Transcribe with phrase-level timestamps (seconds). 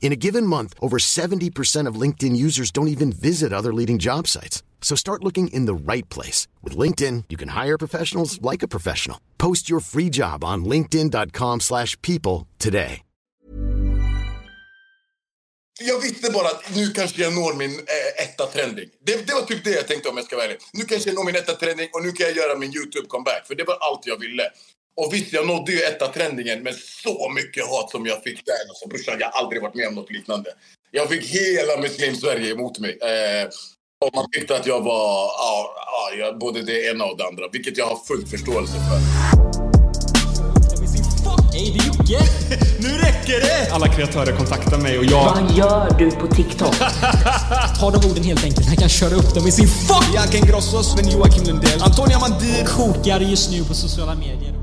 [0.00, 4.26] In a given month, over 70% of LinkedIn users don't even visit other leading job
[4.26, 4.64] sites.
[4.82, 6.48] So start looking in the right place.
[6.64, 9.18] With LinkedIn, you can hire professionals like a professional.
[9.38, 13.02] Post your free job on linkedin.com slash people today.
[15.82, 18.88] Jag visste bara att nu kanske jag når min eh, etta trending.
[19.06, 20.58] Det, det var typ det jag tänkte om jag ska vara ärlig.
[20.72, 23.46] Nu kanske jag når min etta trending och nu kan jag göra min YouTube-comeback.
[23.46, 24.42] För det var allt jag ville.
[24.96, 28.68] Och visst, jag nådde ju etta trendingen men så mycket hat som jag fick där.
[28.68, 30.50] Alltså, brorsan, jag har aldrig varit med om något liknande.
[30.90, 32.98] Jag fick hela Muslim-Sverige emot mig.
[33.02, 33.48] Eh,
[34.04, 37.48] och man tyckte att jag var ja, ja, jag, både det ena och det andra.
[37.52, 39.00] Vilket jag har full förståelse för.
[41.52, 42.24] Hej, det är Jocke!
[42.80, 43.72] Nu räcker det!
[43.72, 45.24] Alla kreatörer kontaktar mig och jag...
[45.24, 46.74] Vad gör du på TikTok?
[47.80, 48.66] Ta de orden helt enkelt.
[48.66, 50.12] Han kan köra upp dem i sin fuck!
[50.12, 52.64] Bianca Ingrosso, Sven-Joakim Lundell, Antonia Mandir.
[52.64, 54.59] Kokar just nu på sociala medier.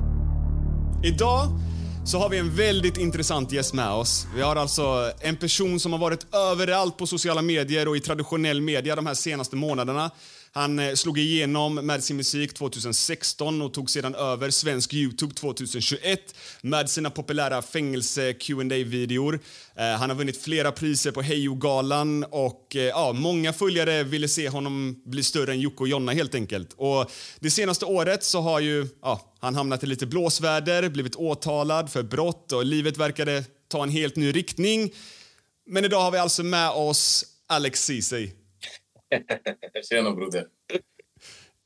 [1.03, 1.47] Idag
[2.05, 4.27] så har vi en väldigt intressant gäst med oss.
[4.35, 8.61] Vi har alltså en person som har varit överallt på sociala medier och i traditionell
[8.61, 10.11] media de här senaste månaderna.
[10.57, 16.35] Han eh, slog igenom med sin musik 2016 och tog sedan över svensk Youtube 2021
[16.61, 19.39] med sina populära fängelse qa videor
[19.75, 24.49] eh, Han har vunnit flera priser på Hejo-galan och eh, ja, många följare ville se
[24.49, 26.73] honom bli större än Jocke och Jonna helt enkelt.
[26.77, 31.91] Och det senaste året så har ju ja, han hamnat i lite blåsväder, blivit åtalad
[31.91, 34.93] för brott och livet verkade ta en helt ny riktning.
[35.67, 38.31] Men idag har vi alltså med oss Alex Ceesay.
[39.89, 40.45] Tjena broder.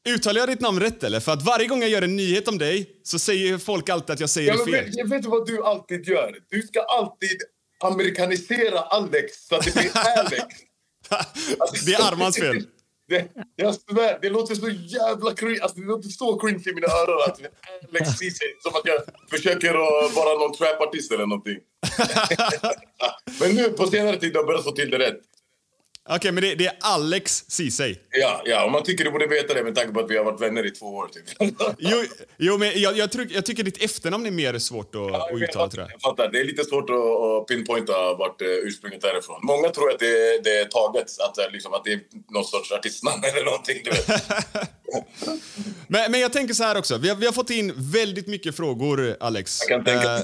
[0.09, 1.19] Uttalar jag ditt namn rätt eller?
[1.19, 4.19] För att varje gång jag gör en nyhet om dig så säger folk alltid att
[4.19, 4.85] jag säger Ja, det fel.
[4.85, 6.35] vet, jag vet vad du alltid gör.
[6.49, 7.37] Du ska alltid
[7.83, 10.43] amerikanisera Alex så att det blir Alex.
[11.59, 12.65] Alltså, det är Armans fel.
[13.09, 15.59] Det, jag svär, det låter så jävla cringe.
[15.61, 17.21] Alltså, det låter så cringe i mina öron.
[17.27, 17.39] Att
[17.89, 21.57] Alex Ceesay, som att jag försöker att vara någon trapartist eller någonting.
[23.39, 25.19] Men nu på senare tid har jag börjat få till det rätt.
[26.15, 27.95] Okej, men det, det är Alex Ceesay.
[28.09, 30.23] Ja, ja, och man tycker du borde veta det med tanke på att vi har
[30.23, 31.07] varit vänner i två år.
[31.07, 31.53] Typ.
[31.79, 32.03] Jo,
[32.37, 35.69] jo men jag, jag, tror, jag tycker ditt efternamn är mer svårt att, att uttala
[35.75, 35.91] jag.
[35.91, 36.31] Jag fattar.
[36.31, 39.39] Det är lite svårt att, att pinpointa vart eh, ursprunget är ifrån.
[39.43, 41.99] Många tror att det, det är taget, att, det är liksom, att det är
[42.29, 43.81] någon sorts artistnamn eller någonting.
[43.83, 44.21] Du vet.
[45.87, 46.97] Men, men jag tänker så här också.
[46.97, 49.59] Vi har, vi har fått in väldigt mycket frågor, Alex.
[49.61, 50.15] Jag kan tänka.
[50.15, 50.21] Eh,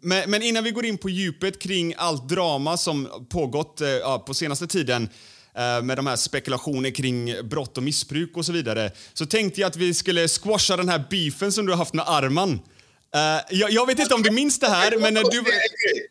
[0.00, 4.24] men, men innan vi går in på djupet kring allt drama som pågått eh, ja,
[4.26, 5.08] på senaste tiden eh,
[5.58, 9.68] Eh, med de här spekulationer kring brott och missbruk och så vidare så tänkte jag
[9.68, 12.60] att vi skulle squasha den här beefen som du har haft med Arman.
[13.14, 13.20] Eh,
[13.50, 15.42] jag, jag vet inte om du minns det här, men du...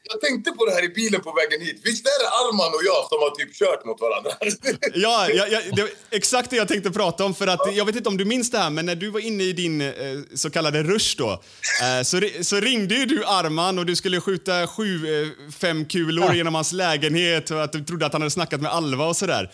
[0.04, 1.82] Jag tänkte på det här i bilen på vägen hit.
[1.84, 4.32] Visst är det Arman och jag som har typ kört mot varandra?
[4.94, 7.36] Ja, ja, ja det exakt det jag tänkte prata om.
[7.36, 9.44] För att, jag vet inte om du minns det här, men när du var inne
[9.44, 9.92] i din eh,
[10.36, 14.68] så kallade rush då, eh, så, så ringde ju du Arman och du skulle skjuta
[14.68, 18.62] sju, eh, fem kulor genom hans lägenhet och att du trodde att han hade snackat
[18.62, 19.52] med Alva och sådär.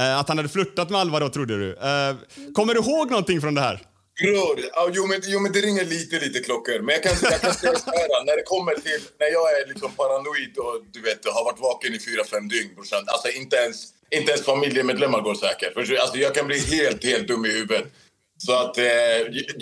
[0.00, 1.70] Eh, att han hade flörtat med Alva då, trodde du.
[1.72, 2.16] Eh,
[2.54, 3.82] kommer du ihåg någonting från det här?
[4.20, 4.60] Bror,
[4.92, 6.80] jo, men, jo men det ringer lite, lite klockor.
[6.80, 9.66] Men jag kan, jag kan säga så här, när det kommer till, när jag är
[9.68, 13.04] liksom paranoid och du vet, har varit vaken i fyra, fem dygn, brorsan.
[13.06, 13.76] Alltså inte ens,
[14.10, 15.76] inte ens familjemedlemmar går säkert.
[15.76, 17.86] Alltså jag kan bli helt, helt dum i huvudet.
[18.38, 18.84] Så att eh,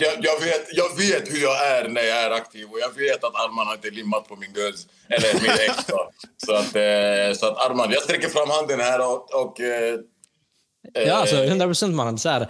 [0.03, 3.23] jag, jag, vet, jag vet hur jag är när jag är aktiv och jag vet
[3.23, 5.75] att Arman har inte limmat på min göz, eller min ex.
[6.45, 9.33] Så att, eh, så att Arman, jag sträcker fram handen här och...
[9.41, 9.99] och eh,
[10.93, 12.17] Ja, alltså 100 procent mannen.
[12.17, 12.47] Så här,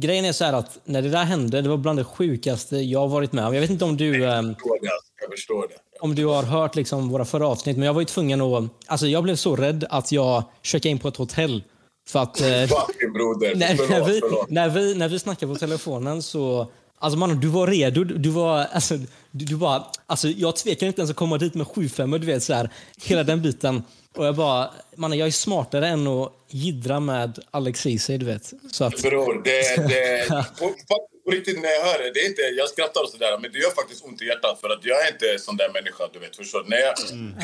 [0.00, 3.08] grejen är så här att när det där hände, det var bland det sjukaste jag
[3.08, 3.54] varit med om.
[3.54, 4.20] Jag vet inte om du...
[4.20, 4.88] Jag förstår det.
[4.92, 5.12] alltså.
[5.20, 5.74] Jag förstår det.
[6.00, 8.64] om du har hört liksom våra förra avsnitt, men jag var ju tvungen att...
[8.86, 11.62] Alltså jag blev så rädd att jag checkade in på ett hotell.
[12.08, 12.40] För att...
[12.40, 13.54] eh, Fucking broder.
[13.90, 16.66] när, vi, när, vi, när vi snackade på telefonen så...
[17.02, 18.04] Alltså man, du var redo.
[18.04, 18.66] Du, du var...
[18.72, 18.96] Alltså,
[19.30, 22.42] du, du bara, alltså jag tvekar inte ens att komma dit med 7-5 du vet
[22.42, 23.82] så här, hela den biten.
[24.16, 28.52] Och jag bara, man, jag är smartare än att jiddra med Alex Ceesay, du vet.
[28.72, 32.42] Så att, Bror, det, det, på, på, riktigt när jag hör det, det är inte,
[32.42, 35.12] jag skrattar och sådär, men det gör faktiskt ont i hjärtat för att jag är
[35.12, 36.36] inte sån där människa, du vet.
[36.36, 36.64] Förstår?
[36.66, 36.94] När jag,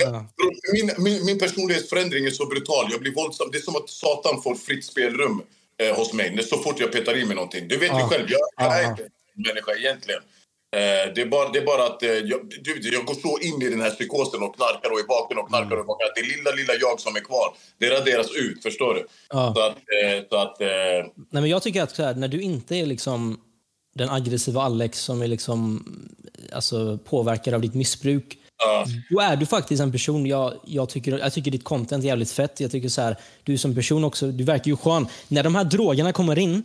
[0.02, 3.49] jag, bror, min, min, min personlighetsförändring är så brutal, jag blir våldsam.
[3.52, 5.43] Det är som att Satan får fritt spelrum
[5.79, 7.69] eh, hos mig, så fort jag petar i mig någonting.
[7.69, 10.23] Du vet ju själv, jag, jag är inte människa egentligen.
[10.77, 13.62] Eh, det, är bara, det är bara att eh, jag, du, jag går så in
[13.62, 16.06] i den här psykosen och knarkar och är vaken och knarkar och vaken.
[16.06, 17.49] att Det lilla, lilla jag som är kvar,
[17.79, 18.62] det raderas ut.
[18.62, 19.06] Förstår du?
[19.29, 19.53] Ja.
[19.56, 19.77] Så att...
[19.77, 20.61] Eh, så att
[21.17, 23.41] Nej, men jag tycker att här, när du inte är liksom
[23.94, 25.85] den aggressiva Alex som är liksom,
[26.53, 28.87] alltså, påverkad av ditt missbruk, ja.
[29.11, 32.31] då är du faktiskt en person, jag, jag, tycker, jag tycker ditt content är jävligt
[32.31, 32.61] fett.
[32.61, 35.06] Jag tycker så här, du som person också, du verkar ju skön.
[35.29, 36.62] När de här drogerna kommer in,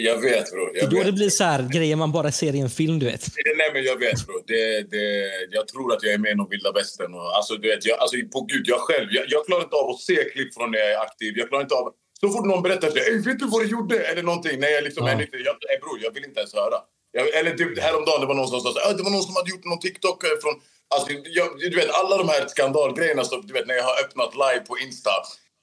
[0.00, 0.70] Jag vet, bror.
[0.74, 1.06] Jag då vet.
[1.06, 3.24] det blir så här grejer man bara ser i en film, du vet.
[3.56, 4.42] Nej, men jag vet, bror.
[4.46, 5.06] Det, det,
[5.50, 7.14] jag tror att jag är med i någon vilda västern.
[7.14, 9.90] Och, alltså, du vet, jag, alltså, på gud, jag själv, jag, jag klarar inte av
[9.90, 11.32] att se klipp från när jag är aktiv.
[11.36, 11.86] Jag klarar inte av...
[12.20, 13.96] Så fort någon berättar så Ey, vet du vad du gjorde?
[14.10, 14.60] Eller någonting.
[14.60, 15.38] När jag liksom är nykter.
[15.48, 16.78] Jag, ey, bror, jag vill inte ens höra.
[17.12, 19.34] Jag, eller typ, häromdagen det var någon som sa så, "Ah, det var någon som
[19.36, 20.54] hade gjort någon TikTok eh, från...
[20.94, 21.08] Alltså,
[21.38, 24.64] jag, du vet, alla de här skandalgrejerna som, du vet, när jag har öppnat live
[24.70, 25.10] på Insta.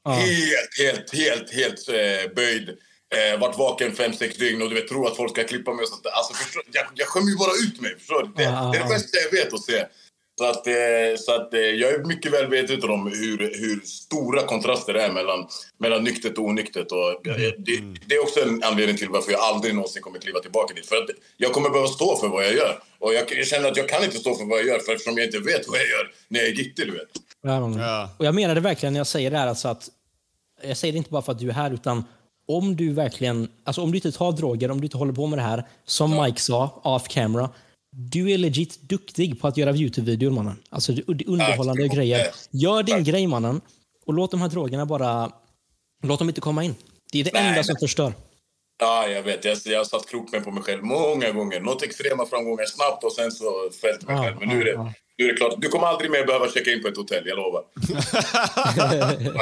[0.09, 2.68] Helt, helt, helt, helt eh, böjd.
[3.13, 5.83] Eh, varit vaken fem, sex dygn och du vet, tror att folk ska klippa mig
[5.83, 6.12] och sånt där.
[6.12, 7.95] Alltså, förstår, jag, jag skämmer ju bara ut mig.
[8.00, 8.24] Förstår?
[8.24, 9.86] Det, det är det bästa jag vet att se.
[10.38, 10.74] Så, att, eh,
[11.19, 15.12] så att, eh, jag är mycket väl medveten om hur, hur stora kontraster det är
[15.12, 16.92] mellan, mellan nyktert och onyktert.
[16.92, 20.39] Och, eh, det, det är också en anledning till varför jag aldrig någonsin kommer kliva
[20.39, 20.86] tillbaka dit.
[20.86, 22.80] För att jag kommer behöva stå för vad jag gör.
[23.00, 25.18] Och jag, jag känner att jag kan inte stå för vad jag gör för eftersom
[25.18, 27.10] jag inte vet vad jag gör när jag är gittig, du vet.
[27.44, 27.71] Ja.
[27.77, 28.10] Ja.
[28.19, 29.48] Och jag menar det verkligen när jag säger det här.
[29.48, 29.89] Alltså att,
[30.63, 32.04] jag säger det inte bara för att du är här, utan
[32.47, 35.39] om du verkligen, alltså om du inte tar droger, om du inte håller på med
[35.39, 37.49] det här, som Mike sa, off camera,
[37.95, 40.59] du är legit duktig på att göra Youtube-videor mannen.
[40.69, 41.95] Alltså det underhållande Tack.
[41.97, 42.27] grejer.
[42.51, 43.05] Gör din Tack.
[43.05, 43.61] grej mannen
[44.05, 45.31] och låt de här drogerna bara,
[46.03, 46.75] låt dem inte komma in.
[47.11, 47.63] Det är det Nej, enda nej.
[47.63, 48.13] som förstör.
[48.79, 49.45] Ja, jag vet.
[49.45, 51.59] Jag, jag har satt krokben på mig själv många gånger.
[51.59, 53.45] Nått extrema framgångar snabbt och sen så
[53.81, 54.35] fällt mig Ja, själv.
[54.39, 55.53] Men nu är, ja, det, nu är det klart.
[55.57, 57.63] Du kommer aldrig mer behöva checka in på ett hotell, jag lovar.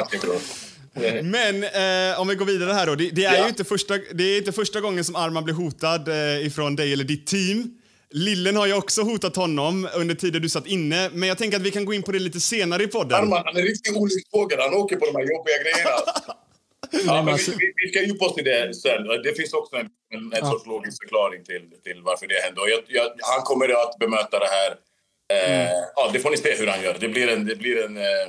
[0.94, 1.22] Bra.
[1.22, 2.94] Men eh, om vi går vidare här då.
[2.94, 3.42] Det, det är Ja.
[3.42, 6.92] ju inte första, det är inte första gången som Arman blir hotad eh, ifrån dig
[6.92, 7.78] eller ditt team.
[8.10, 11.62] Lillen har ju också hotat honom under tiden du satt inne, men jag tänker att
[11.62, 13.18] vi kan gå in på det lite senare i podden.
[13.18, 14.58] Arman, han är en riktig olycksfågel.
[14.60, 15.90] Han åker på de här jobbiga grejerna.
[17.06, 19.04] Ja, men alltså- vi, vi, ska djupa oss i det sen.
[19.24, 22.60] Det finns också en, en, en sorts logisk förklaring till, till varför det hände.
[22.70, 24.70] Jag, jag, han kommer att bemöta det här.
[25.34, 26.96] Eh, ja, det får ni se hur han gör.
[27.00, 28.26] Det blir en, det blir en eh,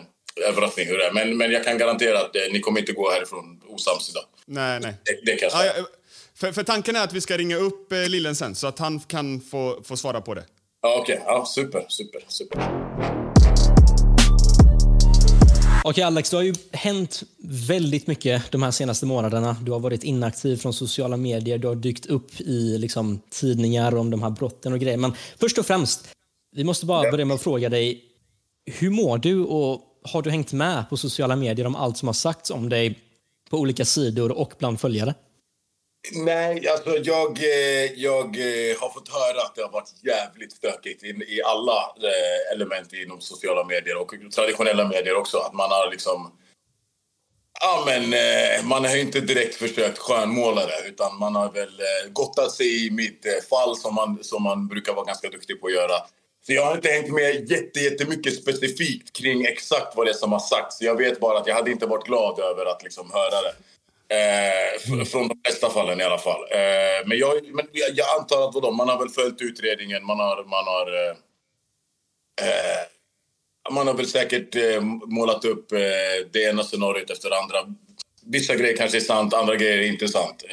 [0.50, 1.12] överraskning hur det är.
[1.14, 4.24] Men, men jag kan garantera att eh, ni kommer inte gå härifrån osams idag.
[4.46, 4.94] Nej, nej.
[5.06, 5.86] Det, det kan jag Ja, säga.
[6.36, 9.00] för, för tanken är att vi ska ringa upp eh, Lillen sen så att han
[9.00, 10.44] kan få, få svara på det.
[10.82, 12.62] Ja, Okej, ja, super, super, super.
[15.86, 17.24] Okej Alex, det har ju hänt
[17.68, 19.56] väldigt mycket de här senaste månaderna.
[19.62, 24.10] Du har varit inaktiv från sociala medier, du har dykt upp i liksom, tidningar om
[24.10, 24.98] de här brotten och grejer.
[24.98, 26.08] Men först och främst,
[26.56, 28.04] vi måste bara börja med att fråga dig,
[28.66, 32.14] hur mår du och har du hängt med på sociala medier om allt som har
[32.14, 33.00] sagts om dig
[33.50, 35.14] på olika sidor och bland följare?
[36.12, 41.04] Nej, alltså jag, eh, jag eh, har fått höra att det har varit jävligt stökigt
[41.04, 45.38] i, i alla eh, element inom sociala medier och traditionella medier också.
[45.38, 46.40] Att man har liksom...
[47.62, 48.14] Ja, men
[48.68, 52.92] man har ju inte direkt försökt skönmåla det utan man har väl gottat sig i
[52.92, 55.94] mitt fall som man, som man brukar vara ganska duktig på att göra.
[56.46, 60.32] Så jag har inte hängt med jätte, jättemycket specifikt kring exakt vad det är som
[60.32, 60.82] har sagts.
[60.82, 63.56] Jag vet bara att jag hade inte varit glad över att liksom höra det.
[64.16, 66.42] Eh, f- från de flesta fallen i alla fall.
[66.52, 70.06] Eh, men jag, men jag, jag antar att vadå, man har väl följt utredningen.
[70.06, 71.16] Man har, man har, eh,
[72.50, 75.80] eh, man har väl säkert eh, målat upp eh,
[76.32, 77.58] det ena scenariot efter det andra.
[78.26, 80.44] Vissa grejer kanske är sant, andra grejer är inte sant.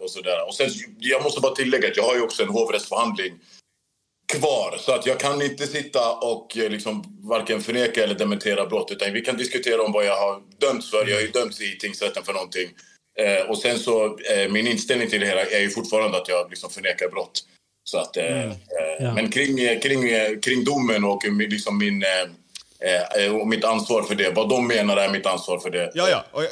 [0.00, 0.46] Och sådär.
[0.48, 0.68] Och sen,
[0.98, 3.32] jag måste bara tillägga att jag har ju också en hovrättsförhandling
[4.32, 4.76] kvar.
[4.78, 8.90] Så att jag kan inte sitta och eh, liksom varken förneka eller dementera brott.
[8.90, 11.06] Utan vi kan diskutera om vad jag har dömts för.
[11.08, 12.68] Jag har ju dömts i tingsrätten för någonting.
[13.18, 16.50] Eh, och sen så, eh, min inställning till det hela är ju fortfarande att jag
[16.50, 17.44] liksom förnekar brott.
[17.84, 18.52] Så att, eh, eh,
[19.00, 19.14] Ja.
[19.14, 20.02] Men kring, eh, kring,
[20.40, 22.04] kring domen och liksom min,
[23.40, 24.30] och mitt ansvar för det.
[24.30, 25.90] Vad de menar är mitt ansvar för det.
[25.94, 26.24] Ja, ja.
[26.30, 26.42] Och,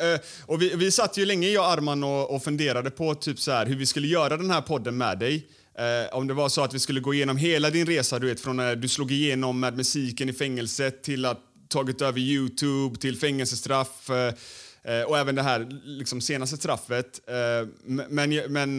[0.54, 3.50] och vi, vi satt ju länge, jag och Arman, och, och funderade på typ så
[3.50, 5.46] här, hur vi skulle göra den här podden med dig.
[5.80, 8.40] Eh, om det var så att vi skulle gå igenom hela din resa, du vet,
[8.40, 13.16] från när du slog igenom med musiken i fängelset till att tagit över Youtube, till
[13.16, 14.34] fängelsestraff eh,
[14.82, 17.20] eh och även det här liksom, senaste straffet.
[17.28, 17.68] Eh,
[18.08, 18.78] men, men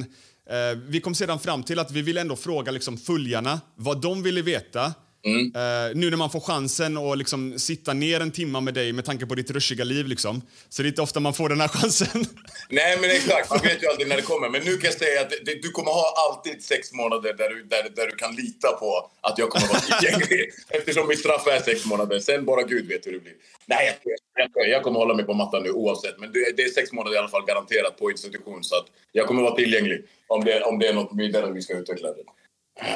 [0.50, 4.24] eh, vi kom sedan fram till att vi ville ändå fråga liksom, följarna vad de
[4.24, 4.94] ville veta
[5.24, 5.46] Mm.
[5.46, 9.06] Uh, nu när man får chansen att liksom sitta ner en timme med dig med
[9.06, 10.08] tanke på ditt rushiga liv.
[10.08, 10.42] Liksom.
[10.70, 12.26] Så det är inte ofta man får den här chansen.
[12.70, 13.50] Nej, men exakt.
[13.50, 14.50] Man vet ju aldrig när det kommer.
[14.50, 17.64] Men nu kan jag säga att det, du kommer ha alltid sex månader där du,
[17.64, 20.52] där, där du kan lita på att jag kommer vara tillgänglig.
[20.70, 22.20] Eftersom mitt straff är sex månader.
[22.20, 23.34] Sen bara Gud vet hur det blir.
[23.66, 24.00] Nej,
[24.56, 26.20] jag, jag kommer hålla mig på mattan nu oavsett.
[26.20, 28.64] Men det, det är sex månader i alla fall garanterat på institution.
[28.64, 31.74] Så att jag kommer vara tillgänglig om det, om det är något vidare vi ska
[31.74, 32.08] utveckla.
[32.08, 32.24] Det.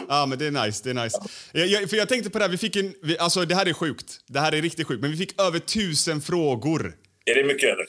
[0.09, 0.81] Ja, men det är nice.
[0.83, 1.17] Det är nice.
[1.51, 3.65] Jag, jag, för jag tänkte på det här, vi fick en, vi, alltså det här
[3.65, 4.19] är sjukt.
[4.27, 6.95] Det här är riktigt sjukt, men vi fick över tusen frågor.
[7.25, 7.85] Är det mycket eller?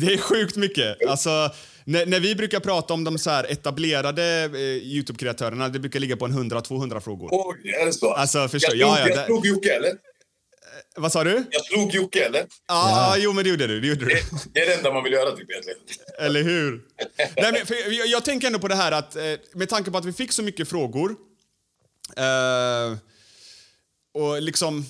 [0.00, 1.06] det är sjukt mycket.
[1.08, 1.50] Alltså,
[1.84, 6.24] när, när, vi brukar prata om de så etablerade eh, Youtube-kreatörerna, det brukar ligga på
[6.24, 7.28] en 100-200 frågor.
[7.32, 8.12] Oj, är det så?
[8.12, 9.92] Alltså, förstår, jag, ja, ja, jag slog Jocke, eller?
[10.96, 11.44] Vad sa du?
[11.50, 12.46] Jag slog Jocke, eller?
[12.66, 13.80] Ah, ja, jo men det gjorde du.
[13.80, 14.14] Det, gjorde du.
[14.14, 15.78] Det, det är det enda man vill göra, typ, egentligen.
[16.18, 16.72] Eller hur?
[17.36, 19.98] Nej, men, för jag, jag, tänker ändå på det här att eh, med tanke på
[19.98, 21.16] att vi fick så mycket frågor
[22.16, 22.96] eh,
[24.14, 24.86] och liksom,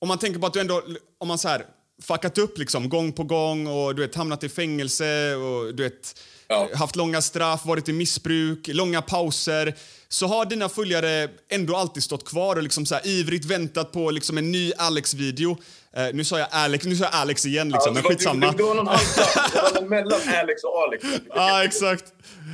[0.00, 0.82] om man tänker på att du ändå,
[1.18, 1.66] om man så här
[2.02, 6.20] fuckat upp liksom gång på gång och du vet hamnat i fängelse och du vet
[6.48, 6.68] ja.
[6.74, 9.74] haft långa straff, varit i missbruk, långa pauser
[10.14, 14.10] så har dina följare ändå alltid stått kvar och liksom så här, ivrigt väntat på
[14.10, 15.50] liksom en ny Alex-video.
[15.50, 18.50] Uh, nu sa jag Alex, nu sa jag Alex igen, liksom, ja, men skitsamma.
[18.50, 19.88] Det, det var någon halvdag.
[19.88, 21.04] mellan Alex och Alex.
[21.28, 22.04] Ja, ah, exakt.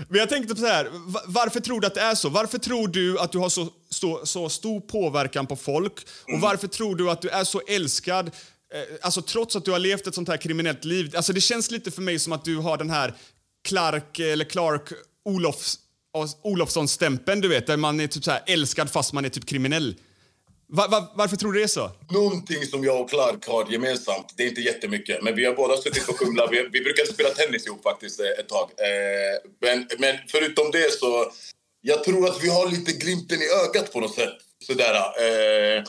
[0.09, 0.89] Men jag tänkte på så här,
[1.27, 2.29] varför tror du att det är så?
[2.29, 6.07] Varför tror du att du har så, så, så stor påverkan på folk?
[6.23, 6.41] Och mm.
[6.41, 8.27] varför tror du att du är så älskad?
[8.75, 11.13] Eh, alltså trots att du har levt ett sånt här kriminellt liv.
[11.17, 13.15] Alltså det känns lite för mig som att du har den här
[13.69, 14.93] Clark, eller Clark
[15.25, 15.79] Olofs
[16.43, 19.97] Olofsson-stämpeln, du vet, där man är typ så här älskad fast man är typ kriminell.
[20.73, 21.91] Va, va, varför tror du det är så?
[22.11, 25.77] Någonting som jag och Clark har gemensamt, det är inte jättemycket, men vi har båda
[25.77, 26.47] suttit på Kumla.
[26.51, 28.71] Vi, vi brukade spela tennis ihop faktiskt eh, ett tag.
[28.79, 31.33] Eh, men, men förutom det så,
[31.81, 34.35] jag tror att vi har lite glimten i ögat på något sätt.
[34.67, 34.95] Sådär.
[34.95, 35.85] Eh,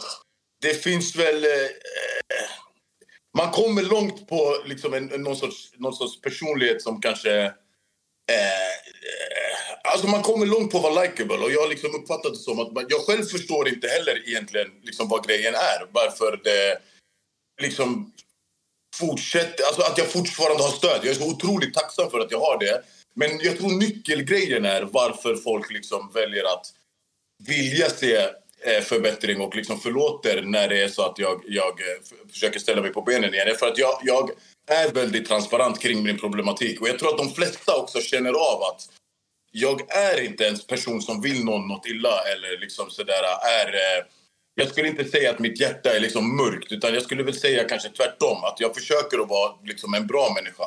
[0.62, 1.44] det finns väl...
[1.44, 1.70] Eh,
[3.38, 7.54] man kommer långt på liksom en, någon, sorts, någon sorts personlighet som kanske...
[8.30, 9.42] Eh, eh,
[9.84, 12.60] Alltså man kommer långt på att vara likeable och jag har liksom uppfattat det som
[12.60, 15.88] att man, jag själv förstår inte heller egentligen liksom vad grejen är.
[15.92, 16.82] Varför det
[17.62, 18.14] liksom
[18.96, 21.00] fortsätter, alltså att jag fortfarande har stöd.
[21.04, 22.84] Jag är så otroligt tacksam för att jag har det.
[23.14, 26.66] Men jag tror nyckelgrejen är varför folk liksom väljer att
[27.48, 28.16] vilja se
[28.62, 32.82] eh, förbättring och liksom förlåter när det är så att jag, jag eh, försöker ställa
[32.82, 33.56] mig på benen igen.
[33.60, 34.32] För att jag, jag
[34.68, 38.62] är väldigt transparent kring min problematik och jag tror att de flesta också känner av
[38.62, 38.90] att
[39.52, 43.24] jag är inte en person som vill någon något illa eller liksom sådär
[43.64, 43.74] är...
[43.74, 44.06] Eh,
[44.56, 47.64] jag skulle inte säga att mitt hjärta är liksom mörkt utan jag skulle väl säga
[47.64, 50.64] kanske tvärtom att jag försöker att vara liksom en bra människa.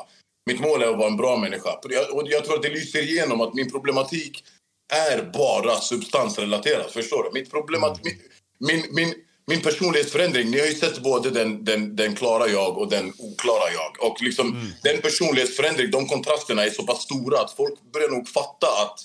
[0.46, 1.72] Mitt mål är att vara en bra människa.
[2.12, 4.44] Och jag tror att det lyser igenom att min problematik
[4.92, 6.90] är bara substansrelaterad.
[6.90, 7.40] Förstår du?
[7.40, 8.18] Mitt problemat, min,
[8.58, 9.14] min, min,
[9.46, 13.72] min personlighetsförändring, ni har ju sett både den, den, den klara jag och den oklara
[13.72, 14.10] jag.
[14.10, 14.66] Och liksom, mm.
[14.82, 19.00] den personlighetsförändring, de kontrasterna är så pass stora att folk börjar nog fatta att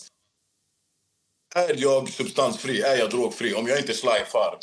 [1.56, 4.58] är jag substansfri, är jag drogfri, om jag inte slajfar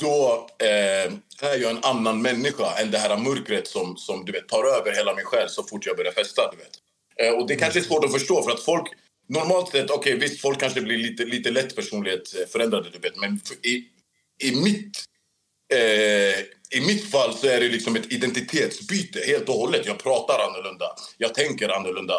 [0.00, 1.12] då eh,
[1.50, 4.92] är jag en annan människa än det här mörkret som, som du vet, tar över
[4.92, 6.42] hela min själ så fort jag börjar festa.
[6.52, 6.78] Du vet.
[7.16, 8.92] Eh, och det kanske är svårt att förstå för att folk
[9.28, 13.16] Normalt sett, okej okay, visst folk kanske blir lite, lite lätt personlighet förändrade du vet
[13.16, 13.84] men i,
[14.42, 15.04] i mitt
[15.74, 16.44] eh,
[16.74, 19.86] i mitt fall så är det liksom ett identitetsbyte helt och hållet.
[19.86, 20.86] Jag pratar annorlunda,
[21.18, 22.14] jag tänker annorlunda,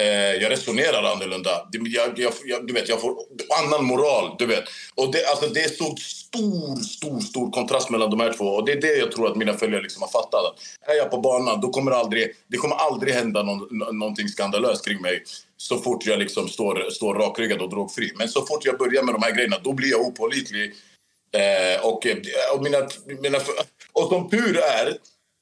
[0.00, 0.06] eh,
[0.42, 1.68] jag resonerar annorlunda.
[1.72, 3.16] Jag, jag, jag, du vet, jag får
[3.64, 4.36] annan moral.
[4.38, 4.64] Du vet.
[4.94, 8.44] Och det, alltså, det är så stor, stor, stor kontrast mellan de här två.
[8.44, 10.44] Och Det är det jag tror att mina följare liksom har fattat.
[10.44, 14.28] Att är jag på banan, då kommer det aldrig, det kommer aldrig hända någon, någonting
[14.28, 15.24] skandalöst kring mig
[15.56, 18.12] så fort jag liksom står, står rakryggad och drogfri.
[18.16, 20.74] Men så fort jag börjar med de här grejerna, då blir jag opålitlig
[21.32, 22.16] Eh, och, eh,
[22.54, 22.88] och, mina,
[23.22, 23.38] mina,
[23.92, 24.96] och som tur är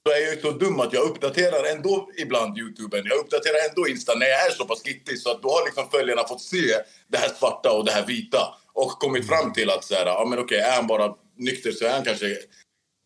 [0.07, 3.02] så är jag så dum att jag uppdaterar ändå ibland Youtuben.
[3.05, 5.90] Jag uppdaterar ändå Insta när jag är så pass gittig så att då har liksom
[5.90, 6.75] följarna fått se
[7.09, 10.26] det här svarta och det här vita och kommit fram till att så här, ja
[10.31, 12.37] men okej, är han bara nykter så är han kanske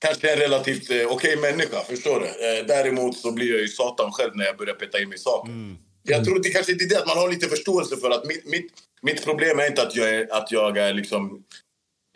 [0.01, 1.81] kanske en relativt eh, okej människa.
[1.81, 2.27] Förstår du?
[2.27, 5.19] Eh, däremot så blir jag ju satan själv när jag börjar peta in mig i
[5.19, 5.53] saker.
[5.53, 5.77] Mm.
[6.03, 8.73] Jag tror det kanske är det att man har lite förståelse för att mitt, mitt,
[9.03, 11.45] mitt problem är inte att jag är, att jag är liksom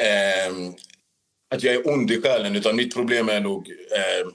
[0.02, 0.74] eh,
[1.54, 4.32] att jag är ond i själen, utan mitt problem är nog eh,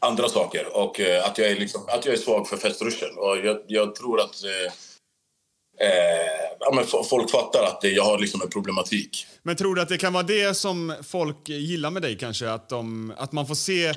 [0.00, 0.76] andra saker.
[0.76, 3.10] Och eh, att, jag är liksom, att jag är svag för festruschen.
[3.16, 4.44] Och jag, jag tror att...
[4.44, 4.72] Eh,
[5.88, 9.26] eh ja, men folk fattar att jag har liksom en problematik.
[9.42, 12.50] Men tror du att det kan vara det som folk gillar med dig kanske?
[12.50, 13.94] Att, de, att man får se eh,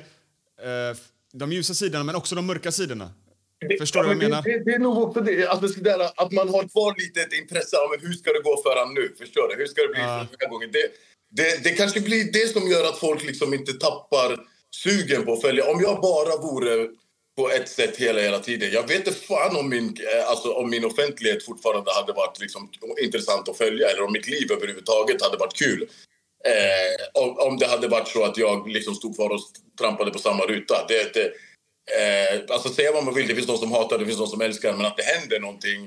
[1.32, 3.10] de ljusa sidorna men också de mörka sidorna?
[3.68, 4.42] Det, Förstår du vad jag menar?
[4.42, 7.76] Det, det, är nog också det, alltså, där, att man har kvar lite ett intresse
[7.76, 9.14] av hur ska det gå för han nu.
[9.18, 9.54] Förstår du?
[9.54, 10.26] Hur ska det bli ja.
[10.40, 10.70] för gången?
[10.72, 10.86] Det,
[11.30, 14.40] det, det kanske blir det som gör att folk liksom inte tappar
[14.84, 15.70] sugen på att följa.
[15.70, 16.88] Om jag bara vore
[17.36, 18.70] på ett sätt hela, hela tiden.
[18.72, 22.70] Jag vet inte fan om min, eh, alltså, om min offentlighet fortfarande hade varit liksom,
[23.02, 25.88] intressant att följa eller om mitt liv överhuvudtaget hade varit kul.
[26.44, 29.40] Eh, om, om det hade varit så att jag liksom stod kvar och
[29.80, 30.86] trampade på samma ruta.
[30.88, 31.32] Det, det,
[31.98, 34.40] eh, alltså säga vad man vill, det finns de som hatar, det finns de som
[34.40, 35.82] älskar, men att det händer någonting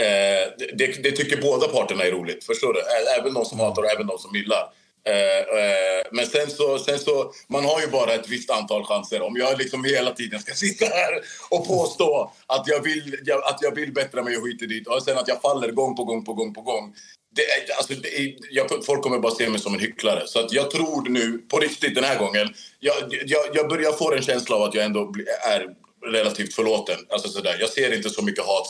[0.00, 2.44] eh, det, det, tycker båda parterna är roligt.
[2.44, 2.80] Förstår du?
[3.20, 4.72] Även de som hatar och även de som gillar.
[5.08, 9.22] Eh, eh, men sen så, sen så, man har ju bara ett visst antal chanser.
[9.22, 13.74] Om jag liksom hela tiden ska sitta här och påstå att jag vill, att jag
[13.74, 16.32] vill bättra mig och skiter dit och sen att jag faller gång på gång på
[16.32, 16.94] gång på gång.
[17.38, 20.26] Det, alltså, det, jag, folk kommer bara se mig som en hycklare.
[20.26, 22.48] Så att jag tror nu, på riktigt den här gången,
[22.80, 22.94] jag,
[23.26, 25.12] jag, jag börjar få en känsla av att jag ändå
[25.48, 25.66] är
[26.06, 26.96] relativt förlåten.
[27.08, 27.56] Alltså, sådär.
[27.60, 28.68] Jag ser inte så mycket hat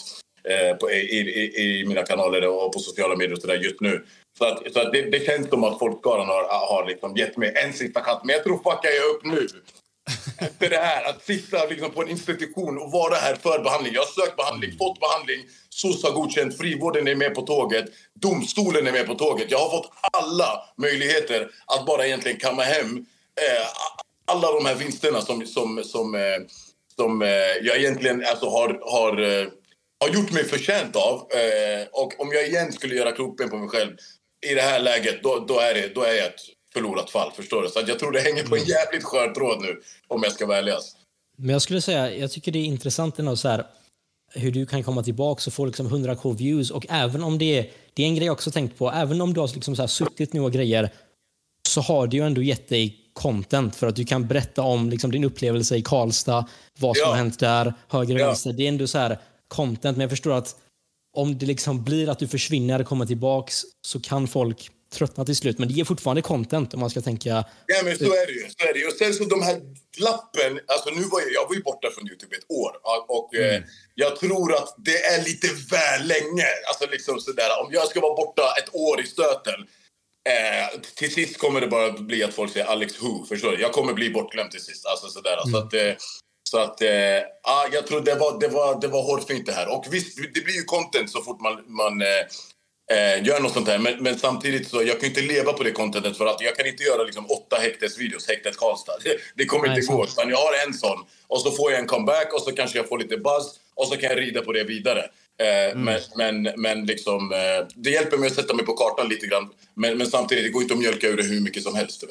[0.48, 4.04] eh, på, i, i, i, mina kanaler och på sociala medier och sådär just nu.
[4.38, 7.52] Så, att, så att det, det, känns som att folkskaran har, har liksom gett mig
[7.64, 8.20] en sista chans.
[8.24, 9.48] Men jag tror fuckar jag upp nu.
[10.38, 13.94] Efter det här, att sitta liksom på en institution och vara här för behandling.
[13.94, 17.84] Jag har sökt behandling, fått behandling, SOS har godkänt, frivården är med på tåget,
[18.14, 19.50] domstolen är med på tåget.
[19.50, 22.96] Jag har fått alla möjligheter att bara egentligen kamma hem
[23.40, 23.66] eh,
[24.28, 26.38] alla de här vinsterna som, som, som, eh,
[26.96, 27.28] som eh,
[27.62, 29.46] jag egentligen alltså, har, har, eh,
[30.00, 31.14] har gjort mig förtjänt av.
[31.14, 33.96] Eh, och om jag igen skulle göra kroppen på mig själv
[34.46, 36.40] i det här läget, då, då, är, det, då är jag ett
[36.78, 37.32] förlorat fall.
[37.32, 37.68] Förstår du?
[37.68, 38.68] Så jag tror det hänger på en mm.
[38.68, 40.74] jävligt skör tråd nu, om jag ska vara ärlig.
[41.36, 43.66] Men jag skulle säga, jag tycker det är intressant ändå så här,
[44.34, 46.70] hur du kan komma tillbaka och få liksom 100k views.
[46.70, 49.34] Och även om det är, det är en grej jag också tänkt på, även om
[49.34, 50.90] du har liksom så här suttit nu och grejer,
[51.68, 55.10] så har det ju ändå gett dig content för att du kan berätta om liksom
[55.10, 57.10] din upplevelse i Karlstad, vad som ja.
[57.10, 58.26] har hänt där, höger och ja.
[58.26, 58.52] vänster.
[58.52, 60.56] Det är ändå så här content, men jag förstår att
[61.16, 65.36] om det liksom blir att du försvinner och kommer tillbaks så kan folk tröttna till
[65.36, 65.58] slut.
[65.58, 67.44] Men det ger fortfarande content om man ska tänka...
[67.66, 68.48] Ja, men så är det ju.
[68.58, 68.86] Så är det.
[68.86, 69.60] Och sen så de här
[69.96, 72.72] glappen, alltså nu var jag, jag var ju borta från Youtube ett år
[73.08, 73.62] och eh, mm.
[73.62, 76.48] eh, jag tror att det är lite väl länge.
[76.68, 79.60] Alltså liksom sådär, om jag ska vara borta ett år i stöten
[80.28, 83.60] eh, till sist kommer det bara bli att folk säger Alex Who, förstår du?
[83.60, 84.86] Jag kommer bli bortglömd till sist.
[84.86, 85.38] Alltså sådär.
[85.46, 85.52] Mm.
[85.52, 85.94] Så att, eh,
[86.50, 87.22] så att, eh,
[87.72, 89.68] jag tror det var, det var, det var hårfint det här.
[89.74, 92.24] Och visst, det blir ju content så fort man, man eh,
[92.90, 93.78] eh, gör något sånt här.
[93.78, 96.66] Men, men, samtidigt så jag kan inte leva på det contentet för att jag kan
[96.66, 98.92] inte göra liksom åtta häktesvideos, häktet Karlstad.
[99.04, 100.04] Det, det kommer Nej, inte gå.
[100.04, 102.88] Utan jag har en sån och så får jag en comeback och så kanske jag
[102.88, 105.10] får lite buzz och så kan jag rida på det vidare.
[105.40, 105.84] Eh, mm.
[105.84, 109.48] Men, men, men liksom, eh, det hjälper mig att sätta mig på kartan lite grann.
[109.74, 112.04] Men, men samtidigt, det går inte att mjölka ur det hur mycket som helst.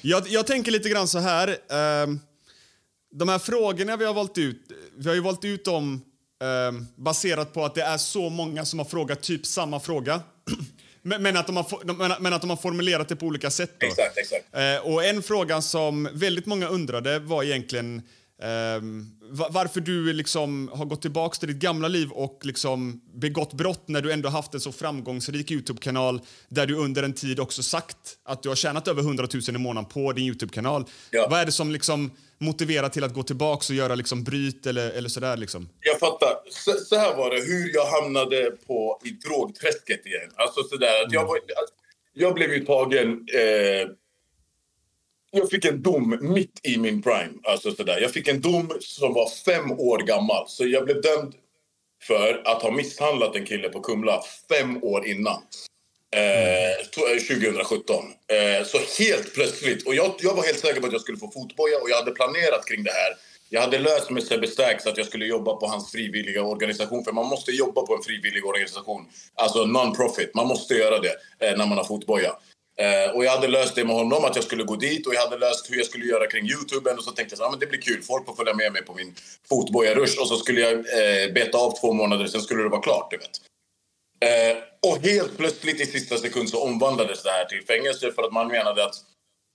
[0.00, 1.48] Jag, jag tänker lite grann så här.
[1.48, 2.06] Eh,
[3.12, 4.62] de här frågorna vi har valt ut,
[4.96, 6.04] vi har ju valt ut dem
[6.42, 10.20] eh, baserat på att det är så många som har frågat typ samma fråga.
[11.02, 13.82] men, men, att de har, men, men, att de har formulerat det på olika sätt.
[13.82, 14.44] Exakt, exakt.
[14.52, 18.02] Eh, och en fråga som väldigt många undrade var egentligen
[18.42, 19.18] Um,
[19.50, 24.02] varför du liksom har gått tillbaka till ditt gamla liv och liksom begått brott när
[24.02, 28.42] du ändå haft en så framgångsrik Youtube-kanal där du under en tid också sagt att
[28.42, 30.84] du har tjänat över 100 000 i månaden på din Youtube-kanal.
[31.10, 31.26] Ja.
[31.30, 34.90] Vad är det som liksom motiverar till att gå tillbaka och göra liksom bryt eller,
[34.90, 35.36] eller sådär?
[35.36, 35.68] Liksom?
[35.80, 36.36] Jag fattar.
[36.50, 40.30] Så, så, här var det, hur jag hamnade på, i drogträsket igen.
[40.36, 41.28] Alltså sådär, att jag, mm.
[41.28, 41.38] var,
[42.12, 43.88] jag blev ju tagen eh,
[45.34, 47.32] jag fick en dom mitt i min prime.
[47.42, 48.00] Alltså sådär.
[48.00, 50.44] Jag fick en dom som var fem år gammal.
[50.48, 51.34] Så jag blev dömd
[52.02, 55.42] för att ha misshandlat en kille på Kumla fem år innan.
[56.16, 56.86] Eh,
[57.28, 58.04] 2017.
[58.32, 59.86] Eh, eh, så helt plötsligt.
[59.86, 62.10] Och jag, jag var helt säker på att jag skulle få fotboja och jag hade
[62.10, 63.16] planerat kring det här.
[63.48, 67.04] Jag hade löst med Sebbe Stack att jag skulle jobba på hans frivilliga organisation.
[67.04, 69.06] För man måste jobba på en frivillig organisation.
[69.34, 70.30] Alltså non-profit.
[70.34, 72.36] Man måste göra det eh, när man har fotboja.
[72.76, 75.20] Eh, och jag hade löst det med honom, att jag skulle gå dit och jag
[75.20, 76.90] hade löst hur jag skulle göra kring Youtube.
[76.90, 78.94] Och så tänkte jag att ah, det blir kul, folk får följa med mig på
[78.94, 79.14] min
[79.48, 80.20] fotbojarush.
[80.20, 83.10] Och så skulle jag eh, beta av två månader, sen skulle det vara klart.
[83.10, 83.40] Du vet.
[84.20, 84.56] Eh,
[84.90, 88.48] och helt plötsligt i sista sekund så omvandlades det här till fängelse för att man
[88.48, 88.94] menade att,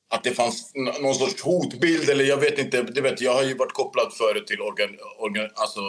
[0.10, 2.82] att det fanns någon sorts hotbild eller jag vet inte.
[2.82, 5.82] Du vet, jag har ju varit kopplad förut till organ, organ, alltså,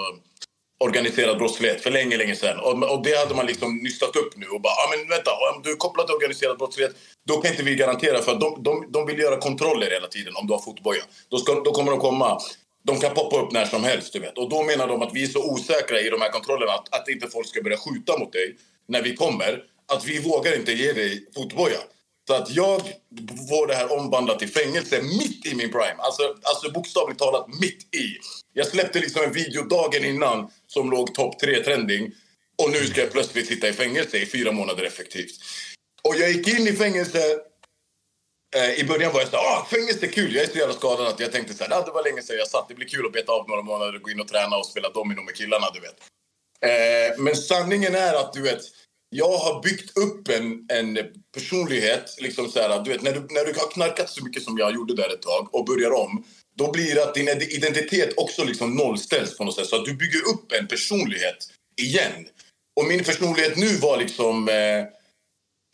[0.85, 2.61] organiserad brottslighet för länge, länge sedan.
[2.61, 5.63] Och, och det hade man liksom nystat upp nu och bara, ah, men vänta, om
[5.63, 9.07] du är kopplad till organiserad brottslighet, då kan inte vi garantera för de, de, de
[9.07, 11.03] vill göra kontroller hela tiden om du har fotboja.
[11.29, 12.39] Då, ska, då kommer de komma,
[12.85, 14.39] de kan poppa upp när som helst, du vet.
[14.39, 17.09] Och då menar de att vi är så osäkra i de här kontrollerna att, att
[17.09, 18.57] inte folk ska börja skjuta mot dig
[18.89, 21.79] när vi kommer att vi vågar inte ge dig fotboja.
[22.27, 22.81] Så att jag
[23.49, 25.97] får det här omvandlat till fängelse mitt i min prime.
[25.99, 28.19] Alltså, alltså bokstavligt talat mitt i.
[28.53, 32.13] Jag släppte liksom en video dagen innan som låg topp tre trending.
[32.63, 35.31] Och nu ska jag plötsligt sitta i fängelse i fyra månader effektivt.
[36.03, 37.21] Och jag gick in i fängelse
[38.57, 40.35] Eh, I början var jag så ah, fängelse är kul.
[40.35, 42.37] Jag är så jävla skadad att jag tänkte så här, ah, det var länge sedan
[42.37, 42.69] jag satt.
[42.69, 45.23] Det blir kul att beta av några månader, gå in och träna och spela domino
[45.23, 45.99] med killarna, du vet.
[46.71, 48.61] Eh, men sanningen är att, du vet,
[49.11, 50.99] jag har byggt upp en, en
[51.35, 54.59] personlighet, liksom så här, du vet, när du, när du har knarkat så mycket som
[54.59, 56.25] jag gjorde där ett tag och börjar om,
[56.61, 59.67] då blir det att din identitet också liksom nollställs på något sätt.
[59.67, 61.47] Så att du bygger upp en personlighet
[61.77, 62.27] igen.
[62.81, 64.49] Och min personlighet nu var liksom...
[64.49, 64.85] Eh,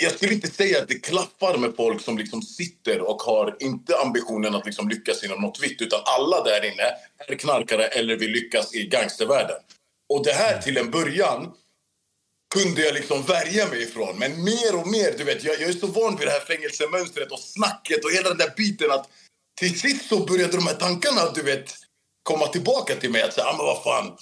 [0.02, 3.96] jag skulle inte säga att det klaffar med folk som liksom sitter och har inte
[3.96, 6.88] ambitionen att liksom lyckas inom något vitt utan alla där inne
[7.28, 9.56] är knarkare eller vill lyckas i gangstervärlden.
[10.08, 11.52] Och det här till en början
[12.54, 14.18] kunde jag liksom värja mig ifrån.
[14.18, 17.32] Men mer och mer, du vet, jag, jag är så van vid det här fängelsemönstret
[17.32, 19.08] och snacket och hela den där biten att
[19.56, 21.74] till sist så började de här tankarna, du vet,
[22.22, 23.22] komma tillbaka till mig.
[23.22, 24.16] Att säga, ah, men vad fan,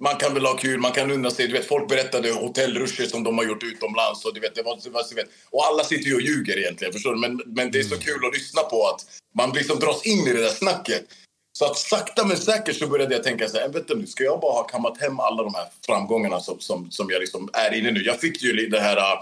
[0.00, 1.46] man kan väl ha kul, man kan unna sig.
[1.46, 4.24] Du vet, folk berättade hotellruscher som de har gjort utomlands.
[4.24, 6.92] Och, du vet, det var, du vet, och alla sitter ju och ljuger egentligen.
[6.92, 7.18] Förstår du?
[7.18, 8.04] Men, men det är så mm.
[8.04, 11.04] kul att lyssna på att man liksom dras in i det där snacket.
[11.52, 14.40] Så att sakta men säkert så började jag tänka så här, vet du, ska jag
[14.40, 17.90] bara ha kammat hem alla de här framgångarna som, som, som jag liksom är inne
[17.90, 18.02] nu.
[18.02, 19.18] Jag fick ju det här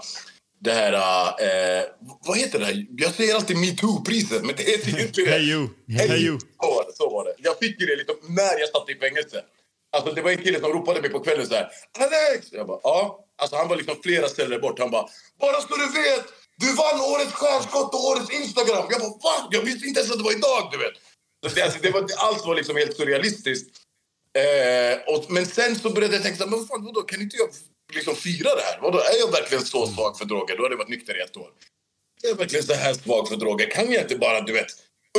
[0.59, 0.93] det här...
[0.93, 1.85] Eh,
[2.27, 2.65] vad heter det?
[2.65, 2.85] Här?
[2.97, 5.31] Jag säger alltid metoo-priset, men det heter ju inte det.
[5.31, 5.67] Hey you.
[5.87, 6.39] Hey you.
[6.39, 6.93] Så var det.
[6.93, 7.35] Så var det.
[7.37, 9.43] Jag fick ju det liksom när jag satt i fängelse.
[9.91, 11.69] Alltså det var en kille som ropade mig på kvällen så här.
[11.99, 12.47] Alex!
[12.51, 13.25] Jag bara, ja.
[13.41, 14.79] Alltså han var liksom flera ställen bort.
[14.79, 15.07] Han bara,
[15.39, 16.25] bara så du vet!
[16.57, 18.85] Du vann årets stjärnskott och årets Instagram!
[18.89, 19.47] Jag bara, va?
[19.51, 20.95] Jag visste inte ens att det var idag, du vet.
[21.43, 23.69] Så det, alltså, det var, allt var liksom helt surrealistiskt.
[24.41, 27.49] Eh, och, men sen så började jag tänka men fan, vadå, kan inte jag
[27.95, 28.79] liksom fira det här?
[28.81, 30.57] Vadå, är jag verkligen så svag för droger?
[30.57, 31.49] Då hade jag varit nykter i ett år.
[32.23, 33.69] Är jag verkligen så här svag för droger?
[33.69, 34.67] Kan jag inte bara, du vet,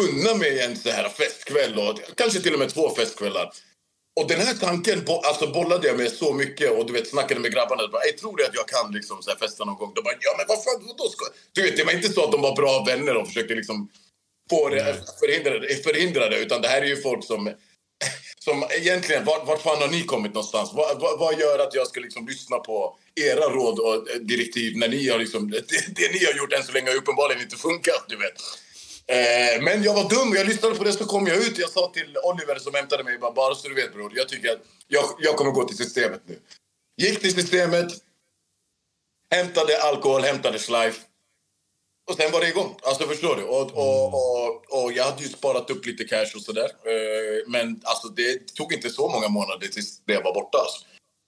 [0.00, 3.52] unna mig en så här festkväll och kanske till och med två festkvällar?
[4.20, 7.52] Och den här tanken alltså, bollade jag med så mycket och du vet, snackade med
[7.52, 7.88] grabbarna.
[7.88, 9.92] Bara, jag tror du att jag kan liksom, så här, festa någon gång?
[9.94, 11.24] De bara, ja men vad fan, vadå ska...
[11.52, 13.88] Du vet, det var inte så att de var bra vänner och försökte liksom
[14.50, 15.52] få det, förhindra,
[15.84, 16.38] förhindra det.
[16.38, 17.54] Utan det här är ju folk som
[18.44, 20.70] som egentligen, vart, vart fan har ni kommit någonstans?
[20.74, 24.76] Vad, vad, vad gör att jag ska liksom lyssna på era råd och eh, direktiv
[24.76, 25.50] när ni har liksom...
[25.50, 28.36] Det, det ni har gjort än så länge har uppenbarligen inte funkat, du vet.
[29.06, 30.34] Eh, men jag var dum.
[30.36, 31.58] Jag lyssnade på det, så kom jag ut.
[31.58, 34.52] Jag sa till Oliver som hämtade mig, bara, bara så du vet bror, jag tycker
[34.52, 36.38] att jag, jag kommer gå till systemet nu.
[36.96, 37.92] Gick till systemet,
[39.30, 41.00] hämtade alkohol, hämtade slife.
[42.10, 42.76] Och sen var det igång.
[42.82, 43.42] Alltså förstår du?
[43.42, 44.14] Och, och, mm.
[44.14, 46.70] och, och jag hade ju sparat upp lite cash och sådär.
[46.92, 50.58] Eh, men alltså det tog inte så många månader tills det var borta.
[50.58, 50.80] Alltså.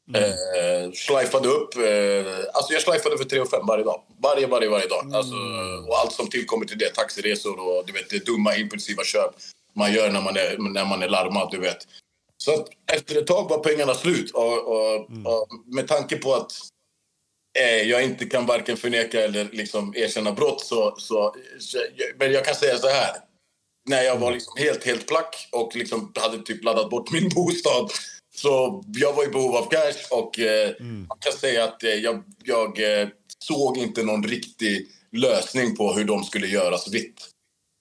[0.09, 0.31] Mm.
[0.31, 1.77] Eh, schleifade upp.
[1.77, 4.01] Eh, alltså jag schleifade för 3 och 5 varje dag.
[4.23, 5.03] Varje, varje, varje dag.
[5.05, 5.15] Mm.
[5.15, 5.35] Alltså,
[5.89, 6.91] och allt som tillkommer till det.
[6.95, 9.31] Taxiresor och du vet, det dumma impulsiva köp
[9.75, 11.49] man gör när man är, när man är larmad.
[11.51, 11.87] Du vet.
[12.37, 14.31] Så efter ett tag var pengarna slut.
[14.31, 15.27] Och, och, mm.
[15.27, 16.53] och med tanke på att
[17.87, 21.35] jag inte kan varken förneka eller liksom erkänna brott så, så...
[22.17, 23.17] Men jag kan säga så här.
[23.89, 24.35] När jag var mm.
[24.35, 27.91] liksom helt, helt plack och liksom hade typ laddat bort min bostad
[28.35, 31.07] så jag var i behov av cash och eh, mm.
[31.09, 36.05] man kan säga att eh, jag, jag eh, såg inte någon riktig lösning på hur
[36.05, 37.29] de skulle göras vitt.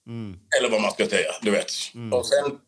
[0.08, 0.38] Mm.
[0.58, 1.70] Eller vad man ska säga, du vet.
[1.94, 2.12] Mm.
[2.12, 2.58] Och sen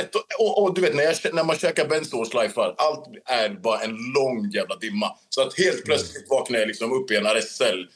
[0.00, 3.96] ett, och, och, du vet, när, jag, när man käkar slifar, allt är bara en
[4.14, 5.16] lång jävla dimma.
[5.28, 5.84] Så att helt mm.
[5.84, 7.88] plötsligt vaknar jag liksom upp i en arrestcell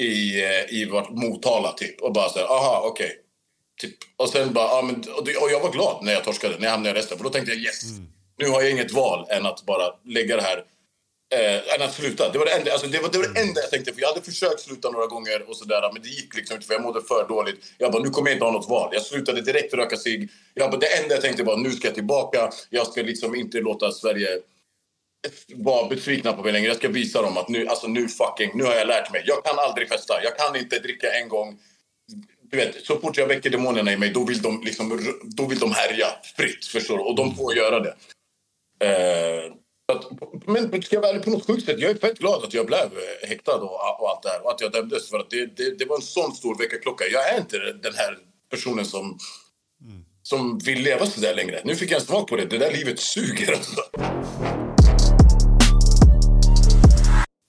[0.00, 3.06] i, eh, i vart Motala typ och bara så här, aha, okej.
[3.06, 3.16] Okay.
[3.80, 3.96] Typ.
[4.16, 6.70] Och sen bara, ja, men, och, och, jag var glad när jag torskade, när jag
[6.70, 7.18] hamnade i arresten.
[7.18, 10.36] För då tänkte jag yes, mm nu har jag inget val än att bara lägga
[10.36, 10.64] det här
[11.34, 12.32] eh, att sluta.
[12.32, 13.92] Det var det, enda, alltså det, var, det var det enda jag tänkte.
[13.92, 16.74] För Jag hade försökt sluta några gånger och sådär, men det gick liksom inte för
[16.74, 17.58] jag mådde för dåligt.
[17.78, 18.90] Jag bara, nu kommer jag inte ha något val.
[18.92, 19.96] Jag slutade direkt röka
[20.70, 22.50] bara, det enda jag tänkte var, nu ska jag tillbaka.
[22.70, 24.28] Jag ska liksom inte låta Sverige
[25.54, 26.68] vara besvikna på mig längre.
[26.68, 29.22] Jag ska visa dem att nu, alltså nu fucking, nu har jag lärt mig.
[29.26, 30.14] Jag kan aldrig festa.
[30.22, 31.58] Jag kan inte dricka en gång
[32.50, 35.58] du vet, så fort jag väcker demonerna i mig då vill de, liksom, då vill
[35.58, 36.64] de härja fritt.
[36.64, 37.94] Förstår Och de får göra det.
[38.80, 39.52] Eh,
[39.92, 42.54] att, men ska jag vara ärlig på något sjukt sätt, jag är fett glad att
[42.54, 45.30] jag blev eh, häktad och, och allt det här och att jag dömdes för att
[45.30, 47.04] det, det, det var en sån stor väckarklocka.
[47.12, 48.18] Jag är inte den här
[48.50, 49.18] personen som,
[49.80, 50.04] mm.
[50.22, 51.60] som vill leva så där längre.
[51.64, 52.44] Nu fick jag en smak på det.
[52.44, 53.80] Det där livet suger alltså.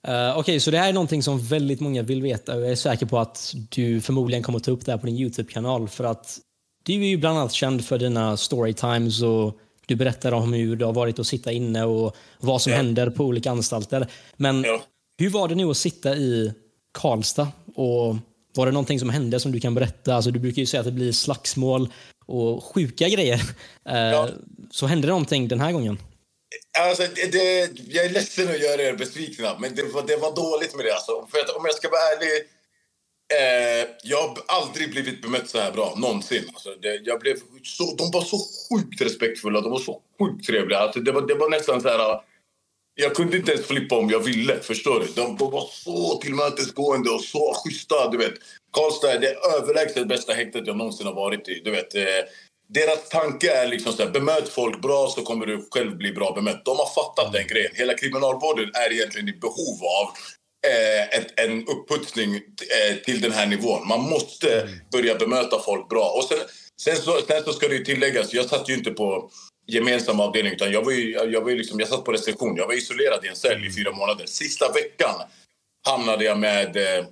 [0.08, 2.76] Uh, Okej, okay, så det här är någonting som väldigt många vill veta jag är
[2.76, 6.39] säker på att du förmodligen kommer ta upp det här på din Youtube-kanal för att
[6.84, 10.86] du är ju bland annat känd för dina storytimes och du berättar om hur det
[10.86, 12.78] har varit att sitta inne och vad som ja.
[12.78, 14.08] händer på olika anstalter.
[14.38, 14.82] Men ja.
[15.17, 16.54] Hur var det nu att sitta i
[16.93, 17.48] Karlstad?
[17.76, 18.15] Och
[18.56, 20.15] var det någonting som hände som du kan berätta?
[20.15, 21.89] Alltså, du brukar ju säga att det blir slagsmål
[22.26, 23.41] och sjuka grejer.
[23.89, 24.30] Eh, ja.
[24.71, 25.98] Så hände det någonting den här gången?
[26.80, 30.76] Alltså, det, det, jag är ledsen att göra er besvikna, men det det var dåligt
[30.76, 30.93] med det.
[30.93, 31.28] Alltså.
[31.32, 32.48] För att, om jag ska vara ärlig,
[33.33, 36.43] eh, jag har aldrig blivit bemött så här bra, någonsin.
[36.47, 40.79] Alltså, det, jag blev så, de var så sjukt respektfulla, de var så sjukt trevliga.
[40.79, 41.99] Alltså, det, var, det var nästan så här...
[41.99, 42.23] Ah,
[42.97, 44.59] jag kunde inte ens flippa om jag ville.
[44.59, 45.05] förstår du?
[45.05, 48.09] De, de var så tillmötesgående och så schyssta.
[48.09, 48.33] Du vet.
[48.71, 51.61] Karlstad är det överlägset bästa häktet jag någonsin har varit i.
[51.65, 52.03] Du vet, eh,
[52.69, 56.31] deras tanke är liksom så här, bemöt folk bra så kommer du själv bli bra
[56.35, 56.65] bemött.
[56.65, 57.71] De har fattat den grejen.
[57.73, 60.09] Hela kriminalvården är egentligen i behov av
[60.71, 63.88] eh, ett, en uppputsning eh, till den här nivån.
[63.88, 64.80] Man måste mm.
[64.91, 66.10] börja bemöta folk bra.
[66.17, 66.38] Och sen,
[66.82, 69.30] sen, så, sen så ska det tilläggas, jag satt ju inte på
[69.67, 72.56] gemensam avdelning utan jag, var ju, jag, var liksom, jag satt på reception.
[72.56, 74.25] Jag var isolerad i en cell i fyra månader.
[74.25, 75.15] Sista veckan
[75.88, 77.06] hamnade jag med eh,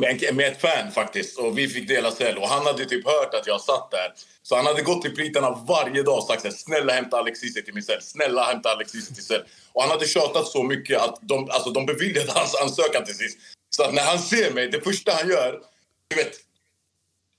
[0.00, 1.38] med, med ett fan faktiskt.
[1.38, 2.38] Och vi fick dela cell.
[2.38, 4.12] Och han hade typ hört att jag satt där.
[4.42, 7.74] Så han hade gått till plitarna varje dag och sagt här, snälla hämta Alexis till
[7.74, 8.02] min cell.
[8.02, 9.42] Snälla hämta Alexis till cell.
[9.72, 13.38] Och han hade tjatat så mycket att de, alltså, de beviljade hans ansökan till sist.
[13.70, 15.60] Så att när han ser mig, det första han gör...
[16.08, 16.32] Du vet,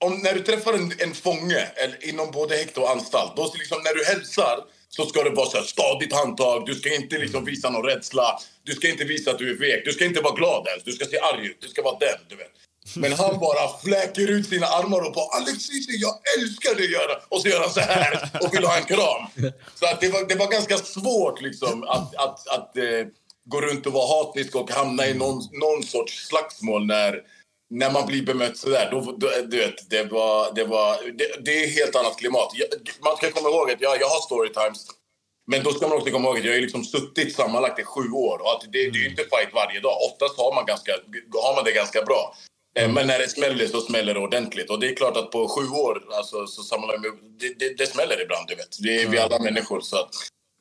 [0.05, 3.81] om, när du träffar en, en fånge eller, inom både häkte och anstalt, då liksom,
[3.83, 4.63] när du hälsar
[4.95, 6.65] så ska det vara så här, stadigt handtag.
[6.65, 8.39] Du ska inte liksom visa någon rädsla.
[8.63, 9.85] Du ska inte visa att du är vek.
[9.85, 10.83] Du ska inte vara glad ens.
[10.83, 11.57] Du ska se arg ut.
[11.61, 12.51] Du ska vara den, du vet.
[12.95, 17.15] Men han bara fläker ut sina armar och bara Alexis, jag älskar dig göra.
[17.29, 19.51] Och så gör han så här och vill ha en kram.
[19.75, 22.83] Så att det, var, det var ganska svårt liksom att, att, att eh,
[23.45, 27.21] gå runt och vara hatisk och hamna i någon, någon sorts slagsmål när,
[27.71, 28.91] när man blir bemött så där.
[28.91, 32.51] Då, då, du vet, det, var, det, var, det, det är ett helt annat klimat.
[32.53, 32.67] Jag,
[33.03, 34.85] man ska komma ihåg att jag, jag har storytimes.
[35.47, 38.09] Men då ska man också komma ihåg att jag har liksom suttit sammanlagt i sju
[38.11, 38.41] år.
[38.41, 39.97] Och att det, det är inte fight varje dag.
[40.07, 40.91] Oftast har man, ganska,
[41.33, 42.35] har man det ganska bra.
[42.77, 42.95] Eh, mm.
[42.95, 44.69] Men när det smäller så smäller det ordentligt.
[44.69, 48.21] Och det är klart att på sju år alltså, så samlar det, det, det smäller
[48.21, 48.77] ibland, du vet.
[48.79, 49.81] Det är vi alla människor.
[49.81, 49.97] Så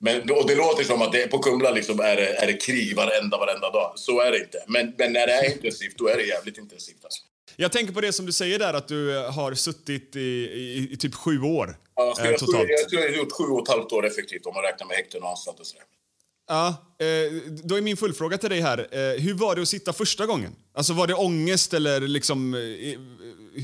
[0.00, 2.96] men, och det låter som att det, på Kumla liksom är, det, är det krig
[2.96, 3.92] varenda, varenda dag.
[3.96, 4.64] Så är det inte.
[4.66, 7.04] Men, men när det är intensivt, då är det jävligt intensivt.
[7.04, 7.22] Alltså.
[7.56, 10.96] Jag tänker på det som du säger där, att du har suttit i, i, i
[10.96, 11.76] typ sju år.
[11.96, 12.68] Ja, jag, eh, totalt.
[12.68, 14.96] jag tror jag har gjort sju och ett halvt år effektivt om man räknar med
[14.96, 15.66] häkten och anstalter.
[16.48, 17.32] Ja, eh,
[17.64, 18.78] då är min fullfråga till dig här.
[18.78, 20.56] Eh, hur var det att sitta första gången?
[20.74, 22.54] Alltså var det ångest eller liksom...
[22.54, 22.60] Eh,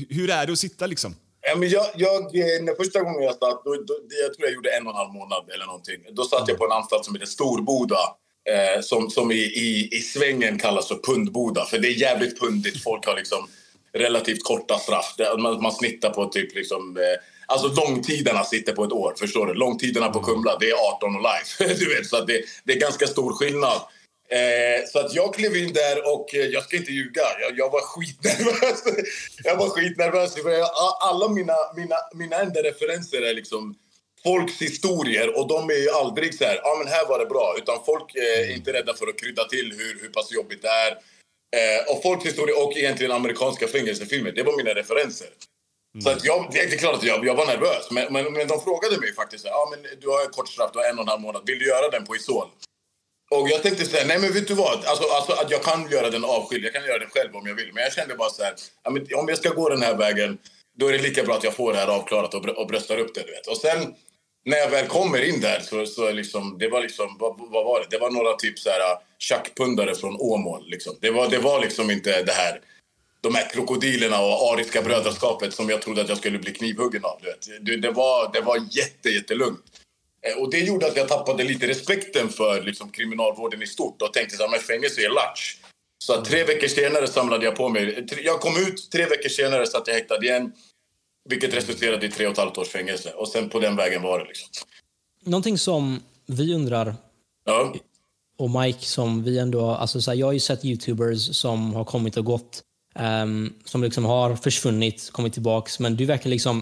[0.09, 1.15] hur är det att sitta liksom?
[1.49, 4.55] Ja, men jag, jag, eh, när första gången jag satt, då, då, jag tror jag
[4.55, 5.99] gjorde en och en halv månad eller någonting.
[6.11, 6.49] Då satt mm.
[6.49, 7.99] jag på en anstalt som heter Storboda.
[8.49, 11.65] Eh, som som i, i, i svängen kallas för pundboda.
[11.65, 12.83] För det är jävligt pundigt.
[12.83, 13.47] Folk har liksom
[13.93, 15.15] relativt korta straff.
[15.39, 16.97] Man, man snittar på typ liksom...
[16.97, 17.03] Eh,
[17.49, 19.13] Alltså långtiderna sitter på ett år.
[19.19, 19.53] förstår du?
[19.53, 21.79] Långtiderna på Kumla, det är 18 och life.
[21.85, 23.81] du vet, så det, det är ganska stor skillnad.
[24.29, 27.69] Eh, så att jag klev in där och eh, jag ska inte ljuga, jag, jag
[27.71, 28.83] var skitnervös.
[29.43, 30.33] jag var skitnervös.
[30.33, 33.75] För jag, alla mina, mina, mina enda referenser är liksom
[34.23, 37.25] folks historier och de är ju aldrig så här, ja ah, men här var det
[37.25, 37.55] bra.
[37.57, 40.91] Utan folk är inte rädda för att krydda till hur, hur pass jobbigt det är.
[41.57, 45.27] Eh, och folks historier och egentligen amerikanska fängelsefilmer, det var mina referenser.
[45.27, 46.03] Mm.
[46.03, 47.91] Så att jag, det är klart att jag, jag var nervös.
[47.91, 49.45] Men, men, men de frågade mig faktiskt.
[49.45, 51.41] Ja, men du har ett kort straff, du har en och en halv månad.
[51.45, 52.47] Vill du göra den på Isol?
[53.31, 54.85] Och jag tänkte så här, nej men vet du vad?
[54.85, 56.65] Alltså, alltså, att jag kan göra den avskild.
[56.65, 57.73] Jag kan göra den själv om jag vill.
[57.73, 58.53] Men jag kände bara så här,
[59.15, 60.37] om jag ska gå den här vägen
[60.77, 62.97] då är det lika bra att jag får det här avklarat och, br och bröstar
[62.97, 63.21] upp det.
[63.21, 63.47] Du vet.
[63.47, 63.95] Och sen
[64.45, 67.79] när jag väl kommer in där så, så liksom, det var liksom, vad, vad var
[67.79, 67.87] det?
[67.89, 70.69] Det var några typ så här ah, tjackpundare från Åmål.
[70.69, 70.97] Liksom.
[71.01, 72.61] Det, var, det var liksom inte det här
[73.21, 77.19] de här krokodilerna och ariska brödraskapet som jag trodde att jag skulle bli knivhuggen av.
[77.21, 77.65] Du vet.
[77.65, 79.63] Det, det, var, det var jätte, jättelugnt.
[80.27, 84.13] Eh, och det gjorde att jag tappade lite respekten för liksom, kriminalvården i stort och
[84.13, 85.55] tänkte att fängelse är latch.
[85.99, 88.05] Så tre veckor senare samlade jag på mig.
[88.23, 90.51] Jag kom ut, tre veckor senare satt jag häktad igen.
[91.29, 93.13] Vilket resulterade i tre och ett halvt års fängelse.
[93.13, 94.25] Och sen på den vägen var det.
[94.25, 94.47] Liksom.
[95.23, 96.95] Någonting som vi undrar,
[97.45, 97.73] ja.
[98.37, 99.69] och Mike, som vi ändå...
[99.69, 102.61] Alltså så här, jag har ju sett youtubers som har kommit och gått
[102.99, 105.71] um, som liksom har försvunnit, kommit tillbaka.
[105.79, 106.61] Men du verkar liksom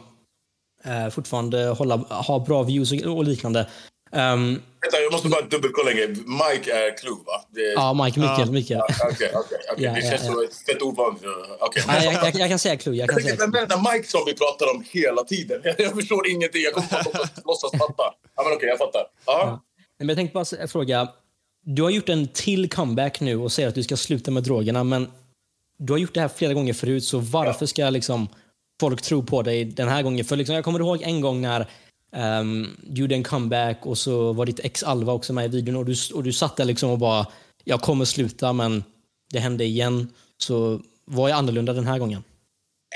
[0.87, 3.67] uh, fortfarande hålla, ha bra views och, och liknande.
[4.11, 7.45] Um, Vänta, jag måste bara dubbelkolla en Mike är Clue, va?
[7.49, 7.61] Det...
[7.61, 8.51] Ja, Mike Mikael.
[8.51, 8.81] Mikael.
[9.11, 9.31] Okej,
[9.71, 9.91] okej.
[9.95, 11.23] Det känns som ett fett ovanligt.
[11.59, 11.83] Okay.
[11.87, 12.95] Ja, jag, jag, jag, kan säga Clue.
[12.95, 15.61] Jag kan säga Vem är den Mike som vi pratar om hela tiden?
[15.77, 16.61] Jag förstår ingenting.
[16.61, 18.03] Jag kommer bara låtsas fatta.
[18.35, 19.01] Ja, men okej, okay, jag fattar.
[19.25, 19.63] Ja.
[19.99, 21.07] Men jag tänkte bara fråga.
[21.65, 24.83] Du har gjort en till comeback nu och säger att du ska sluta med drogerna,
[24.83, 25.11] men
[25.77, 28.27] du har gjort det här flera gånger förut, så varför ska liksom
[28.79, 30.25] folk tror på dig den här gången?
[30.25, 31.67] För liksom, jag kommer ihåg en gång när
[32.15, 35.75] um, du gjorde en comeback och så var ditt ex Alva också med i videon
[35.75, 37.27] och du, och du satt där liksom och bara
[37.63, 38.83] jag kommer sluta men
[39.31, 40.13] det hände igen.
[40.38, 42.23] Så vad är annorlunda den här gången?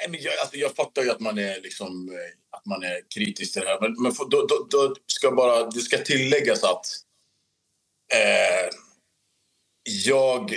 [0.10, 3.62] Jag, alltså, jag fattar ju att man är, liksom, eh, att man är kritisk till
[3.62, 3.82] det här.
[3.82, 6.86] Men, men då, då, då, ska bara, det ska tilläggas att
[8.14, 8.70] eh,
[10.06, 10.56] jag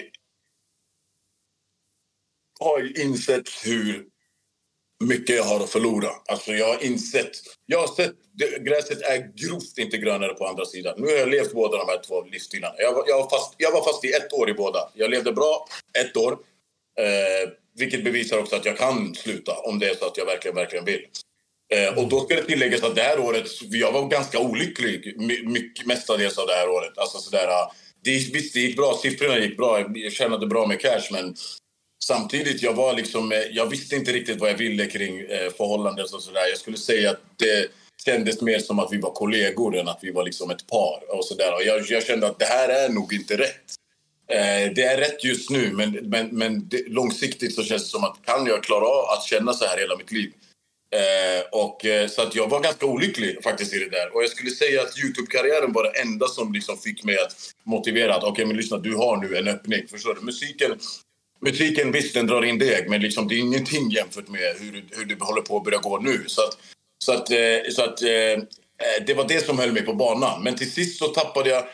[2.60, 4.11] har insett hur
[5.06, 6.10] mycket jag har att förlora.
[6.26, 7.30] Alltså jag har insett...
[7.66, 8.12] Jag har sett
[8.60, 10.94] gräset är grovt inte grönare på andra sidan.
[10.98, 12.74] Nu har jag levt båda de här två livsstilarna.
[12.78, 14.90] Jag, jag, var fast, jag var fast i ett år i båda.
[14.94, 15.66] Jag levde bra
[15.98, 16.32] ett år.
[16.98, 20.54] Eh, vilket bevisar också att jag kan sluta om det är så att jag verkligen,
[20.54, 21.06] verkligen vill.
[21.74, 25.86] Eh, och då ska det tilläggas att det här året, jag var ganska olycklig mycket,
[25.86, 26.98] mestadels av det här året.
[26.98, 27.72] Alltså sådär, eh,
[28.04, 31.36] det, visst, det gick bra, siffrorna gick bra, jag tjänade bra med cash men
[32.06, 36.04] samtidigt, jag var liksom, eh, jag visste inte riktigt vad jag ville kring eh, förhållanden
[36.14, 36.48] och sådär.
[36.48, 37.68] Jag skulle säga att det
[38.04, 41.16] kändes mer som att vi var kollegor än att vi var liksom ett par.
[41.18, 41.54] Och så där.
[41.54, 43.74] Och jag, jag kände att det här är nog inte rätt.
[44.30, 48.04] Eh, det är rätt just nu, men, men, men det, långsiktigt så känns det som
[48.04, 50.32] att kan jag klara av att känna så här hela mitt liv?
[50.94, 54.14] Eh, och, eh, så att jag var ganska olycklig faktiskt i det där.
[54.14, 58.14] Och jag skulle säga att Youtube-karriären var det enda som liksom fick mig att motivera
[58.14, 59.88] att okej, okay, men lyssna, du har nu en öppning.
[59.88, 60.20] Förstår du?
[60.20, 60.78] Musiken,
[61.42, 65.04] musiken visst, den drar in deg, men liksom, det är ingenting jämfört med hur, hur
[65.04, 66.24] det håller på att börja gå nu.
[66.26, 66.58] Så att,
[67.04, 70.42] så att, eh, så att eh, eh, det var det som höll mig på banan.
[70.42, 71.64] Men till sist så tappade jag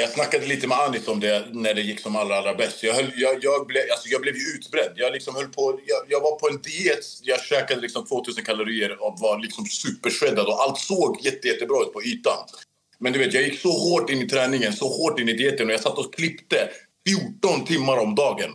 [0.00, 2.82] jag snackade lite med Anis om det när det gick som allra, allra bäst.
[2.82, 4.92] Jag, höll, jag, jag, ble, alltså jag blev ju utbredd.
[4.96, 7.04] Jag, liksom höll på, jag, jag, var på en diet.
[7.22, 10.46] Jag käkade liksom 2000 kalorier och var liksom supershreddad.
[10.46, 12.46] Och allt såg jätte, jättebra ut på ytan.
[12.98, 15.66] Men du vet, jag gick så hårt in i träningen, så hårt in i dieten.
[15.66, 16.68] Och jag satt och klippte
[17.08, 18.50] 14 timmar om dagen.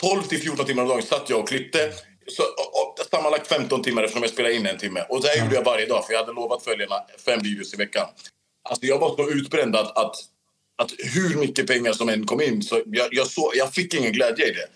[0.00, 1.92] 12 till 14 timmar om dagen satt jag och klippte.
[2.26, 5.00] Så, och, och, sammanlagt 15 timmar eftersom jag spelade in en timme.
[5.08, 7.76] Och det här gjorde jag varje dag, för jag hade lovat följarna fem videos i
[7.76, 8.06] veckan.
[8.68, 10.16] Alltså jag var så utbränd att, att
[10.76, 14.12] att hur mycket pengar som än kom in så jag, jag, så, jag fick ingen
[14.12, 14.68] glädje i det.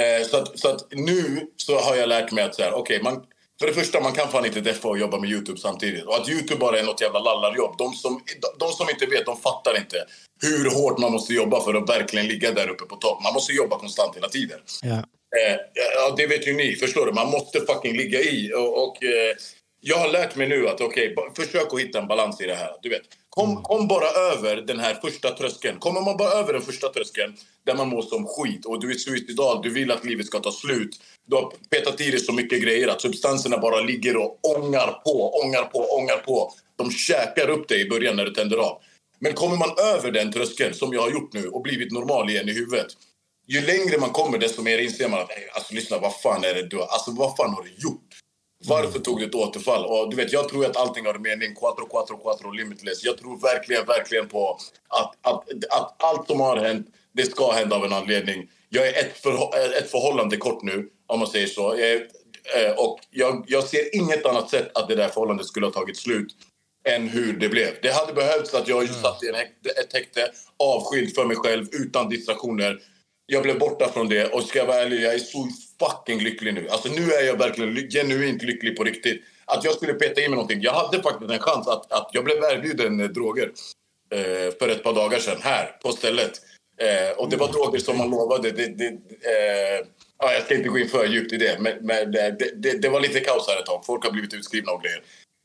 [0.00, 3.02] Eh, så, att, så att nu så har jag lärt mig att så här, okay,
[3.02, 3.24] man,
[3.60, 6.04] för det första, man kan fan inte deffa och jobba med Youtube samtidigt.
[6.04, 7.74] Och att Youtube bara är något jävla lallarjobb.
[7.78, 8.22] De som,
[8.58, 9.96] de som inte vet, de fattar inte
[10.42, 13.22] hur hårt man måste jobba för att verkligen ligga där uppe på topp.
[13.22, 14.58] Man måste jobba konstant hela tiden.
[14.82, 14.96] Ja.
[15.38, 15.56] Eh,
[15.94, 16.76] ja, det vet ju ni.
[16.76, 17.12] Förstår du?
[17.12, 18.52] Man måste fucking ligga i.
[18.54, 19.36] Och, och eh,
[19.80, 22.54] jag har lärt mig nu att okej, okay, försök att hitta en balans i det
[22.54, 22.70] här.
[22.82, 23.62] Du vet, Kom, mm.
[23.62, 25.78] kom, bara över den här första tröskeln.
[25.78, 28.94] Kommer man bara över den första tröskeln där man mår som skit och du är
[28.94, 31.00] suicidal, du vill att livet ska ta slut.
[31.26, 35.30] Du har petat i dig så mycket grejer att substanserna bara ligger och ångar på,
[35.44, 36.52] ångar på, ångar på.
[36.76, 38.80] De käkar upp dig i början när du tänder av.
[39.18, 42.48] Men kommer man över den tröskeln, som jag har gjort nu, och blivit normal igen
[42.48, 42.86] i huvudet.
[43.46, 46.66] Ju längre man kommer, desto mer inser man att alltså, lyssna, vad fan är det
[46.66, 48.19] du Alltså, vad fan har du gjort?
[48.66, 49.84] Varför tog du ett återfall?
[49.84, 51.54] Och du vet, jag tror att allting har en mening.
[51.54, 53.04] Quattro, quattro, quattro, limitless.
[53.04, 57.76] Jag tror verkligen, verkligen på att, att, att allt som har hänt, det ska hända
[57.76, 58.50] av en anledning.
[58.68, 59.32] Jag är ett, för,
[59.78, 61.76] ett förhållande kort nu, om man säger så.
[61.78, 61.94] Jag,
[62.62, 65.96] eh, och jag, jag ser inget annat sätt att det där förhållandet skulle ha tagit
[65.96, 66.34] slut
[66.88, 67.68] än hur det blev.
[67.82, 68.94] Det hade behövts att jag mm.
[68.94, 72.80] satt i en häkte, ett häkte avskild för mig själv, utan distraktioner.
[73.32, 76.54] Jag blev borta från det och ska jag vara ärlig, jag är så fucking lycklig
[76.54, 76.68] nu.
[76.68, 79.22] Alltså nu är jag verkligen genuint lycklig på riktigt.
[79.44, 80.60] Att jag skulle peta in mig någonting.
[80.62, 83.52] Jag hade faktiskt en chans att, att jag blev erbjuden eh, droger
[84.14, 86.30] eh, för ett par dagar sedan här på stället.
[86.80, 88.50] Eh, och det var droger som man lovade.
[88.50, 89.86] Det, det, eh,
[90.18, 92.82] ja, jag ska inte gå in för djupt i det, men, men eh, det, det,
[92.82, 93.82] det, var lite kaos här ett tag.
[93.86, 95.02] Folk har blivit utskrivna och grejer.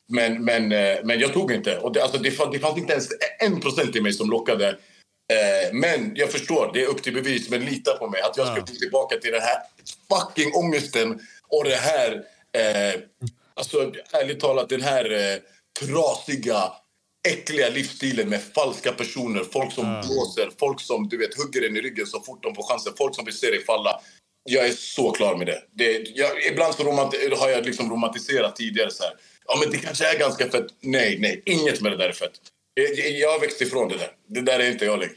[0.08, 1.78] Men, men, eh, men jag tog inte.
[1.78, 4.78] Och det, alltså, det, fanns, det fanns inte ens en procent i mig som lockade
[5.34, 7.50] Eh, men jag förstår, det är upp till bevis.
[7.50, 8.22] Men lita på mig.
[8.22, 9.58] Att jag ska gå tillbaka till den här
[10.10, 12.24] fucking ångesten och det här...
[12.58, 13.02] Eh,
[13.54, 15.40] alltså, ärligt talat, den här eh,
[15.80, 16.72] trasiga,
[17.28, 19.44] äckliga livsstilen med falska personer.
[19.44, 20.02] Folk som mm.
[20.02, 22.94] blåser, folk som du vet, hugger en i ryggen så fort de får chansen.
[22.98, 24.02] Folk som vill se dig falla.
[24.44, 25.62] Jag är så klar med det.
[25.72, 26.84] det jag, ibland så
[27.36, 28.92] har jag liksom romantiserat tidigare.
[28.92, 29.14] så här.
[29.48, 30.68] Ja, men Det kanske är ganska fett.
[30.82, 32.32] Nej, nej, inget med det där är fett.
[33.20, 34.12] Jag har växt ifrån det där.
[34.28, 35.16] Det där är inte jag längre.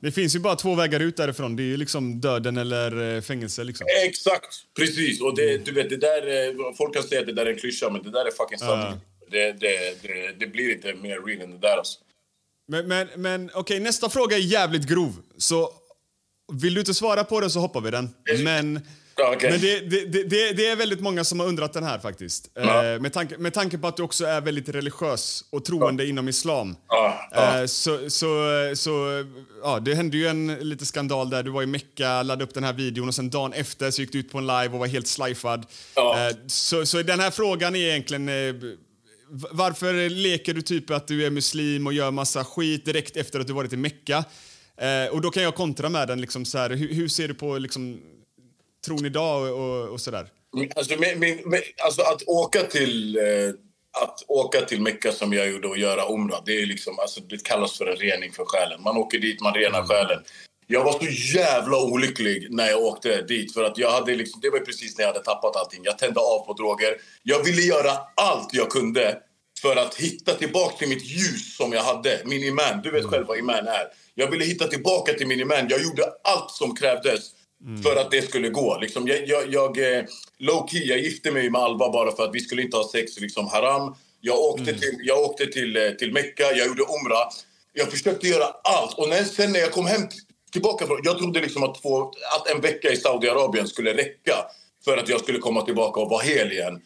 [0.00, 1.56] Det finns ju bara två vägar ut därifrån.
[1.56, 3.64] Det är ju liksom döden eller eh, fängelse.
[3.64, 3.86] Liksom.
[4.06, 5.20] Exakt, precis.
[5.20, 7.58] Och det, du vet, det där, eh, folk kan säga att det där är en
[7.58, 8.92] klyscha, men det där är fucking sanning.
[8.92, 8.98] Uh.
[9.30, 11.76] Det, det, det, det, blir inte mer real än det där.
[11.76, 11.98] Alltså.
[12.68, 15.12] Men, men, men okej, okay, nästa fråga är jävligt grov.
[15.36, 15.72] Så
[16.52, 18.14] vill du inte svara på den så hoppar vi den.
[18.44, 18.80] Men
[19.34, 19.50] okay.
[19.50, 22.50] Men det, det, det, det, är väldigt många som har undrat den här faktiskt.
[22.54, 22.84] Ja.
[22.84, 26.08] Eh, med, tanke, med tanke på att du också är väldigt religiös och troende ja.
[26.08, 26.76] inom islam.
[26.88, 27.28] Ja.
[27.32, 28.28] Eh, så, så,
[28.76, 29.24] så
[29.62, 31.42] ja, det hände ju en lite skandal där.
[31.42, 34.12] Du var i Mecka, laddade upp den här videon och sen dagen efter så gick
[34.12, 35.66] du ut på en live och var helt slifad.
[35.96, 38.54] Eh, så, så den här frågan är egentligen eh,
[39.50, 43.46] varför leker du typ att du är muslim och gör massa skit direkt efter att
[43.46, 44.24] du varit i Mecka?
[44.76, 46.20] Eh, och då kan jag kontra med den.
[46.20, 48.00] Liksom, så här, hur, hur ser du på liksom,
[48.84, 50.28] tron idag och, och, sådär?
[50.76, 53.16] Alltså, min, min, alltså att åka till...
[53.16, 53.24] Eh,
[54.02, 57.42] att åka till Mecka som jag gjorde och göra Umrah, det, är liksom, alltså, det
[57.42, 58.82] kallas för en rening för själen.
[58.82, 59.88] Man åker dit, man renar mm.
[59.88, 60.18] själen.
[60.66, 63.54] Jag var så jävla olycklig när jag åkte dit.
[63.54, 65.80] För att jag hade liksom, Det var precis när jag hade tappat allting.
[65.84, 66.96] Jag tände av på droger.
[67.22, 69.18] Jag ville göra allt jag kunde
[69.62, 72.22] för att hitta tillbaka till mitt ljus som jag hade.
[72.24, 72.80] Min iman.
[72.82, 73.86] Du vet själv vad iman är.
[74.14, 75.66] Jag ville hitta tillbaka till min iman.
[75.70, 77.30] Jag gjorde allt som krävdes
[77.64, 77.82] mm.
[77.82, 78.78] för att det skulle gå.
[78.78, 80.04] Liksom, jag, jag, jag, eh,
[80.38, 83.20] low key, jag gifte mig med Alva bara för att vi skulle inte ha sex
[83.20, 83.94] liksom haram.
[84.20, 84.80] Jag åkte, mm.
[84.80, 87.28] till, jag åkte till, eh, till Mecka, jag gjorde Umrah.
[87.72, 88.98] Jag försökte göra allt.
[88.98, 90.02] Och när, sen när jag kom hem
[90.52, 94.34] tillbaka Jag trodde liksom att, få, att en vecka i Saudiarabien skulle räcka
[94.84, 96.80] för att jag skulle komma tillbaka och vara hel igen.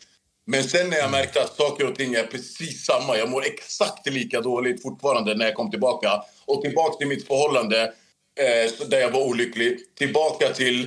[0.47, 4.07] Men sen när jag märkte att saker och ting är precis samma, jag mår exakt
[4.07, 6.23] lika dåligt fortfarande när jag kom tillbaka.
[6.47, 7.93] Och tillbaka till mitt förhållande
[8.39, 9.79] eh, där jag var olycklig.
[9.95, 10.83] Tillbaka till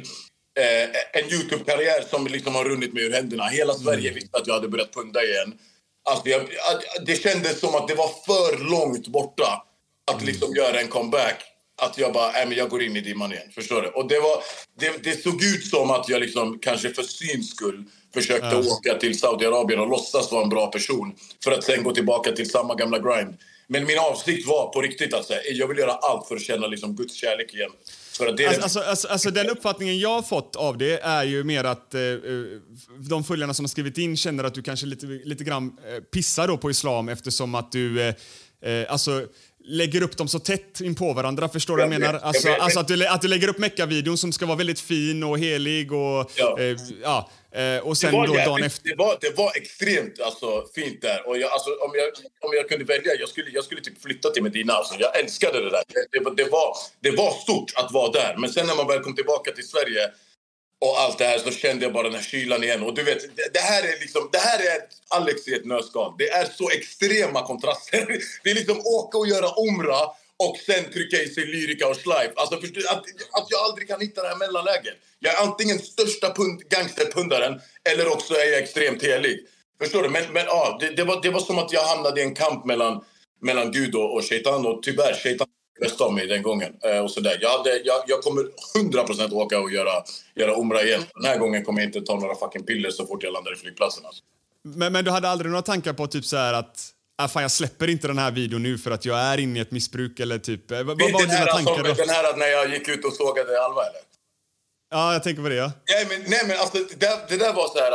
[0.59, 3.47] eh, en Youtube-karriär som liksom har runnit mig ur händerna.
[3.47, 4.13] Hela Sverige mm.
[4.13, 5.53] visste att jag hade börjat punda igen.
[6.09, 6.41] Alltså jag,
[7.05, 9.65] det kändes som att det var för långt borta
[10.11, 10.25] att mm.
[10.25, 11.43] liksom göra en comeback
[11.81, 13.49] att jag bara, äh, men jag går in i dimman igen.
[13.55, 13.87] Förstår du?
[13.87, 14.43] Och det, var,
[14.79, 18.67] det, det såg ut som att jag liksom, kanske för syns skull försökte mm.
[18.67, 22.49] åka till Saudiarabien och låtsas vara en bra person för att sen gå tillbaka till
[22.49, 23.37] samma gamla grind.
[23.71, 26.67] Men min avsikt var på riktigt att säga, jag vill göra allt för att känna
[26.67, 27.71] liksom Guds kärlek igen.
[28.19, 31.93] Alltså, alltså, alltså, alltså, den uppfattningen jag har fått av det är ju mer att
[31.93, 32.17] eh, eh,
[32.97, 36.47] de följarna som har skrivit in känner att du kanske lite, lite grann eh, pissar
[36.47, 38.15] då på islam eftersom att du eh,
[38.61, 39.27] eh alltså
[39.63, 41.49] lägger upp dem så tätt in på varandra.
[41.49, 42.19] Förstår du vad jag menar?
[42.19, 45.39] Alltså, alltså att, du, att du lägger upp Mecka-videon som ska vara väldigt fin och
[45.39, 46.31] helig och...
[46.35, 46.59] Ja.
[46.59, 48.89] Eh, ja eh, och sen då dagen efter...
[48.89, 51.27] Det var, det var extremt alltså, fint där.
[51.27, 52.07] Och jag, alltså, om, jag,
[52.39, 54.73] om jag kunde välja, jag skulle, jag skulle typ flytta till Medina.
[54.73, 55.83] Alltså, jag älskade det där.
[55.87, 58.35] Det, det, det, var, det var stort att vara där.
[58.37, 60.11] Men sen när man väl kom tillbaka till Sverige
[60.81, 62.83] och allt det här så kände jag bara den här kylan igen.
[62.83, 66.13] Och du vet, det, det här är liksom, det här är Alex i ett nötskal.
[66.17, 68.07] Det är så extrema kontraster.
[68.43, 69.97] Det är liksom åka och göra omra
[70.45, 72.31] och sen trycka i sig lyrika och schleif.
[72.35, 73.03] Alltså förstår, att,
[73.37, 74.97] att jag aldrig kan hitta det här mellanläget.
[75.19, 77.61] Jag är antingen största pund, gangsterpundaren
[77.91, 79.45] eller också är jag extremt helig.
[79.81, 80.09] Förstår du?
[80.09, 82.65] Men, men ja, det, det, var, det var som att jag hamnade i en kamp
[82.65, 83.03] mellan,
[83.41, 84.65] mellan Gud och, och Shaitan.
[84.65, 85.47] Och tyvärr, Shaitan
[85.81, 86.73] bästa av mig den gången.
[86.83, 87.37] Eh, och så där.
[87.41, 88.43] Jag, hade, jag, jag kommer
[88.77, 90.03] 100% åka och göra,
[90.35, 91.01] göra Omra igen.
[91.13, 93.55] Den här gången kommer jag inte ta några fucking piller så fort jag landar i
[93.55, 94.05] flygplatsen.
[94.05, 94.23] Alltså.
[94.63, 97.51] Men, men du hade aldrig några tankar på typ så här att ah, fan, jag
[97.51, 100.39] släpper inte den här videon nu för att jag är inne i ett missbruk eller
[100.39, 100.71] typ...
[100.71, 101.93] Eh, vad var dina tankar alltså, då?
[101.93, 104.01] Den här när jag gick ut och sågade Alva eller?
[104.91, 105.71] Ja, jag tänker på det ja.
[105.89, 107.91] Nej men, nej, men alltså det, det där var så här...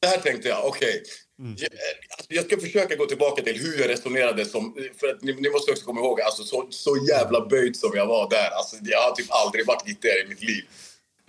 [0.00, 0.88] Det här tänkte jag, okej.
[0.88, 1.02] Okay.
[1.40, 1.56] Mm.
[1.58, 1.70] Jag,
[2.10, 4.44] alltså, jag, ska försöka gå tillbaka till hur jag resonerade.
[4.44, 7.90] Som, för att ni, ni måste också komma ihåg, alltså, så, så jävla böjd som
[7.94, 8.50] jag var där.
[8.50, 10.64] Alltså, jag har typ aldrig varit gitarr i mitt liv.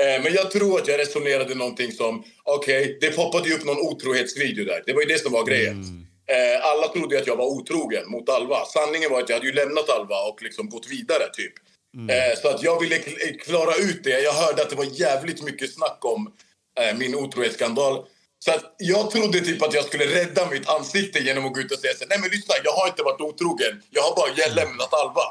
[0.01, 2.23] Eh, men jag tror att jag resonerade någonting som...
[2.43, 4.83] Okej, okay, det poppade ju upp någon otrohetsvideo där.
[4.85, 5.73] Det var ju det som var grejen.
[5.73, 6.05] Mm.
[6.29, 8.65] Eh, alla trodde att jag var otrogen mot Alva.
[8.65, 11.53] Sanningen var att jag hade ju lämnat Alva och liksom gått vidare, typ.
[11.95, 12.09] Mm.
[12.09, 12.97] Eh, så att jag ville
[13.45, 14.19] klara ut det.
[14.21, 16.33] Jag hörde att det var jävligt mycket snack om
[16.79, 18.05] eh, min otrohetsskandal.
[18.39, 21.71] Så att jag trodde typ att jag skulle rädda mitt ansikte genom att gå ut
[21.71, 23.83] och säga så nej men lyssna, jag har inte varit otrogen.
[23.89, 25.23] Jag har bara jag lämnat Alva.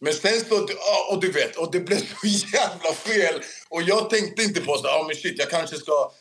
[0.00, 0.68] Men sen så,
[1.10, 2.26] och du vet, och det blev så
[2.56, 3.42] jävla fel.
[3.68, 6.12] Och jag tänkte inte på så, ja men shit, jag kanske ska...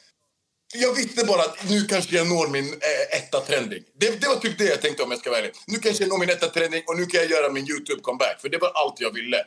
[0.74, 3.84] Jag visste bara att nu kanske jag når min eh, etta trending.
[3.98, 5.52] Det, det, var typ det jag tänkte om jag ska välja.
[5.68, 8.42] Nu kanske jag når min etta trending och nu kan jag göra min Youtube-comeback.
[8.42, 9.38] För det var allt jag ville.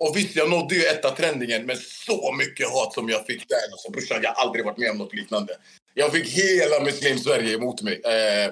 [0.00, 3.72] Och visst, jag nådde ju etta trendingen, men så mycket hat som jag fick där.
[3.72, 5.52] Alltså, brorsan, jag har aldrig varit med om något liknande.
[5.94, 8.00] Jag fick hela muslim-Sverige emot mig.
[8.04, 8.50] Eh,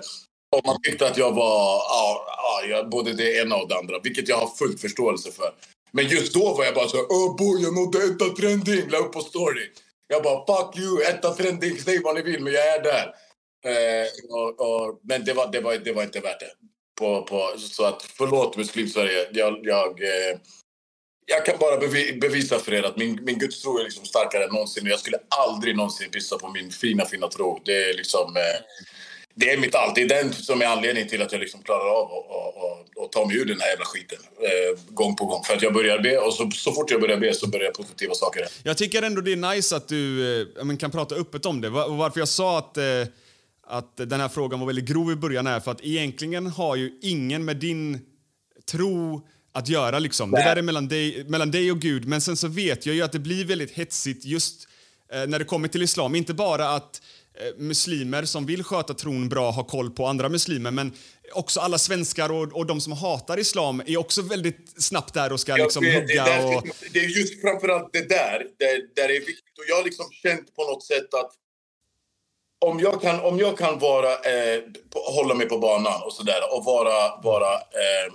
[0.56, 2.26] och man tyckte att jag var ja,
[2.68, 5.50] ja, både det ena och det andra, vilket jag har full förståelse för.
[5.92, 9.12] Men just då var jag bara så oh boy, jag nådde etta trending, la upp
[9.12, 9.70] på story.
[10.08, 13.14] Jag bara fuck you, etta trending, säg vad ni vill, men jag är där.
[13.64, 16.52] Eh, och, och, men det var, det, var, det var inte värt det.
[16.98, 19.28] På, på, så att förlåt muslimsverige.
[19.32, 20.38] jag, jag eh,
[21.26, 21.78] jag kan bara
[22.20, 24.86] bevisa för er att min, min gudstro är liksom starkare än någonsin.
[24.86, 27.60] Jag skulle aldrig någonsin pissa på min fina, fina tro.
[27.64, 28.36] Det är liksom...
[28.36, 28.60] Eh,
[29.38, 29.94] det är mitt allt.
[29.94, 32.08] Det är den som är anledningen till att jag liksom klarar av
[33.04, 35.44] att ta mig ur den här jävla skiten eh, gång på gång.
[35.44, 38.14] För att jag börjar be och så, så fort jag börjar be så börjar positiva
[38.14, 41.70] saker Jag tycker ändå det är nice att du eh, kan prata öppet om det.
[41.70, 42.84] Var, varför jag sa att, eh,
[43.66, 46.98] att den här frågan var väldigt grov i början är för att egentligen har ju
[47.02, 48.00] ingen med din
[48.70, 49.98] tro att göra.
[49.98, 50.30] Liksom.
[50.30, 52.04] Det där är mellan dig, mellan dig och Gud.
[52.04, 54.68] Men sen så vet jag ju att det blir väldigt hetsigt just
[55.12, 56.14] eh, när det kommer till islam.
[56.14, 57.02] Inte bara att
[57.56, 60.92] muslimer som vill sköta tron bra har koll på andra muslimer men
[61.32, 65.40] också alla svenskar och, och de som hatar islam är också väldigt snabbt där och
[65.40, 66.66] ska liksom det, hugga det, där, och...
[66.92, 69.58] det är just framförallt det där, där, där är viktigt.
[69.58, 71.32] Och jag har liksom känt på något sätt att
[72.58, 74.62] om jag kan, om jag kan vara, eh,
[74.94, 78.12] hålla mig på banan och sådär och vara, vara eh,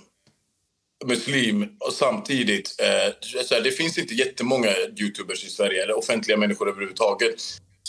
[1.05, 2.75] muslim och samtidigt...
[2.79, 7.41] Eh, det finns inte jättemånga youtubers i Sverige, eller offentliga människor överhuvudtaget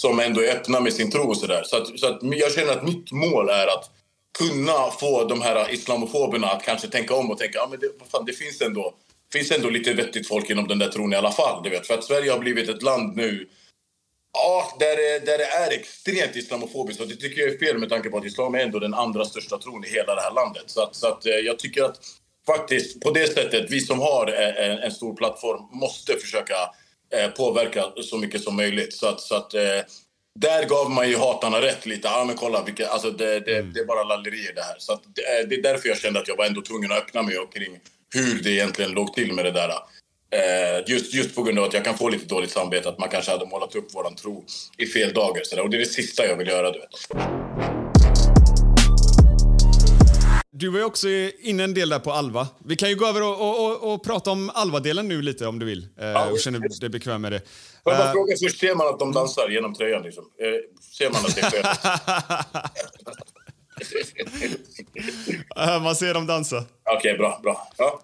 [0.03, 1.62] som ändå är öppna med sin tro och sådär.
[1.64, 3.90] Så, att, så att jag känner att mitt mål är att
[4.38, 8.24] kunna få de här islamofoberna att kanske tänka om och tänka att men det, fan,
[8.24, 8.94] det finns ändå
[9.32, 11.62] finns ändå lite vettigt folk inom den där tron i alla fall.
[11.62, 11.86] Du vet.
[11.86, 13.48] För att Sverige har blivit ett land nu
[14.34, 17.00] Ja, där det, där det är extremt islamofobiskt.
[17.00, 19.24] Och det tycker jag är fel med tanke på att islam är ändå den andra
[19.24, 20.62] största tron i hela det här landet.
[20.66, 21.98] Så, att, så att, eh, jag tycker att
[22.46, 26.55] faktiskt på det sättet, vi som har eh, en, en stor plattform måste försöka
[27.36, 28.94] påverka så mycket som möjligt.
[28.94, 29.60] Så att, så att eh,
[30.40, 32.08] där gav man ju hatarna rätt lite.
[32.08, 33.72] Ja, men kolla, vilka, alltså det, det, mm.
[33.72, 34.76] det är bara lallerier det här.
[34.78, 37.36] Så det, det, är därför jag kände att jag var ändå tvungen att öppna mig
[37.54, 37.78] kring
[38.14, 39.70] hur det egentligen låg till med det där.
[40.34, 43.08] Eh, just, just på grund av att jag kan få lite dåligt samvete att man
[43.08, 44.44] kanske hade målat upp våran tro
[44.78, 45.42] i fel dagar.
[45.44, 45.62] Så där.
[45.62, 47.82] Och det är det sista jag vill göra, du vet.
[50.62, 51.08] Du var ju också
[51.40, 52.48] inne en del där på Alva.
[52.64, 55.58] Vi kan ju gå över och, och, och, och prata om Alva-delen nu lite om
[55.58, 55.88] du vill.
[55.98, 57.40] Eh, ja, och känner dig bekväm med det.
[57.82, 60.24] Får jag bara uh, fråga först, ser man att de dansar genom tröjan liksom?
[60.24, 60.48] Eh,
[60.96, 61.58] ser man att det sker?
[65.76, 66.56] uh, man ser dem dansa.
[66.56, 67.68] Okej, okay, bra, bra.
[67.78, 68.00] Ja.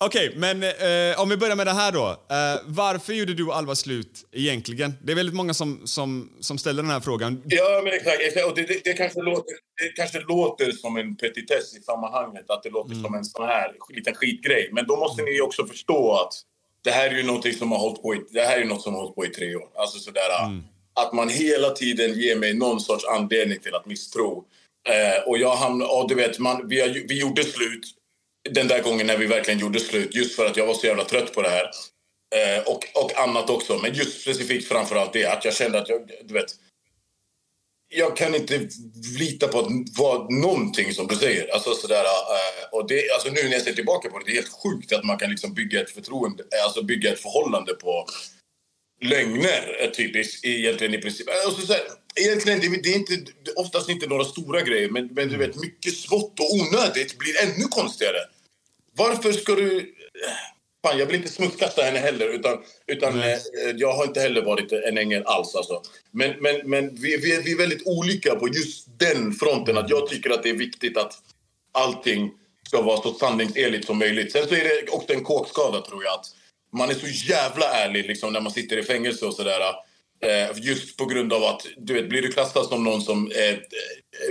[0.00, 2.06] Okej, okay, men eh, om vi börjar med det här då.
[2.08, 4.94] Eh, varför gjorde du och Alva slut egentligen?
[5.02, 7.42] Det är väldigt många som, som, som ställer den här frågan.
[7.46, 8.44] Ja, men exakt.
[8.46, 12.62] Och det, det, det, kanske låter, det kanske låter som en petitess i sammanhanget, att
[12.62, 13.04] det låter mm.
[13.04, 14.68] som en sån här liten skitgrej.
[14.72, 16.32] Men då måste ni också förstå att
[16.84, 18.94] det här är ju någonting som har hållit på i, det här är något som
[18.94, 19.68] har hållit på i tre år.
[19.76, 20.62] Alltså sådär, mm.
[20.94, 24.44] att man hela tiden ger mig någon sorts anledning till att misstro.
[24.88, 27.97] Eh, och jag hamnade, och du vet, man, vi, vi gjorde slut
[28.50, 31.04] den där gången när vi verkligen gjorde slut just för att jag var så jävla
[31.04, 31.70] trött på det här.
[32.34, 36.10] Eh, och, och annat också, men just specifikt framför det att jag kände att jag,
[36.24, 36.54] du vet,
[37.88, 38.68] jag kan inte
[39.18, 39.66] lita på att
[39.98, 41.54] vad, någonting som du säger.
[41.54, 44.34] Alltså, sådär, eh, och det, alltså, nu när jag ser tillbaka på det, det är
[44.34, 48.06] helt sjukt att man kan liksom bygga ett förtroende, eh, alltså bygga ett förhållande på
[49.00, 51.28] lögner, eh, typiskt, egentligen i princip.
[51.46, 51.82] Alltså, så här,
[52.14, 53.14] egentligen, det, det är inte,
[53.56, 57.64] oftast inte några stora grejer, men, men du vet, mycket smått och onödigt blir ännu
[57.70, 58.18] konstigare.
[58.98, 59.94] Varför ska du...
[60.86, 62.28] Fan, jag vill inte smutskasta henne heller.
[62.28, 63.38] Utan, utan eh,
[63.76, 65.54] jag har inte heller varit en ängel alls.
[65.54, 65.82] Alltså.
[66.10, 69.78] Men, men, men vi, vi, vi är väldigt olika på just den fronten.
[69.78, 71.14] Att Jag tycker att det är viktigt att
[71.72, 72.30] allting
[72.66, 74.32] ska vara så sanningsenligt som möjligt.
[74.32, 76.14] Sen så är det också en kåkskada, tror jag.
[76.14, 76.26] Att
[76.72, 79.60] man är så jävla ärlig liksom, när man sitter i fängelse och sådär.
[80.20, 83.58] Eh, just på grund av att du vet, blir du klassad som någon som eh,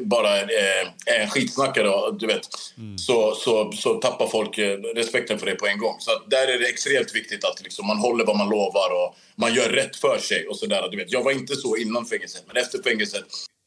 [0.02, 2.98] bara eh, är en skitsnackare du vet, mm.
[2.98, 4.60] så, så, så tappar folk
[4.96, 5.96] respekten för det på en gång.
[6.00, 9.54] Så där är det extremt viktigt att liksom, man håller vad man lovar och man
[9.54, 10.48] gör rätt för sig.
[10.48, 11.12] och så där, du vet.
[11.12, 13.26] Jag var inte så innan fängelset, men efter fängelset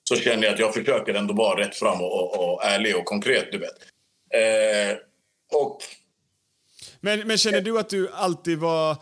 [0.09, 3.05] så känner jag att jag försöker ändå vara rätt fram och, och, och ärlig och
[3.05, 3.53] konkret.
[3.53, 3.77] Du vet.
[4.35, 4.97] Eh,
[5.53, 5.79] och...
[7.01, 8.97] men, men känner du att du alltid var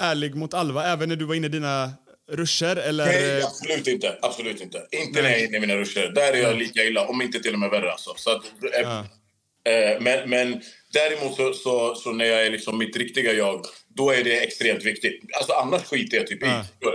[0.00, 1.92] ärlig mot Alva, även när du var inne i dina
[2.28, 3.06] ruscher eller?
[3.06, 4.18] Nej, absolut inte.
[4.22, 4.86] Absolut inte.
[4.90, 6.12] Inte när jag är inne i mina ruscher.
[6.14, 7.92] Där är jag lika illa, om inte till och med värre.
[7.92, 8.14] Alltså.
[8.16, 9.04] Så att, äh, ja.
[9.72, 10.62] äh, men, men
[10.92, 14.84] däremot så, så, så, när jag är liksom mitt riktiga jag, då är det extremt
[14.84, 15.20] viktigt.
[15.38, 16.64] Alltså annars skiter jag typ ja.
[16.82, 16.86] i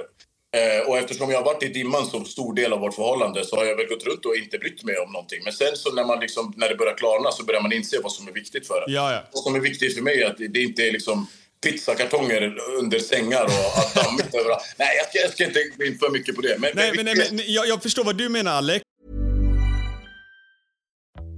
[0.57, 3.55] äh, Och eftersom jag har varit i dimman så stor del av vårt förhållande så
[3.55, 5.39] har jag väl gått runt och inte brytt mig om någonting.
[5.43, 8.11] Men sen så när, man liksom, när det börjar klarna så börjar man inse vad
[8.11, 8.93] som är viktigt för en.
[8.93, 9.23] Ja, ja.
[9.33, 11.27] Vad som är viktigt för mig är att det inte är liksom
[11.63, 14.75] pizzakartonger under sängar och att dammigt överallt.
[14.77, 16.57] Nej, jag ska, jag ska inte gå in för mycket på det.
[16.59, 18.83] Men, nej, men, nej, men jag, jag förstår vad du menar, Alex.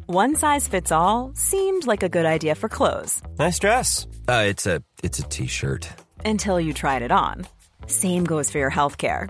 [0.07, 3.23] One size fits all, seemed like a good idea for clothes.
[3.39, 4.05] Nice dress.
[4.28, 4.45] Uh,
[5.03, 5.88] it's a T-shirt.
[6.23, 7.47] Until you tried it on.
[7.88, 9.30] Same goes for your health care.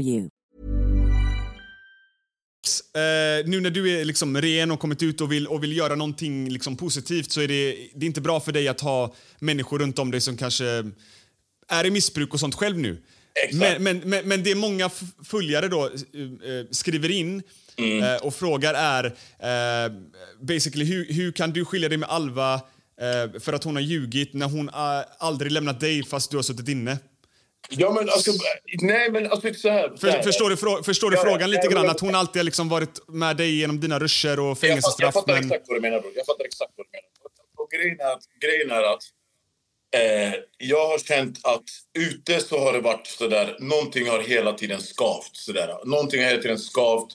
[0.00, 0.28] you.
[2.94, 5.94] Eh, nu när du är liksom ren och kommit ut och vill, och vill göra
[5.94, 9.78] någonting liksom positivt så är det, det är inte bra för dig att ha människor
[9.78, 10.84] runt om dig som kanske
[11.68, 13.02] är i missbruk och sånt själv nu.
[13.52, 14.90] Men, men, men, men det många
[15.24, 15.90] följare då eh,
[16.70, 17.42] skriver in
[17.76, 19.12] eh, och frågar är
[20.44, 22.60] basically hur, hur kan du skilja dig med Alva
[23.40, 24.70] för att hon har ljugit när hon
[25.18, 26.98] aldrig lämnat dig fast du har suttit inne?
[27.68, 28.32] Ja, men alltså...
[28.82, 29.96] Nej, men alltså så här.
[29.96, 30.22] så här.
[30.22, 31.88] förstår du, frå- förstår du Ja, frågan lite grann?
[31.90, 34.74] Att hon alltid har liksom varit med dig genom dina ruscher och Jag fattar, jag
[34.74, 35.14] fängelsestraff.
[35.14, 35.44] fattar Men...
[35.44, 36.12] exakt vad du menar, bror.
[36.16, 37.08] Jag fattar exakt vad du menar.
[37.56, 39.02] Och grejen är att, grejen är att
[39.96, 41.64] eh, jag har känt att
[41.98, 45.30] ute så har det varit sådär, någonting har hela tiden skavt.
[45.36, 45.76] Sådär.
[45.84, 47.10] Någonting har hela tiden skavt.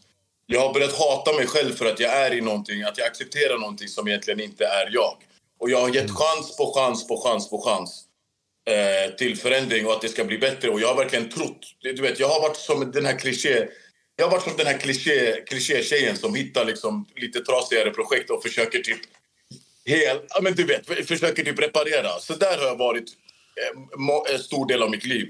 [0.46, 3.58] Jag har börjat hata mig själv för att jag är i någonting, att jag accepterar
[3.58, 5.14] någonting som egentligen inte är jag.
[5.60, 8.04] Och jag har gett chans på chans på chans på chans
[8.66, 10.70] eh, till förändring och att det ska bli bättre.
[10.70, 11.76] Och jag har verkligen trott.
[11.82, 13.68] Du vet, jag har varit som den här kliché...
[14.16, 18.44] Jag har varit som den här kliché, kliché-tjejen som hittar liksom lite trasigare projekt och
[18.44, 19.00] försöker typ...
[19.86, 22.20] Hel, ja, men du vet, försöker typ reparera.
[22.20, 23.10] Så där har jag varit
[23.56, 23.82] eh,
[24.30, 25.28] en eh, stor del av mitt liv.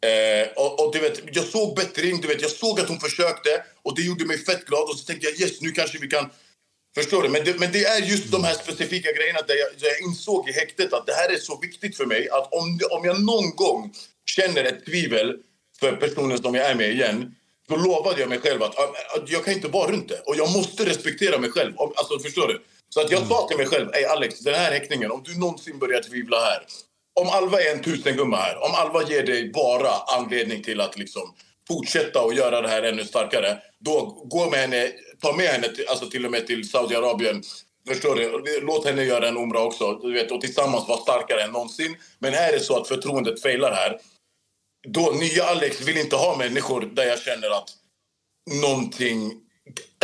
[0.00, 3.62] Eh, och, och du vet, jag såg bättring, du vet, jag såg att hon försökte
[3.82, 4.82] och det gjorde mig fett glad.
[4.82, 6.30] Och så tänkte jag yes, nu kanske vi kan
[6.98, 7.28] Förstår du?
[7.28, 10.48] Men det, men det är just de här specifika grejerna där jag, där jag insåg
[10.48, 13.50] i häktet att det här är så viktigt för mig att om, om jag någon
[13.56, 13.94] gång
[14.36, 15.36] känner ett tvivel
[15.80, 17.34] för personen som jag är med igen
[17.68, 20.20] då lovade jag mig själv att, att, jag kan inte vara runt det.
[20.26, 21.72] Och jag måste respektera mig själv.
[21.78, 22.62] Alltså, förstår du?
[22.88, 25.78] Så att jag sa till mig själv, Ey Alex, den här häktningen, om du någonsin
[25.78, 26.62] börjar tvivla här.
[27.20, 31.34] Om Alva är en tusengumma här, om Alva ger dig bara anledning till att liksom
[31.68, 34.90] fortsätta och göra det här ännu starkare, då gå med henne,
[35.20, 37.42] ta med henne till, alltså till och med till Saudiarabien.
[37.88, 38.60] Förstår du?
[38.60, 39.92] Låt henne göra en umra också.
[40.02, 41.96] Du vet, och tillsammans vara starkare än någonsin.
[42.18, 43.98] Men är det så att förtroendet failar här,
[44.88, 47.70] då nya Alex vill inte ha människor där jag känner att
[48.62, 49.32] någonting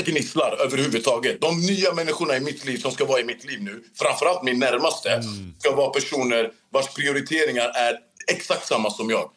[0.02, 1.40] gnisslar överhuvudtaget.
[1.40, 4.58] De nya människorna i mitt liv som ska vara i mitt liv nu, framförallt min
[4.58, 5.22] närmaste,
[5.58, 7.98] ska vara personer vars prioriteringar är
[8.32, 9.30] exakt samma som jag.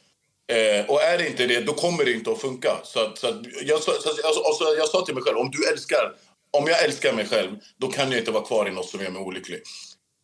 [0.48, 2.78] Eh, och är det inte det, då kommer det inte att funka.
[2.84, 5.70] Så, att, så att jag, så, så, alltså, jag sa till mig själv, om du
[5.70, 6.16] älskar,
[6.52, 9.10] om jag älskar mig själv, då kan jag inte vara kvar i något som gör
[9.10, 9.62] mig olycklig.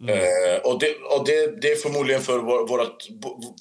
[0.08, 2.98] Eh, och det, och det, det är förmodligen för, vår, vårat,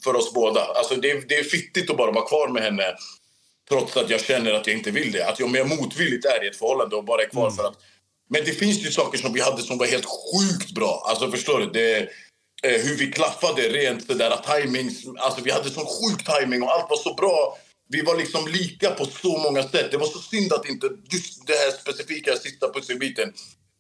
[0.05, 0.61] för oss båda.
[0.61, 2.95] Alltså det, det är fittigt att bara vara kvar med henne
[3.69, 5.29] trots att jag känner att jag inte vill det.
[5.29, 7.75] Att om jag motvilligt är i ett förhållande och bara är kvar för att...
[8.31, 11.03] Men det finns ju saker som vi hade som var helt sjukt bra.
[11.07, 11.67] Alltså förstår du?
[11.67, 12.09] Det,
[12.63, 15.07] hur vi klaffade rent det där timings.
[15.19, 17.59] Alltså vi hade sån sjuk timing och allt var så bra.
[17.89, 19.91] Vi var liksom lika på så många sätt.
[19.91, 23.33] Det var så synd att inte just det här specifika sista pusselbiten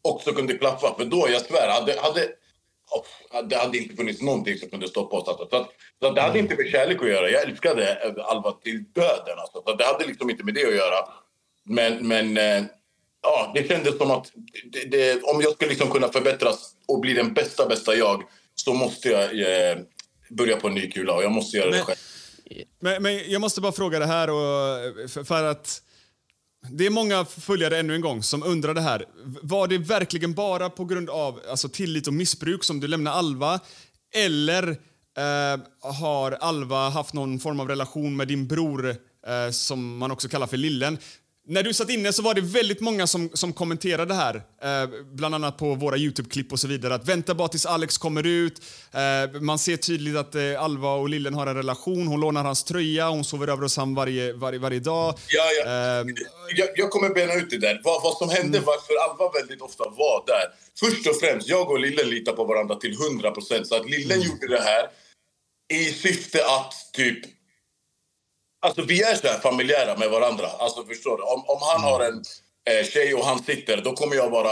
[0.02, 0.94] också kunde klaffa.
[0.94, 2.28] För då, jag svär, hade, hade,
[2.90, 5.28] oh, det hade inte funnits någonting som kunde stoppa oss.
[5.28, 5.48] Alltså.
[5.50, 5.70] Så, att,
[6.00, 7.30] så att det hade inte med kärlek att göra.
[7.30, 9.38] Jag älskade eh, Alva till döden.
[9.38, 9.62] Alltså.
[9.66, 11.08] Så det hade liksom inte med det att göra.
[11.64, 12.64] Men, men eh,
[13.22, 14.32] ja, det kändes som att
[14.72, 18.24] det, det, om jag ska liksom kunna förbättras och bli den bästa, bästa jag
[18.64, 19.22] så måste jag
[19.70, 19.78] eh,
[20.30, 21.98] börja på en ny kula och jag måste göra det Men- själv.
[22.80, 25.82] Men, men jag måste bara fråga det här, och, för, för att
[26.70, 29.04] det är många följare ännu en gång som undrar det här.
[29.42, 33.60] Var det verkligen bara på grund av alltså, tillit och missbruk som du lämnade Alva?
[34.14, 34.68] Eller
[35.18, 38.88] eh, har Alva haft någon form av relation med din bror
[39.26, 40.98] eh, som man också kallar för Lillen?
[41.50, 45.34] När du satt inne så var det väldigt många som, som kommenterade här, eh, bland
[45.34, 48.62] annat på våra Youtube-klipp och så vidare, att vänta bara tills Alex kommer ut.
[48.92, 52.06] Eh, man ser tydligt att eh, Alva och Lillen har en relation.
[52.06, 55.14] Hon lånar hans tröja, hon sover över hos honom varje, varje, varje dag.
[55.28, 55.70] Ja, ja.
[55.70, 56.08] Ehm,
[56.56, 57.80] jag, jag kommer bena ut det där.
[57.84, 60.44] Vad, vad som hände, varför Alva väldigt ofta var där.
[60.80, 63.66] Först och främst, jag och Lillen litar på varandra till 100 procent.
[63.66, 64.86] Så att Lillen gjorde det här
[65.72, 67.39] i syfte att typ
[68.60, 70.46] Alltså vi är så här familjära med varandra.
[70.58, 71.22] Alltså förstår du?
[71.22, 72.22] Om, om han har en
[72.70, 74.50] eh, tjej och han sitter, då kommer jag vara...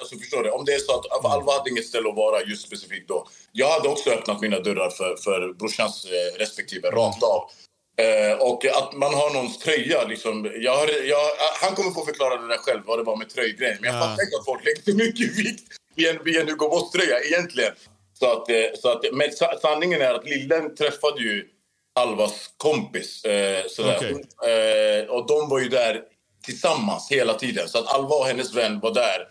[0.00, 0.50] Alltså förstår du?
[0.50, 3.26] Om det är så att Alva hade inget ställe att vara just specifikt då.
[3.52, 7.50] Jag hade också öppnat mina dörrar för, för brorsans eh, respektive, rakt av.
[7.98, 10.04] Eh, och att man har någons tröja.
[10.04, 11.20] Liksom, jag har, jag,
[11.62, 13.78] han kommer få förklara det där själv, vad det var med tröjgrejen.
[13.80, 14.00] Men jag Ja.
[14.06, 17.72] fattar inte att folk lägger mycket vikt vid en, vid en Hugo Boss-tröja egentligen.
[18.18, 21.48] Så att, eh, så att, men sa, sanningen är att Lillen träffade ju
[21.96, 23.24] Alvas kompis.
[23.24, 24.10] Eh, sådär.
[24.46, 26.02] Eh, och de var ju där
[26.44, 27.68] tillsammans hela tiden.
[27.68, 29.28] Så att Alva och hennes vän var där.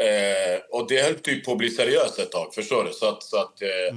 [0.00, 2.92] Eh, och det höll typ på att bli seriöst ett tag, förstår du?
[2.92, 3.88] Så att, så att, eh,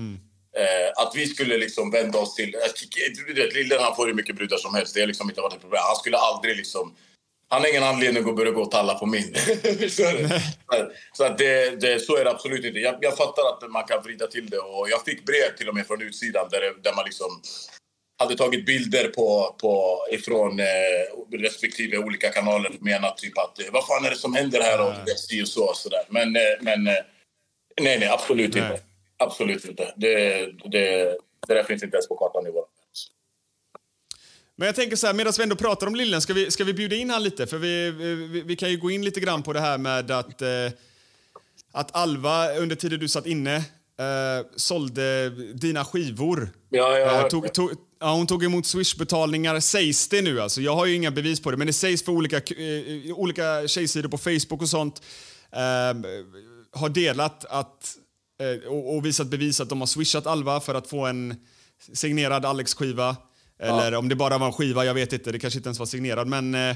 [0.64, 2.56] eh, att vi skulle liksom vända oss till...
[3.28, 4.94] Du vet, Lillen han får hur mycket brudar som helst.
[4.94, 5.82] Det har liksom inte varit ett problem.
[5.88, 6.96] Han skulle aldrig liksom...
[7.48, 9.36] Han har ingen anledning att börja gå och talla på min.
[11.14, 12.80] Så att det, det, så är det absolut inte.
[12.80, 14.58] Jag, jag fattar att man kan vrida till det.
[14.58, 17.42] Och jag fick brev till och med från utsidan där, det, där man liksom
[18.22, 23.88] hade tagit bilder på, på, ifrån eh, respektive olika kanaler menat typ att eh, vad
[23.88, 26.04] fan är det som händer här och det och så och sådär.
[26.10, 26.94] Men, eh, men eh,
[27.82, 28.64] nej, nej, absolut Nej.
[28.64, 28.84] inte.
[29.18, 29.94] Absolut inte.
[29.96, 31.18] Det, det,
[31.48, 32.66] det där finns inte ens på kartan i vår.
[34.56, 36.74] Men jag tänker så här, medan vi ändå pratar om Lillen, ska vi, ska vi
[36.74, 37.48] bjuda in han lite?
[37.48, 40.42] För vi, vi, vi kan ju gå in lite grann på det här med att,
[40.42, 40.48] eh,
[41.72, 46.50] att Alva under tiden du satt inne eh, sålde dina skivor.
[46.70, 50.42] Ja, har Eh, tog, tog, ja, hon tog emot Swish-betalningar, sägs det nu.
[50.42, 50.62] Alltså.
[50.62, 54.10] Jag har ju inga bevis på det, men det sägs för olika, eh, olika tjejsidor
[54.10, 55.02] på Facebook och sånt.
[55.52, 55.60] Eh,
[56.74, 57.96] har delat att,
[58.40, 61.36] eh, och, och visat bevis att de har swishat Alva för att få en
[61.94, 63.18] signerad Alex-skiva.
[63.60, 65.32] Eller om det bara var en skiva, jag vet inte.
[65.32, 66.28] Det kanske inte ens var signerad.
[66.28, 66.76] Men eh,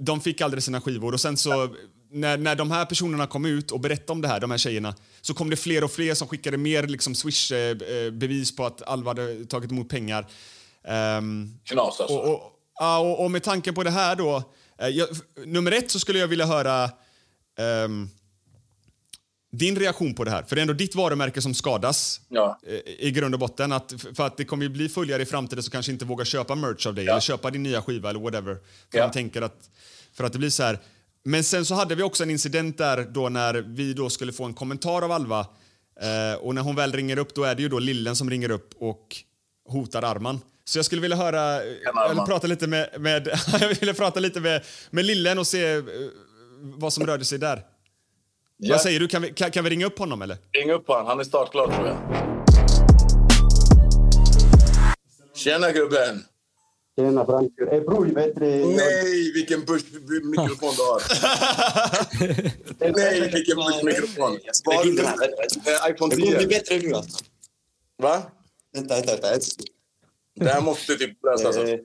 [0.00, 1.12] de fick aldrig sina skivor.
[1.12, 1.74] Och sen så,
[2.10, 4.94] när, när de här personerna kom ut och berättade om det här, de här tjejerna,
[5.22, 9.44] så kom det fler och fler som skickade mer liksom, Swish-bevis på att Alva hade
[9.44, 10.26] tagit emot pengar.
[10.84, 12.16] Ehm, Knas alltså.
[12.16, 14.42] och, och, ja, och, och med tanke på det här då,
[14.78, 15.08] eh, jag,
[15.44, 16.90] nummer ett så skulle jag vilja höra
[17.58, 18.08] ehm,
[19.52, 20.42] din reaktion på det här.
[20.42, 22.58] För det är ändå ditt varumärke som skadas Ja.
[22.66, 23.72] eh, i grund och botten.
[23.72, 26.54] Att, för att det kommer ju bli följare i framtiden som kanske inte vågar köpa
[26.54, 28.54] merch av dig eller köpa din nya skiva eller whatever.
[28.90, 29.08] För Ja.
[29.12, 29.70] tänker att,
[30.12, 30.78] för att det blir så här.
[31.24, 34.44] Men sen så hade vi också en incident där då när vi då skulle få
[34.44, 35.40] en kommentar av Alva.
[36.00, 38.50] Eh, och när hon väl ringer upp då är det ju då Lillen som ringer
[38.50, 39.16] upp och
[39.68, 40.40] hotar Arman.
[40.64, 43.28] Så jag skulle vilja höra, jag vill prata lite med, med,
[43.60, 45.82] jag ville prata lite med, med Lillen och se eh,
[46.60, 47.62] vad som rörde sig där.
[48.56, 48.74] Ja.
[48.74, 50.36] Vad säger du, kan vi, kan, kan vi ringa upp honom eller?
[50.52, 51.96] Ring upp honom, han är startklar tror jag.
[55.34, 56.24] Tjena gubben!
[56.96, 57.70] Tjena Frankrike.
[57.70, 58.12] Hey, bror, du,
[58.76, 61.02] Nej, vilken push-mikrofon du har!
[62.96, 64.38] Nej, vilken push-mikrofon!
[64.52, 65.90] Spara den här.
[65.90, 66.48] IPhone Det kommer bli 10.
[66.48, 67.24] bättre nu alltså.
[68.02, 68.22] Va?
[68.74, 69.46] Vänta, vänta, vänta.
[70.36, 71.46] Det här måste typ lösas.
[71.46, 71.62] Alltså.
[71.66, 71.78] Eh,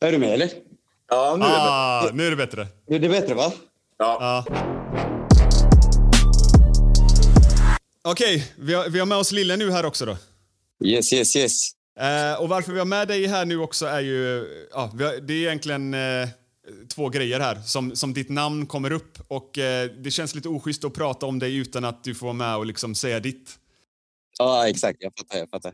[0.00, 0.50] Är du med eller?
[1.08, 1.70] Ja, nu är det bättre.
[1.70, 2.66] Ah, nu är det bättre.
[2.88, 3.52] Nu är det bättre va?
[3.98, 4.44] Ja.
[4.48, 4.56] Ja.
[8.02, 10.16] Okej, vi, har, vi har med oss Lille nu här också då.
[10.84, 11.75] Yes, yes, yes.
[12.00, 14.48] Eh, och varför vi har med dig här nu också är ju...
[14.72, 16.28] Ja, vi har, det är egentligen eh,
[16.94, 17.60] två grejer här.
[17.60, 21.38] Som, som ditt namn kommer upp och eh, det känns lite oschysst att prata om
[21.38, 23.58] dig utan att du får vara med och liksom säga ditt.
[24.38, 24.98] Ja, exakt.
[25.00, 25.72] Jag fattar, jag fattar.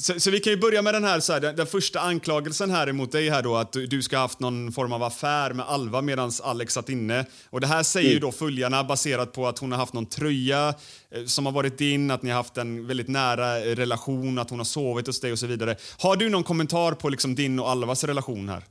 [0.00, 2.70] Så, så vi kan ju börja med den här, så här den, den första anklagelsen
[2.70, 5.52] här emot dig här då att du, du ska ha haft någon form av affär
[5.52, 7.26] med Alva medan Alex satt inne.
[7.50, 10.74] Och det här säger ju då följarna baserat på att hon har haft någon tröja
[11.14, 14.50] eh, som har varit din, att ni har haft en väldigt nära eh, relation, att
[14.50, 15.76] hon har sovit hos dig och så vidare.
[15.98, 18.64] Har du någon kommentar på liksom din och Alvas relation här?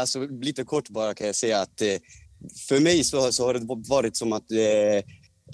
[0.00, 1.88] Alltså, lite kort bara kan jag säga att eh,
[2.68, 4.50] för mig så, så har det varit som att...
[4.50, 5.10] Eh,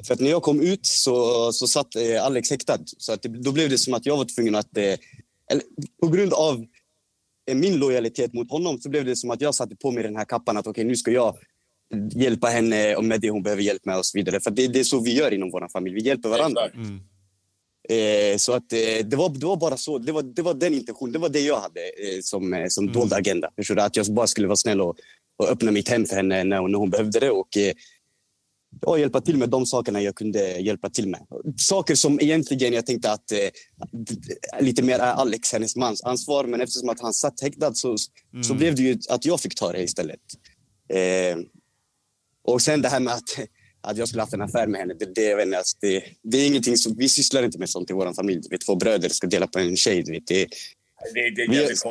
[0.07, 2.79] för att när jag kom ut så, så satt eh, Alex häktad.
[2.99, 4.77] Så att det, då blev det som att jag var tvungen att...
[4.77, 4.85] Eh,
[5.51, 5.65] eller,
[6.03, 6.65] på grund av
[7.51, 10.17] eh, min lojalitet mot honom så blev det som att jag satte på mig den
[10.17, 11.37] här kappan att okej, nu ska jag
[12.15, 14.41] hjälpa henne och med det hon behöver hjälp med och så vidare.
[14.41, 15.95] För det, det är så vi gör inom vår familj.
[15.95, 16.67] Vi hjälper varandra.
[16.67, 16.81] Exakt.
[17.89, 19.99] Eh, så att, eh, det, var, det var bara så.
[19.99, 21.13] Det var, det var den intentionen.
[21.13, 23.51] Det var det jag hade eh, som, som dold agenda.
[23.57, 23.83] Förstår du?
[23.83, 24.97] Att jag bara skulle vara snäll och,
[25.39, 27.31] och öppna mitt hem för henne när, när hon behövde det.
[27.31, 27.49] Och,
[28.81, 31.21] ja, hjälpa till med de sakerna jag kunde hjälpa till med.
[31.57, 33.39] Saker som egentligen jag tänkte att eh,
[34.61, 36.45] lite mer är Alex, hennes mans ansvar.
[36.45, 37.97] Men eftersom att han satt häktad så,
[38.43, 40.21] så blev det ju att jag fick ta det istället.
[40.89, 41.39] Eh,
[42.45, 43.39] och sen det här med att,
[43.81, 44.95] att jag skulle haft en affär med henne.
[44.95, 47.71] Det, det, jag vet inte, alltså, det, det är ingenting som, vi sysslar inte med
[47.71, 48.41] sånt i vår familj.
[48.51, 50.03] Vet, två bröder ska dela på en tjej.
[50.03, 50.47] Vet, det,
[51.15, 51.83] Det, det är Vi- jävligt.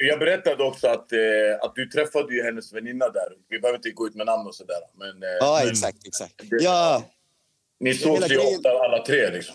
[0.00, 1.18] Jag berättade också att, eh,
[1.60, 3.28] att du träffade ju hennes väninna där.
[3.48, 4.80] Vi behöver inte gå ut med namn och sådär.
[4.98, 6.06] Men, eh, ja, men exakt.
[6.06, 6.34] exakt.
[6.50, 7.04] Ja,
[7.80, 9.54] ni sågs ju ofta alla tre liksom.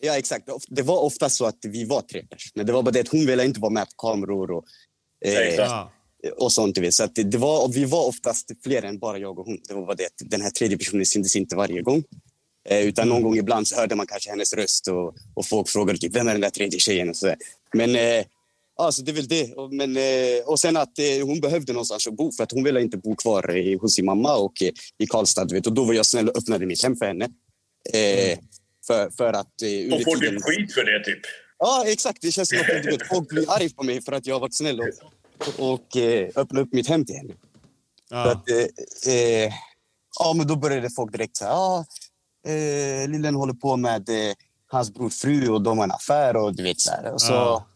[0.00, 0.48] ja, exakt.
[0.68, 2.52] Det var ofta så att vi var tre pers.
[2.54, 4.50] Men det var bara det att hon ville inte vara med på kameror.
[4.50, 4.64] Och,
[5.26, 5.54] Eh.
[5.54, 5.92] Ja.
[6.36, 6.74] och sånt.
[6.74, 6.94] Du vet.
[6.94, 9.58] Så att det, det var, och vi var oftast fler än bara jag och hon.
[9.68, 12.04] Det var bara det att den här tredje personen syntes inte varje gång.
[12.68, 15.98] Eh, utan någon gång ibland så hörde man kanske hennes röst och, och folk frågade
[15.98, 17.08] typ, vem är den där tredje tjejen?
[17.10, 17.36] Och så där.
[17.74, 18.24] Men eh,
[18.84, 19.54] alltså, det är väl det.
[19.54, 22.64] Och, men, eh, och sen att eh, hon behövde någonstans att bo för att hon
[22.64, 25.44] ville inte bo kvar hos sin mamma och eh, i Karlstad.
[25.44, 25.66] du Vet.
[25.66, 27.24] Och då var jag snäll och öppnade mitt hem för henne.
[27.92, 28.38] Eh,
[28.86, 29.46] för, för att...
[29.92, 31.20] Och får tiden- du skit för det typ?
[31.58, 32.22] Ja, exakt.
[32.22, 34.54] Det känns som att vet, folk blir arga på mig för att jag har varit
[34.54, 35.96] snäll och, och
[36.36, 37.34] öppnat upp mitt hem till henne.
[38.10, 38.30] Ja.
[38.30, 39.52] att, eh, eh,
[40.18, 41.84] ja, men då började folk direkt säga ja,
[42.46, 44.34] eh, Lillen håller på med eh,
[44.66, 47.12] hans brors fru och de har en affär och du vet så här.
[47.12, 47.68] Och så, Ja.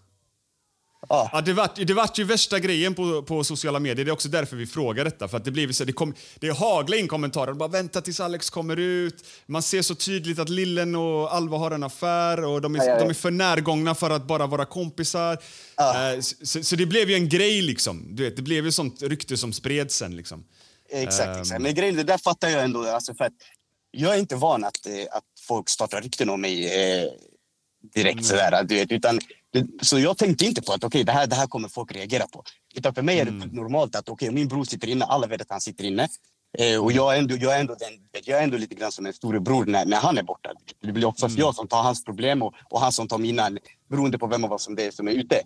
[1.08, 1.30] Ja.
[1.32, 4.04] Ja, det vart, det vart ju värsta grejen på, på sociala medier.
[4.04, 5.28] Det är också därför vi frågar detta.
[5.28, 7.52] För att det, blev så, det, kom, det haglar in kommentarer.
[7.52, 9.24] Bara vänta tills Alex kommer ut.
[9.46, 12.98] Man ser så tydligt att Lillen och Alva har en affär och de är, Ja.
[12.98, 15.38] De är för närgångna för att bara vara kompisar.
[15.76, 16.12] Ja.
[16.12, 18.06] Eh, så, så det blev ju en grej liksom.
[18.16, 20.44] Du vet, det blev ju sånt rykte som spreds sen liksom.
[20.90, 21.40] Exakt, Ehm.
[21.40, 21.60] exakt.
[21.62, 22.84] Men grejen, det där fattar jag ändå.
[22.86, 23.32] Alltså för att
[23.90, 27.08] jag är inte van att, eh, att folk startar rykten om mig eh,
[27.94, 28.64] direkt sådär.
[28.64, 29.20] Du vet, utan,
[29.52, 32.26] det, så jag tänkte inte på att okej, det, här, det här kommer folk reagera
[32.26, 32.44] på.
[32.74, 35.50] Utan för mig är det normalt att okej, min bror sitter inne, alla vet att
[35.50, 36.08] han sitter inne.
[36.58, 39.06] Eh, och jag är, ändå, jag, är ändå den, jag är ändå lite grann som
[39.06, 40.50] en storebror när, när han är borta.
[40.82, 43.50] Det blir oftast jag som tar hans problem och, och han som tar mina,
[43.90, 45.40] beroende på vem av oss som det är som är ute.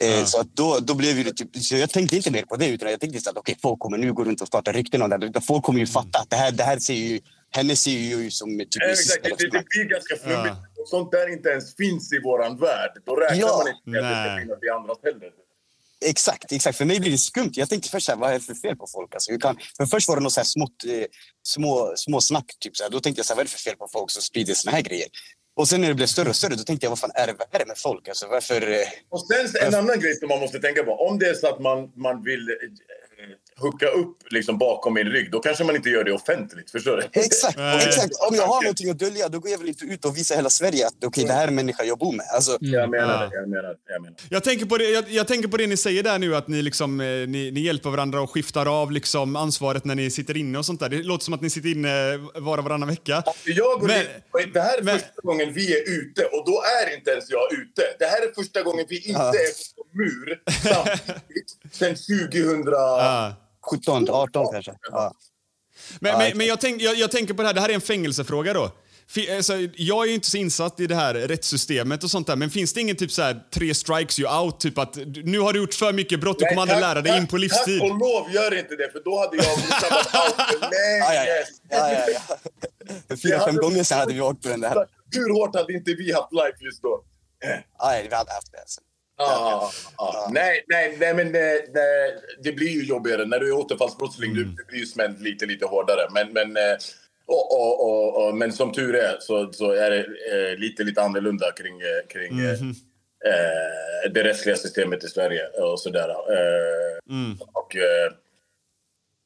[0.00, 2.68] Eh, Så att då, då blev det typ, så jag tänkte inte mer på det
[2.68, 5.10] utan jag tänkte så att okej, folk kommer nu gå runt och starta rykten om
[5.10, 5.40] det.
[5.40, 7.20] Folk kommer ju fatta att det här, det här ser ju,
[7.50, 9.24] henne ser ju som typ Ja, exakt.
[9.24, 10.54] Det, det, det blir ganska flummigt.
[10.54, 13.56] Om sånt där inte ens finns i våran värld, då räknar Ja.
[13.64, 15.30] man inte med att det ska finnas i andras heller.
[16.04, 16.78] Exakt, exakt.
[16.78, 17.50] För mig blir det skumt.
[17.54, 19.14] Jag tänkte först så här, vad är det för fel på folk?
[19.14, 21.04] Alltså, kan, för först var det något så här smått, eh,
[21.42, 22.46] små, små snack.
[22.60, 22.90] Typ, så här.
[22.90, 24.72] Då tänkte jag så här, vad är det för fel på folk som sprider såna
[24.76, 25.06] här grejer?
[25.56, 27.32] Och sen när det blev större och större, då tänkte jag, vad fan är det,
[27.38, 28.08] vad är det med folk?
[28.08, 28.70] Alltså, varför...
[28.70, 30.92] Eh, Och sen en annan grej som man måste tänka på.
[30.92, 32.48] Om det är så att man, man vill
[33.60, 36.70] hooka upp liksom bakom min rygg, då kanske man inte gör det offentligt.
[36.70, 37.20] Förstår du?
[37.20, 37.86] Exakt, Nej.
[37.88, 38.12] exakt.
[38.30, 40.50] Om jag har någonting att dölja, då går jag väl inte ut och visar hela
[40.50, 42.26] Sverige att okej, det här är en människa jag bor med.
[42.34, 43.28] Alltså, Jag menar Ja.
[43.28, 43.36] det.
[43.36, 44.16] Jag menar, det, jag menar.
[44.16, 44.34] det.
[44.34, 46.62] Jag tänker, på det, jag, jag tänker på det ni säger där nu, att ni,
[46.62, 50.58] liksom, eh, ni, ni hjälper varandra och skiftar av liksom, ansvaret när ni sitter inne
[50.58, 50.88] och sånt där.
[50.88, 53.22] Det låter som att ni sitter inne var och varannan vecka.
[53.44, 56.62] Jag och Men- Liv- det här är men- första gången vi är ute och då
[56.82, 57.82] är inte ens jag ute.
[57.98, 62.62] Det här är första gången vi inte är på mur samtidigt sen 2000...
[62.66, 63.32] Ja.
[63.70, 64.74] 17, 18 kanske.
[64.92, 65.14] Ja.
[66.00, 67.80] Men, men, men jag, tänk, jag, jag tänker på det här, det här är en
[67.80, 68.70] fängelsefråga då.
[69.36, 72.50] Alltså, jag är ju inte så insatt i det här rättssystemet och sånt där, men
[72.50, 75.58] finns det ingen typ så här tre strikes you out, typ att nu har du
[75.58, 77.80] gjort för mycket brott, du kommer aldrig lära dig in på livstid?
[77.80, 80.68] Tack och lov gör inte det, för då hade jag blivit out för.
[83.08, 84.86] För fyra, fem gånger sedan hade vi åkt på den där.
[85.12, 87.04] Hur hårt hade inte vi haft life just då?
[87.78, 88.89] Ja, vi hade haft det.
[90.32, 93.24] Nej, nej, nej, men det, det, det blir ju jobbigare.
[93.24, 96.08] När du är återfallsbrottsling du, det blir ju smällt lite, lite hårdare.
[96.14, 96.76] Men, men, eh,
[97.26, 101.02] och, och, och, och, men som tur är så, så är det eh, lite, lite
[101.02, 102.50] annorlunda kring, eh, kring eh,
[103.26, 106.08] eh, det rättsliga systemet i Sverige och sådär.
[106.08, 106.98] Eh,
[107.52, 108.12] och, eh,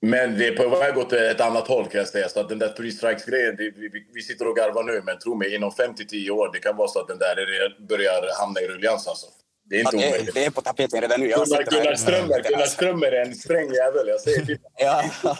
[0.07, 2.29] men det är på väg åt ett annat håll kan jag säga.
[2.29, 5.55] Så att den där three strikes-grejen, vi, vi, sitter och garvar nu, men tro mig,
[5.55, 9.09] inom 5-10 år, det kan vara så att den där är- börjar hamna i ruljans
[9.09, 9.27] alltså.
[9.71, 10.35] Det är Ja, inte det, omöjligt.
[10.35, 11.29] det är på tapeten redan nu.
[11.31, 11.63] Jag Gunnar.
[11.71, 14.59] Gunnar, Strömberg, Gunnar Strömberg är en sträng jävel, jag säger det.
[14.79, 15.05] Ja.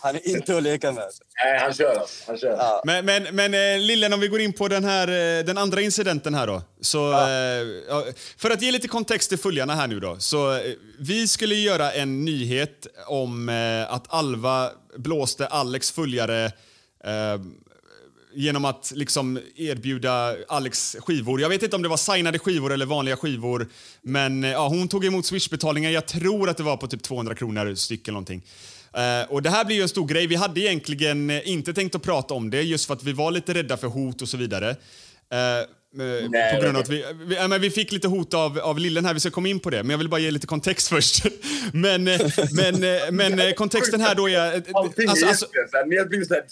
[0.00, 1.04] Han är inte att leka med.
[1.44, 2.24] Nej, han kör alltså.
[2.26, 2.50] Han kör.
[2.50, 2.82] Ja.
[2.84, 5.80] Men, men, men eh, Lillen, om vi går in på den, här, eh, den andra
[5.80, 6.62] incidenten här då.
[6.80, 7.28] Så, eh,
[7.88, 8.04] ja,
[8.36, 10.16] för att ge lite kontext till följarna här nu då.
[10.18, 10.60] Så,
[10.98, 13.48] vi skulle göra en nyhet om
[13.88, 16.52] att Alva blåste Alex följare
[18.38, 21.40] genom att liksom erbjuda Alex skivor.
[21.40, 23.68] Jag vet inte om det var signade skivor eller vanliga skivor.
[24.02, 25.90] Men eh, ja, hon tog emot swishbetalningar.
[25.90, 28.42] Jag tror att det var på typ 200 kronor styck eller någonting.
[28.96, 30.26] Uh, och det här blir ju en stor grej.
[30.26, 33.30] Vi hade egentligen eh, inte tänkt att prata om det just för att vi var
[33.30, 34.70] lite rädda för hot och så vidare.
[34.70, 38.58] Uh, Nej, på grund av att vi, vi, ja, men vi fick lite hot av,
[38.58, 39.82] av Lillen här, vi ska komma in på det.
[39.82, 41.24] Men jag vill bara ge lite kontext först.
[41.72, 42.20] men, eh,
[42.52, 44.54] men, eh, men eh, kontexten här då är...
[44.56, 46.44] eh, Allting alltså- alltså- har blivit så här,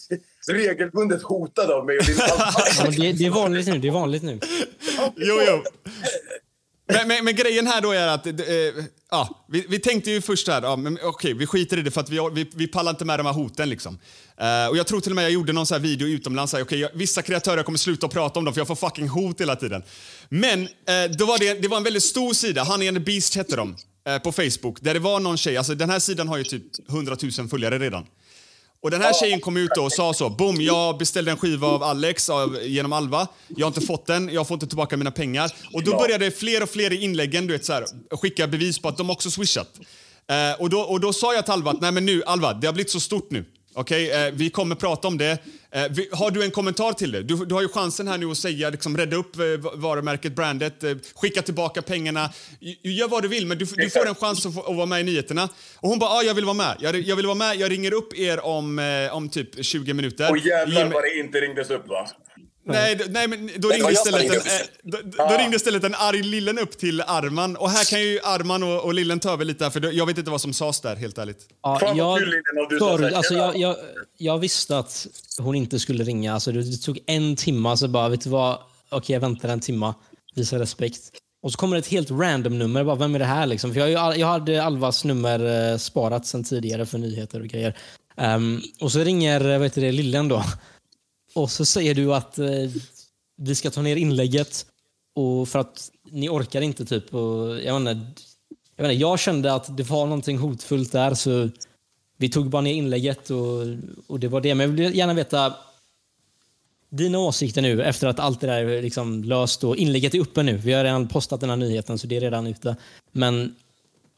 [0.58, 1.98] regelbundet hotade av mig.
[2.78, 3.78] Ja, det, det är vanligt nu.
[3.78, 4.40] Det är vanligt nu.
[5.16, 5.62] Jo, jo.
[6.86, 8.34] Men, men, men grejen här då är att, eh,
[9.10, 12.00] ja, vi, vi tänkte ju först här, ja, men okej, vi skiter i det för
[12.00, 13.98] att vi, vi, vi pallar inte med de här hoten liksom.
[14.36, 16.56] Eh, och jag tror till och med jag gjorde någon så här video utomlands, så
[16.56, 19.40] här, okej, jag, vissa kreatörer kommer sluta prata om dem för jag får fucking hot
[19.40, 19.82] hela tiden.
[20.28, 23.34] Men eh, då var det, det var en väldigt stor sida, Honey and the Beast
[23.34, 23.76] hette de,
[24.08, 26.88] eh, på Facebook, där det var någon tjej, alltså den här sidan har ju typ
[26.88, 28.06] 100 000 följare redan.
[28.86, 31.66] Och den här tjejen kom ut då och sa så, boom, jag beställde en skiva
[31.66, 33.28] av Alex av, genom Alva.
[33.48, 35.52] Jag har inte fått den, jag får inte tillbaka mina pengar.
[35.72, 38.88] Och då började fler och fler i inläggen, du vet så här, skicka bevis på
[38.88, 39.68] att de också swishat.
[40.28, 42.66] Eh, och, då, och då sa jag till Alva att, nej men nu Alva, det
[42.66, 43.44] har blivit så stort nu.
[43.78, 45.38] Okej, eh, vi kommer prata om det.
[45.70, 47.22] Eh, vi, har du en kommentar till det?
[47.22, 49.42] Du, du har ju chansen här nu att säga, liksom, rädda upp eh,
[49.74, 52.30] varumärket, brandet, eh, skicka tillbaka pengarna.
[52.60, 55.00] J- Gör vad du vill, men du, du får en chans att, att vara med
[55.00, 55.48] i nyheterna.
[55.76, 56.76] Och hon bara, ja, jag vill vara med.
[56.80, 57.56] Jag, jag vill vara med.
[57.56, 60.30] Jag ringer upp er om, eh, om typ 20 minuter.
[60.30, 62.08] Och jävlar vad det inte ringdes upp va?
[62.66, 64.98] Nej, nej, men då ringde, istället en, eh, då,
[65.28, 67.56] då ringde istället en arg Lillen upp till Arman.
[67.56, 70.06] Och här kan ju Arman och, och Lillen ta över lite, här, för då- jag
[70.06, 71.48] vet inte vad som sades där, helt ärligt.
[71.62, 72.18] Ja, jag,
[73.00, 73.76] här, alltså, jag, jag,
[74.18, 75.06] jag visste att
[75.38, 76.34] hon inte skulle ringa.
[76.34, 78.58] Alltså, det, det tog en timme, så bara, vet du vad?
[78.90, 79.94] Okej, jag väntar en timme.
[80.34, 81.00] Visa respekt.
[81.42, 82.84] Och så kommer det ett helt random nummer.
[82.84, 83.46] Bara, vem är det här?
[83.46, 83.74] Liksom?
[83.74, 87.78] För jag, jag hade Alvas nummer eh, sparat sen tidigare för nyheter och grejer.
[88.16, 90.42] Ehm, och så ringer eh, vad heter det, Lillen då.
[91.36, 92.70] Och så säger du att eh,
[93.36, 94.66] vi ska ta ner inlägget
[95.14, 96.84] och för att ni orkar inte.
[96.84, 97.14] typ.
[97.14, 98.06] Och, jag, menar,
[98.76, 101.50] jag, menar, jag kände att det var någonting hotfullt där så
[102.16, 103.62] vi tog bara ner inlägget och,
[104.06, 104.54] och det var det.
[104.54, 105.54] Men jag vill gärna veta
[106.90, 110.42] dina åsikter nu efter att allt det där är liksom löst och inlägget är uppe
[110.42, 110.56] nu.
[110.56, 112.76] Vi har redan postat den här nyheten så det är redan ute.
[113.12, 113.56] Men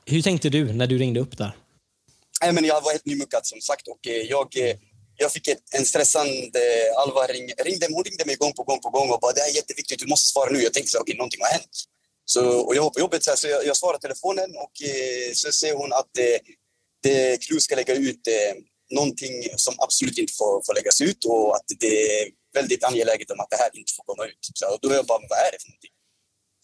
[0.06, 1.56] hur tänkte du när du ringde upp där?
[2.42, 4.76] Nej, men jag var helt nymuckad som sagt och eh, jag, eh,
[5.18, 6.60] jag fick en, en stressande
[6.96, 9.48] Alva ring, ringde, hon ringde mig gång på gång på gång och bara det här
[9.48, 10.62] är jätteviktigt, du måste svara nu.
[10.62, 11.76] Jag tänkte så okej, någonting har hänt.
[12.24, 15.32] Så, och jag var på jobbet så, här, så jag, jag svarar telefonen och eh,
[15.34, 16.38] så säger hon att eh,
[17.02, 18.54] det, Clue ska lägga ut eh,
[18.90, 23.40] någonting som absolut inte får, får läggas ut och att det är väldigt angeläget om
[23.40, 24.42] att det här inte får komma ut.
[24.54, 25.94] Så, och då är jag bara, vad är det för någonting?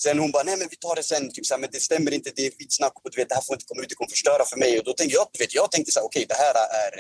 [0.03, 2.11] Sen hon bara, nej men vi tar det sen, typ så här, men det stämmer
[2.15, 4.11] inte, det är skitsnack och du vet, det här får inte komma ut, det kommer
[4.11, 4.79] förstöra för mig.
[4.79, 6.93] Och då tänkte jag, du vet, jag tänkte så här, okej, det här är,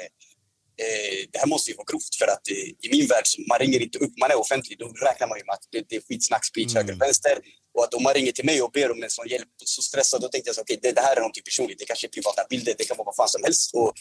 [0.82, 3.58] eh, det här måste ju vara grovt för att eh, i min värld, så man
[3.58, 6.02] ringer inte upp, man är offentlig, då räknar man ju med att det, det är
[6.08, 7.38] skitsnack, speech, höger och vänster.
[7.74, 10.20] Och att om man ringer till mig och ber om en sån hjälp, så stressad,
[10.20, 12.42] då tänkte jag så okej, det, det här är någonting personligt, det kanske är privata
[12.50, 13.74] bilder, det kan vara vad fan som helst.
[13.74, 13.92] Och,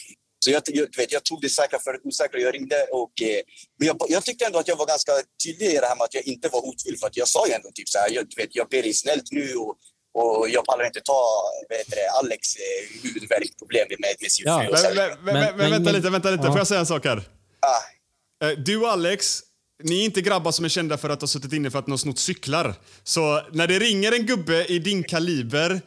[0.44, 3.42] så jag, jag, vet, jag tog det säkra för det osäkra, jag ringde och eh,
[3.80, 5.12] men jag, jag tyckte ändå att jag var ganska
[5.46, 7.54] tydlig i det här med att jag inte var hotfull för att jag sa ju
[7.54, 9.76] ändå typ så här, jag, vet, jag ber dig snällt nu och,
[10.14, 11.24] och jag pallar inte ta
[11.70, 16.32] det, Alex eh, huvudvärksproblem med, sin Ja, Men, men, men, Men- men, vänta lite, vänta
[16.32, 16.44] lite.
[16.44, 16.52] ja.
[16.52, 17.18] Får jag säga en sak här?
[17.60, 19.40] Ah, Eh, Du och Alex,
[19.84, 21.92] ni är inte grabbar som är kända för att ha suttit inne för att ni
[21.92, 22.76] har snott cyklar.
[23.04, 25.82] Så när det ringer en gubbe i din kaliber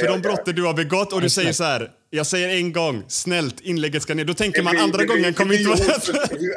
[0.00, 3.02] för de brotten du har begått och du säger så här, jag säger en gång,
[3.08, 4.24] snällt, inlägget ska ner.
[4.24, 5.78] Då tänker man blir- andra blir- gången kommer inte vara.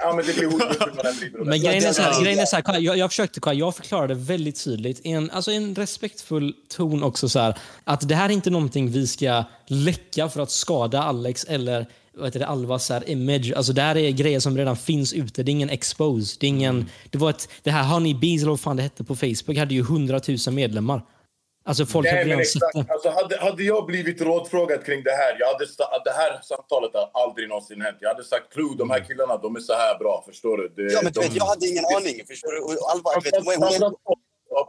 [0.01, 2.97] Ja, men det blir hotfullt grejen är så här, grejen är så här kolla, jag,
[2.97, 7.39] jag försökte, kolla, jag förklarade väldigt tydligt i en, alltså en respektfull ton också så
[7.39, 11.85] här, att det här är inte någonting vi ska läcka för att skada Alex eller
[12.17, 13.53] vad heter det, Alvas så här, image.
[13.55, 15.43] Alltså det här är grejer som redan finns ute.
[15.43, 16.37] Det är ingen expose.
[16.39, 19.03] Det, är ingen, det, var ett, det här Honey Bees, eller vad fan det hette
[19.03, 21.01] på Facebook, hade ju 100 000 medlemmar.
[21.69, 22.89] Alltså folk Nej, hade men exakt.
[22.89, 25.65] Alltså, hade, hade jag blivit rådfrågad kring det här, jag hade
[26.03, 27.97] det här samtalet har aldrig någonsin hänt.
[27.99, 30.67] Jag hade sagt Clue, de här killarna, de är så här bra, förstår du?
[30.75, 32.25] Det, ja, men de, vet, jag hade ingen aning.
[32.27, 32.59] Förstår du?
[33.23, 33.33] Vet,
[34.03, 34.17] hon,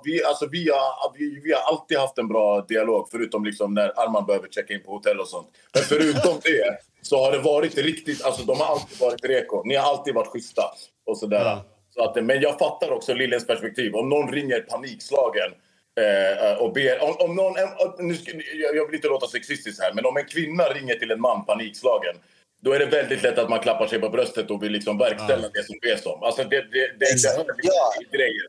[0.05, 4.01] vi, alltså, vi, har, vi, vi har alltid haft en bra dialog, förutom liksom när
[4.01, 5.49] Arman behöver checka in på hotell och sånt.
[5.75, 9.63] Men förutom det så har det varit riktigt, alltså de har alltid varit reko.
[9.65, 10.63] Ni har alltid varit schyssta
[11.07, 11.45] och sådär.
[11.45, 11.65] Ja.
[11.95, 13.95] Så att, men jag fattar också Lillens perspektiv.
[13.95, 15.51] Om någon ringer panikslagen
[16.59, 17.03] och ber...
[17.03, 17.55] Om, om någon,
[17.99, 18.33] nu ska,
[18.75, 22.17] jag vill inte låta sexistisk här, men om en kvinna ringer till en man panikslagen
[22.63, 25.49] då är det väldigt lätt att man klappar sig på bröstet och vill liksom verkställa
[25.49, 26.23] det som bes om.
[26.23, 27.37] Alltså det, det, det, det Exakt.
[27.37, 27.93] hör liksom Ja.
[28.13, 28.47] grejer.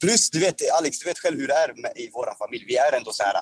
[0.00, 2.64] Plus, du vet, Alex, du vet själv hur det är med, i vår familj.
[2.68, 3.34] Vi är ändå så här...
[3.34, 3.40] eh,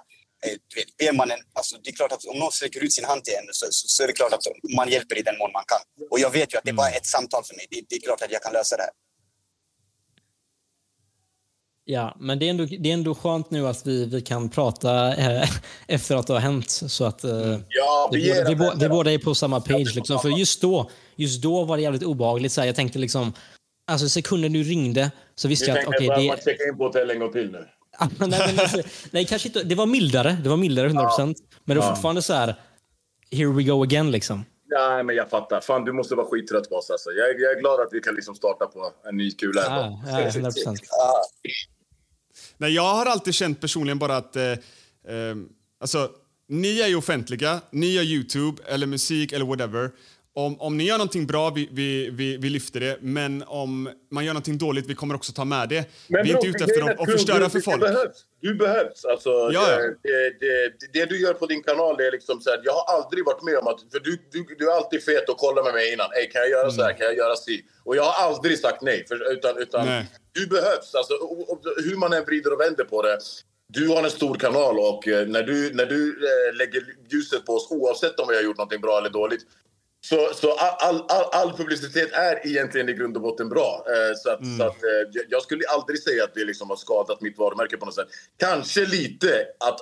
[0.69, 3.05] Du vet, ber man en, alltså, det är klart att om någon sträcker ut sin
[3.05, 4.43] hand till en så, så, så är det klart att
[4.77, 6.07] man hjälper i den mån man kan.
[6.11, 7.67] Och jag vet ju att det är bara ett samtal för mig.
[7.71, 8.93] Det, det är klart att jag kan lösa det här.
[11.91, 15.15] Ja, men det är ändå, det är ändå skönt nu att vi, vi kan prata
[15.15, 15.49] eh,
[15.87, 16.71] efter att det har hänt.
[16.71, 19.95] Så att eh, Ja, vi, vi båda, vi, vi båda är på samma page.
[19.95, 20.19] Liksom.
[20.19, 22.53] För just då, just då var det jävligt obehagligt.
[22.53, 23.33] Så här, jag tänkte liksom,
[23.87, 26.85] alltså sekunden du ringde så visste jag att okej, okay, det, man checka in på
[26.85, 27.67] hotell en gång till nu?
[28.01, 29.63] Ja, nej, men alltså, nej, kanske inte.
[29.63, 30.39] Det var mildare.
[30.43, 31.35] Det var mildare 100%.
[31.65, 32.55] Men det var fortfarande så här,
[33.31, 34.45] here we go again liksom.
[34.71, 35.61] Nej, men jag fattar.
[35.61, 36.91] Fan, du måste vara skittrött på oss.
[36.91, 37.11] Alltså.
[37.11, 39.67] Jag, är- jag är glad att vi kan liksom starta på en ny kula.
[39.67, 40.01] ändå.
[40.07, 40.51] Ja, ja, 100%.
[40.69, 41.23] Ah,
[42.57, 44.37] Nej, jag har alltid känt personligen bara att...
[44.37, 44.59] Eh, eh,
[45.81, 46.11] alltså,
[46.49, 49.91] ni är ju offentliga, ni gör Youtube eller musik eller whatever.
[50.35, 52.99] om, om ni gör någonting bra, vi, vi, vi, vi lyfter det.
[53.01, 55.91] Men om man gör någonting dåligt, vi kommer också ta med det.
[56.07, 57.81] Men vi är bro, inte ute efter att förstöra för folk.
[57.81, 58.25] Behövs.
[58.41, 59.05] Du behövs.
[59.05, 62.61] Alltså, Ja, det, det, det, du gör på din kanal det är liksom så här,
[62.65, 63.81] jag har aldrig varit med om att...
[63.93, 66.11] För du, du, du är alltid fet och kollar med mig innan.
[66.13, 66.93] Ey, kan jag göra så här?
[66.93, 67.65] Kan jag göra si?
[67.85, 69.07] Och jag har aldrig sagt nej.
[69.09, 70.07] För, utan utan Nej.
[70.33, 70.95] du behövs.
[70.95, 73.19] Alltså, och, och, hur man än vrider och vänder på det.
[73.69, 77.53] Du har en stor kanal och eh, när du, när du eh, lägger ljuset på
[77.55, 79.43] oss oavsett om vi har gjort något bra eller dåligt
[80.09, 83.85] så, så all, all, all, publicitet är egentligen i grund och botten bra.
[83.89, 87.21] Eh, så att, så att, eh, jag- skulle aldrig säga att det liksom har skadat
[87.21, 88.09] mitt varumärke på något sätt.
[88.37, 89.81] Kanske lite att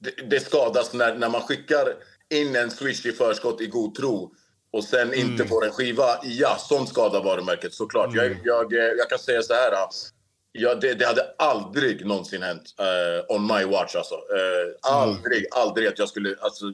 [0.00, 1.94] det, det skadas när, när man skickar
[2.34, 4.34] in en swish i förskott i god tro
[4.72, 6.18] och sen inte får en skiva.
[6.22, 8.14] Ja, sånt skadar varumärket såklart.
[8.14, 9.72] Jag, jag, eh, jag kan säga så här.
[10.52, 13.94] Ja, det, det hade aldrig någonsin hänt eh, on my watch.
[13.94, 14.14] Alltså.
[14.14, 16.36] Eh, aldrig, aldrig att jag skulle...
[16.40, 16.64] Alltså,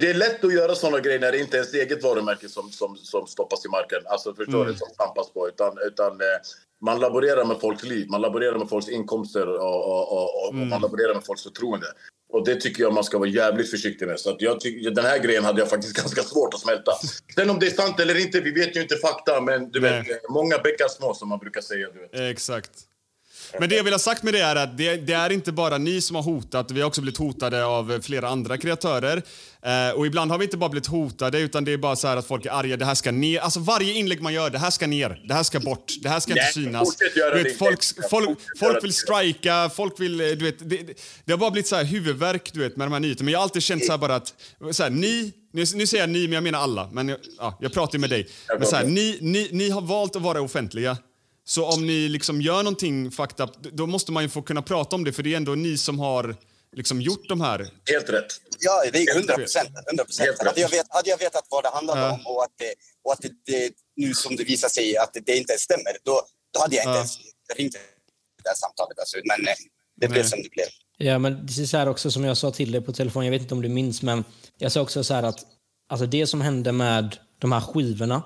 [0.00, 2.70] det är lätt att göra såna grejer när det inte är ens eget varumärke som,
[2.70, 4.02] som, som stoppas i marken.
[4.06, 4.74] Alltså förstår du?
[4.74, 5.48] Som trampas på.
[5.48, 6.26] Utan, utan eh,
[6.80, 10.80] man laborerar med folks liv, man laborerar med folks inkomster och, och, och, och man
[10.80, 11.86] laborerar med folks förtroende.
[12.32, 14.20] Och det tycker jag man ska vara jävligt försiktig med.
[14.20, 14.58] Så att jag
[14.94, 16.92] den här grejen hade jag faktiskt ganska svårt att smälta.
[17.34, 19.40] Sen om det är sant eller inte, vi vet ju inte fakta.
[19.40, 20.02] Men du Nej.
[20.02, 21.88] vet, eh, många bäckar små som man brukar säga.
[21.90, 22.30] Du vet.
[22.30, 22.70] Exakt.
[23.58, 25.78] Men det jag vill ha sagt med det är att det, det är inte bara
[25.78, 29.22] ni som har hotat, vi har också blivit hotade av flera andra kreatörer.
[29.62, 32.26] Eh, och ibland har vi inte bara blivit hotade utan det är bara så att
[32.26, 33.40] folk är arga, det här ska ner.
[33.40, 36.20] Alltså varje inlägg man gör, det här ska ner, det här ska bort, det här
[36.20, 36.96] ska inte synas.
[37.34, 37.80] Du vet, folk,
[38.10, 41.84] folk, folk vill strika, folk vill, du vet, det, det, har bara blivit så här
[41.84, 43.24] huvudvärk du vet med de här nyheterna.
[43.24, 44.34] Men jag har alltid känt så bara att,
[44.72, 47.58] så här, ni, nu, nu säger jag ni men jag menar alla, men jag, ja,
[47.60, 48.28] jag pratar ju med dig.
[48.58, 50.96] Men så här, ni, ni, ni har valt att vara offentliga.
[51.50, 54.96] Så om ni liksom gör någonting fucked up, då måste man ju få kunna prata
[54.96, 56.36] om det för det är ändå ni som har
[56.76, 57.58] liksom gjort de här...
[57.92, 58.26] Helt rätt.
[58.58, 59.68] Ja, det är 100 procent.
[59.88, 60.26] 100 procent.
[60.26, 60.46] Helt rätt.
[60.46, 62.12] Hade, jag vet, hade jag vetat vad det handlade Ja.
[62.12, 62.74] om och att, det,
[63.04, 66.20] och att det, det, nu som det visar sig att det inte stämmer, då,
[66.54, 66.96] då hade jag inte Ja.
[66.96, 67.18] ens
[67.56, 67.72] ringt
[68.42, 68.98] det här samtalet.
[68.98, 69.16] Alltså.
[69.24, 69.54] Men eh,
[70.00, 70.30] det blev Nej.
[70.30, 70.66] som det blev.
[70.98, 73.30] Ja, men det är så här också som jag sa till dig på telefon, jag
[73.30, 74.24] vet inte om du minns, men
[74.58, 75.38] jag sa också så här att
[75.88, 78.22] alltså det som hände med de här skivorna,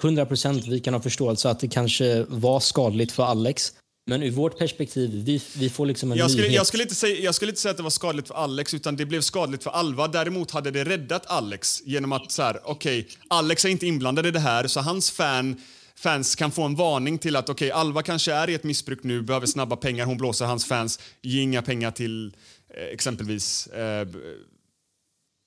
[0.00, 3.72] 100% vi kan ha förståelse att det kanske var skadligt för Alex.
[4.06, 6.56] Men ur vårt perspektiv, vi, vi får liksom en Jag skulle, nyhet.
[6.56, 8.96] jag, skulle inte säga, jag skulle inte säga att det var skadligt för Alex, utan
[8.96, 10.08] det blev skadligt för Alva.
[10.08, 14.30] Däremot hade det räddat Alex genom att så här, okej, Alex är inte inblandad i
[14.30, 15.56] det här, så hans fan,
[15.96, 19.22] fans kan få en varning till att okej, Alva kanske är i ett missbruk nu,
[19.22, 22.26] behöver snabba pengar, hon blåser hans fans, ge inga pengar till
[22.76, 24.08] eh, exempelvis eh,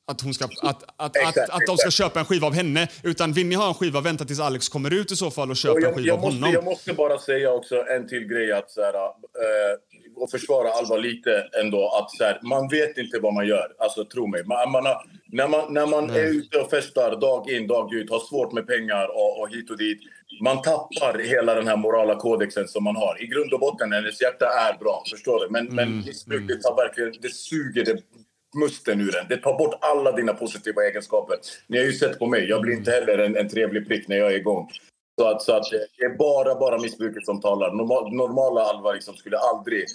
[0.08, 2.88] att, hon ska, att, att, att, Exakt, att, de ska köpa en skiva av henne.
[3.04, 5.58] Utan vill ni ha en skiva, vänta tills Alex kommer ut i så fall och
[5.58, 6.54] köper Och en skiva jag, av måste, honom.
[6.54, 9.12] jag måste bara säga också en till grej att så här, eh,
[10.16, 13.68] och försvara Alva lite ändå att så här, man vet inte vad man gör.
[13.78, 14.44] Alltså tro mig.
[14.44, 18.10] Man, man har, när man, när man är ute och festar dag in dag ut,
[18.10, 20.00] har svårt med pengar och, och hit och dit.
[20.44, 23.24] Man tappar hela den här morala kodexen som man har.
[23.24, 25.52] I grund och botten, hennes hjärta är bra, förstår du?
[25.52, 27.98] Men, men missbruk, det tar verkligen, det suger det
[28.56, 29.28] musten ur en.
[29.30, 31.38] Det tar bort alla dina positiva egenskaper.
[31.68, 34.18] Ni har ju sett på mig, jag blir inte heller en, en trevlig prick när
[34.18, 34.70] jag är igång.
[35.22, 37.72] Så att, så att eh, det är bara, bara missbruket som talar.
[37.72, 39.86] Normal, normala Alva liksom skulle aldrig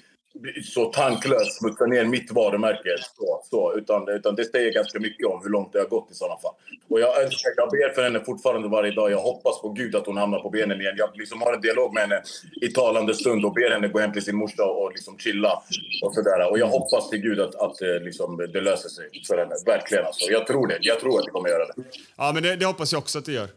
[0.64, 2.96] så tanklöst smutsa ner mitt varumärke.
[3.16, 6.14] Så, så, utan, utan det säger ganska mycket om hur långt det har gått i
[6.14, 6.54] sådana fall.
[6.88, 9.10] Och jag, önskar, jag ber för henne fortfarande varje dag.
[9.10, 10.94] Jag hoppas på Gud att hon hamnar på benen igen.
[10.96, 12.22] Jag liksom har en dialog med henne
[12.60, 15.62] i talande stund och ber henne gå hem till sin morsa och liksom chilla.
[16.02, 16.50] Och, sådär.
[16.50, 19.54] och jag hoppas till Gud att, att eh, liksom, det löser sig för henne.
[19.66, 20.30] Verkligen alltså.
[20.30, 20.78] Jag tror det.
[20.80, 21.74] Jag tror att det kommer göra det.
[22.16, 23.48] Ja, men det, det hoppas jag också att det gör.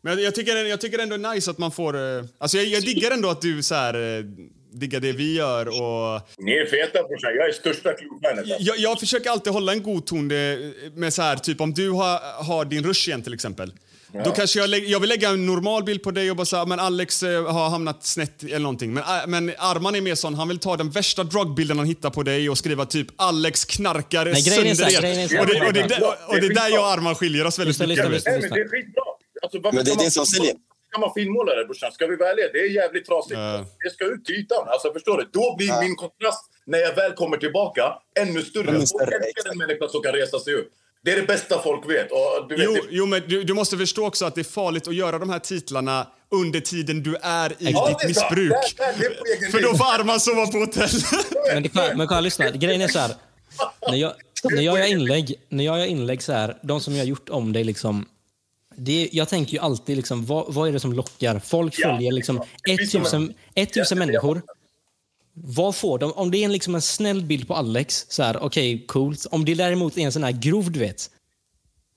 [0.00, 1.96] Men jag, jag, tycker, jag tycker ändå nice att man får...
[1.96, 4.24] Eh, alltså jag, jag diggar ändå att du så här, eh,
[4.72, 6.20] diggar det vi gör och...
[6.38, 7.30] Ni är feta brorsan.
[7.36, 7.88] Jag är största.
[7.90, 8.56] Alltså.
[8.58, 10.26] Jag, jag försöker alltid hålla en god ton
[10.94, 13.72] med så här, typ om du har, har din rush igen till exempel.
[14.24, 16.64] Då kanske jag, lä- jag vill lägga en normal bild på dig och bara säga
[16.64, 18.92] men Alex eh, har hamnat snett eller någonting.
[18.94, 22.10] Men, äh, men Arman är mer sån, han vill ta den värsta drugbilden han hittar
[22.10, 25.40] på dig och skriva typ Alex knarkar Nej, sönder er.
[25.40, 27.46] Och det, och, det, Det är och, och det är där jag och Arman skiljer
[27.46, 28.14] oss väldigt Lyssna, lyssna, mycket.
[28.14, 28.32] lyssna.
[28.32, 29.02] Nej, men det är skitbra.
[29.42, 30.54] Alltså, Men det är det som säljer.
[30.92, 31.92] Kan man finmåla det brorsan?
[31.92, 32.46] Ska vi vara ärliga?
[32.52, 33.40] Det är jävligt trasigt.
[33.84, 34.64] Det ska ut till ytan.
[34.68, 35.28] Alltså, förstår du?
[35.32, 37.82] Då blir min kontrast när jag väl kommer tillbaka
[38.20, 38.68] ännu större.
[38.70, 39.52] Ännu större, älskar exakt.
[39.52, 40.68] en människa som kan resa sig upp.
[41.04, 42.12] Det är det bästa folk vet.
[42.12, 44.52] Och, du vet Jo, det- jo men du, du måste förstå också att det är
[44.60, 48.52] farligt att göra de här titlarna under tiden du är i Ja, ditt missbruk.
[48.76, 50.88] Det är- det För då får Arman sova på hotell.
[51.54, 52.50] Men, men kolla, lyssna.
[52.50, 53.10] Grejen är så här.
[53.88, 54.12] När jag,
[54.44, 57.28] när jag gör inlägg, när jag gör inlägg så här, de som jag har gjort
[57.28, 58.06] om dig liksom.
[58.76, 61.38] Det, jag tänker ju alltid liksom, vad, vad är det som lockar?
[61.38, 62.46] Folk Ja, följer liksom ja.
[62.64, 64.42] Det blir som 1000, 1000 människor.
[65.34, 66.12] Vad får de?
[66.12, 69.26] Om det är en, liksom en snäll bild på Alex, så här, okej, coolt.
[69.30, 71.10] Om det däremot är en sån här grov, du vet.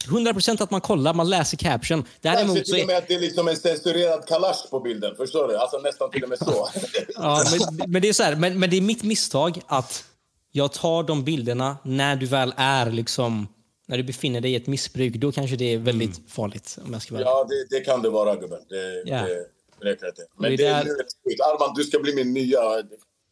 [0.07, 2.03] 100% att man kollar, man läser caption.
[2.03, 5.15] Kanske Däremot så till och med att det är liksom en censurerad kalash på bilden.
[5.15, 5.57] Förstår du?
[5.57, 6.69] Alltså nästan till och med så.
[7.15, 10.03] ja, men, men, det är så här, men, men det är mitt misstag att
[10.51, 13.47] jag tar de bilderna när du väl är liksom
[13.85, 15.13] när du befinner dig i ett missbruk.
[15.15, 16.29] Då kanske det är väldigt Mm.
[16.29, 16.77] farligt.
[16.85, 18.59] Om jag ska vara ja, det, det kan det vara gubben.
[18.69, 19.21] Det, Ja.
[19.21, 19.45] det,
[19.79, 20.01] det rätt.
[20.37, 21.43] Men Det det, är är där- nu det.
[21.43, 22.61] Armand, du ska bli min nya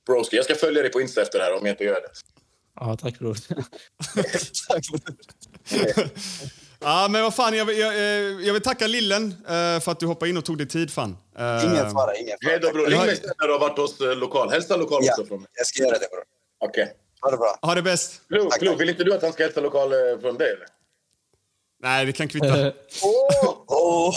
[0.05, 0.35] broski.
[0.35, 2.09] Jag ska följa dig på Insta efter det här om jag inte gör det.
[2.75, 3.37] Ja, tack bror.
[6.85, 8.01] Ja, men vad fan, jag, vill- jag, eh,
[8.47, 10.91] jag vill tacka Lillen eh, för att du hoppade in och tog dig tid.
[10.91, 11.17] Fan.
[11.37, 12.51] Eh, Ingen fara, ingen fara.
[12.51, 12.87] Hej då bror.
[12.87, 14.49] Ring mig sen när du har varit hos lokal.
[14.51, 15.49] Hälsa lokal Ja, också från mig.
[15.53, 16.23] jag ska göra det bror.
[16.69, 16.93] Okej.
[17.23, 17.59] Ha det bra.
[17.61, 18.21] Ha det bäst.
[18.27, 18.81] Klo, Tack, Klo, tack.
[18.81, 20.65] vill inte du att han ska hälsa lokal eh, från dig eller?
[21.83, 22.73] Nej, det kan kvitta.
[23.67, 24.15] Åh!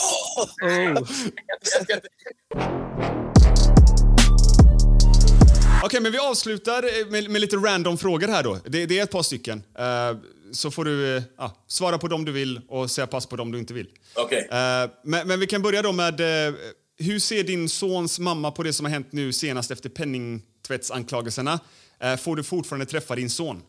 [5.85, 8.59] Okej, men vi avslutar eh, med, med lite random frågor här då.
[8.65, 9.63] Det, det är ett par stycken.
[9.79, 10.17] Eh,
[10.53, 13.53] så får du eh, ja, svara på dem du vill och säga pass på dem
[13.53, 13.89] du inte vill.
[14.15, 14.49] Okej.
[14.51, 16.21] Eh, men, men vi kan börja då med...
[16.49, 16.55] eh,
[16.99, 21.61] hur ser din sons mamma på det som har hänt nu senast efter penningtvättsanklagelserna?
[22.01, 23.63] Eh, får du fortfarande träffa din son?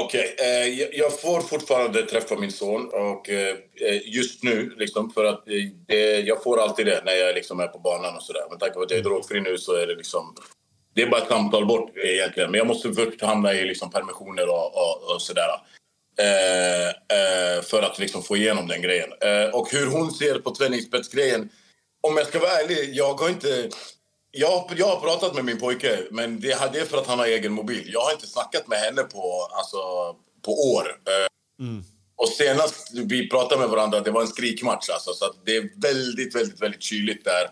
[0.00, 5.24] Okej, eh, jag, får fortfarande träffa min son och eh, eh, just nu liksom för
[5.24, 5.54] att eh,
[5.86, 8.42] det, jag får alltid det när jag liksom är på banan och sådär.
[8.50, 10.34] Men tack vare att jag är drogfri nu så är det liksom
[10.94, 12.50] det är bara ett samtal bort egentligen.
[12.50, 15.48] Men jag måste först hamna i liksom permissioner och, och, och sådär.
[16.18, 19.10] Eh, eh, för att liksom få igenom den grejen.
[19.20, 21.48] Eh, och hur hon ser på tvättningsspetsgrejen...
[22.04, 23.68] Om jag ska vara ärlig, jag har inte...
[24.34, 27.26] Jag, jag har pratat med min pojke, men det, det är för att han har
[27.26, 27.90] egen mobil.
[27.92, 29.78] Jag har inte snackat med henne på, alltså,
[30.44, 30.86] på år.
[31.06, 31.26] Eh,
[32.16, 34.88] Och senast vi pratade med varandra, det var en skrikmatch.
[34.88, 37.50] Alltså, så det är väldigt, väldigt, väldigt kyligt där.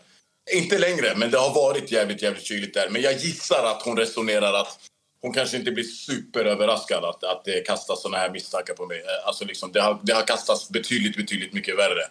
[0.56, 2.88] Inte längre, men det har varit jävligt, jävligt kyligt där.
[2.90, 4.78] Men jag gissar att hon resonerar att
[5.22, 8.98] hon kanske inte blir superöverraskad att, att det kastas såna här misstankar på mig.
[8.98, 12.08] Eh, Alltså liksom, det, har, det har kastats betydligt, betydligt mycket värre.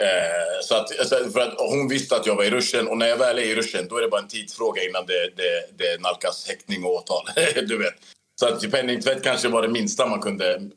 [0.00, 3.06] Eh, så att, alltså, för att hon visste att jag var i ruschen och när
[3.06, 6.00] jag väl är i ruschen då är det bara en tidsfråga innan det, det, det
[6.00, 7.24] nalkas häktning och åtal.
[7.68, 7.94] du vet.
[8.40, 10.70] Så att penningtvätt kanske var det minsta man kunde,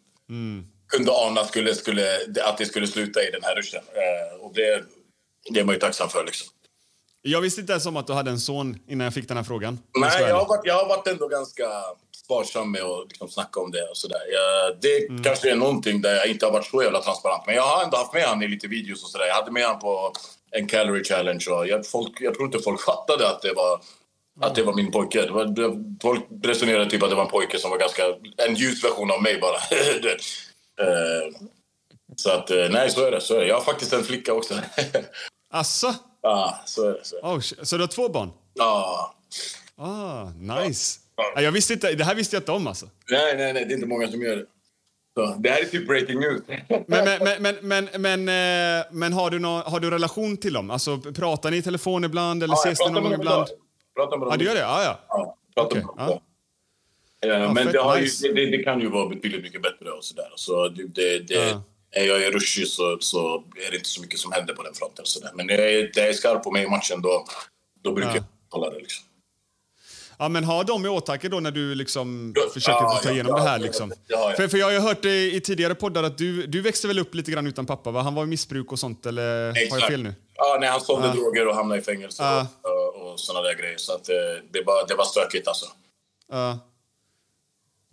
[0.88, 3.82] kunde ana skulle, skulle, att det skulle sluta i den här ruschen.
[3.94, 4.84] Eh, och det,
[5.54, 6.26] det är man ju tacksam för.
[6.26, 6.48] Liksom.
[7.22, 9.44] Jag visste inte ens om att du hade en son innan jag fick den här
[9.44, 9.80] frågan.
[10.00, 11.64] Nej, jag har, varit, jag har varit ändå ganska
[12.28, 13.84] sparsam med att liksom snacka om det.
[13.90, 14.22] Och sådär.
[14.32, 17.44] Jag, det kanske är någonting där jag inte har varit så jävla transparent.
[17.46, 19.26] Men jag har ändå haft med han i lite videos och sådär.
[19.26, 20.14] Jag hade med han på
[20.52, 21.46] en calorie challenge.
[21.50, 23.82] Och jag, folk, jag tror inte folk fattade att det var,
[24.42, 25.22] att det var min pojke.
[25.22, 28.04] Det var, folk resonerade typ att det var en pojke som var ganska...
[28.48, 29.58] En ljus version av mig bara.
[30.80, 31.48] Eh,
[32.16, 33.22] så att, eh, nej, så är det.
[33.22, 33.48] Så är det.
[33.48, 34.54] Jag har faktiskt en flicka också.
[35.54, 35.94] Asså?
[36.22, 37.06] Ja, så är det.
[37.06, 37.28] Så, är det.
[37.28, 38.32] Oh, så du har två barn?
[38.54, 39.16] Ja.
[39.78, 41.00] Ah, nice.
[41.36, 42.90] Ja, jag visste inte, det här visste jag inte om alltså.
[43.12, 44.46] Nej, nej, nej, det är inte många som gör det.
[45.16, 46.42] Så, det här är typ breaking news.
[46.68, 50.54] Men, men, men, men, men, men, eh, men har, du nå, har du relation till
[50.54, 50.72] dem?
[50.72, 53.22] Alltså, pratar ni i telefon ibland eller Ja, ses ni pratar någon gång med dem
[53.26, 53.48] ibland?
[53.48, 53.58] idag.
[53.96, 54.60] Pratar med dem Ja, du gör det?
[54.60, 55.00] Ja, ja.
[55.10, 56.20] Ja, pratar Okej, med dem
[57.22, 57.28] ja.
[57.28, 58.28] Eh, Ja, men det, nice.
[58.28, 60.32] ju, det, det kan ju vara betydligt mycket bättre och sådär.
[60.36, 61.58] Så det, det.
[61.92, 64.74] Är jag är rushig så, så är det inte så mycket som händer på den
[64.74, 65.02] fronten.
[65.02, 65.32] Och sådär.
[65.34, 67.26] Men när jag är, när jag är skarp på mig i matchen då,
[67.84, 68.16] då brukar Ja.
[68.16, 68.78] jag hålla det.
[68.80, 69.06] Liksom.
[70.20, 73.34] Ja, men ha dem i åtanke då när du liksom Ja, försöker ja, ta igenom
[73.38, 73.60] ja, det här.
[73.60, 73.92] Liksom.
[74.38, 77.32] För, för jag har hört i, tidigare poddar att du, du växte väl upp lite
[77.32, 77.92] grann utan pappa?
[77.92, 78.02] Va?
[78.02, 79.88] Han var i missbruk och sånt, eller har jag Exakt.
[79.88, 80.16] fel nu?
[80.36, 83.78] Ja, när han sålde droger och hamnade i fängelse och, och, och såna där grejer.
[83.78, 84.16] Så att, eh,
[84.52, 85.66] det, var, det var stökigt alltså.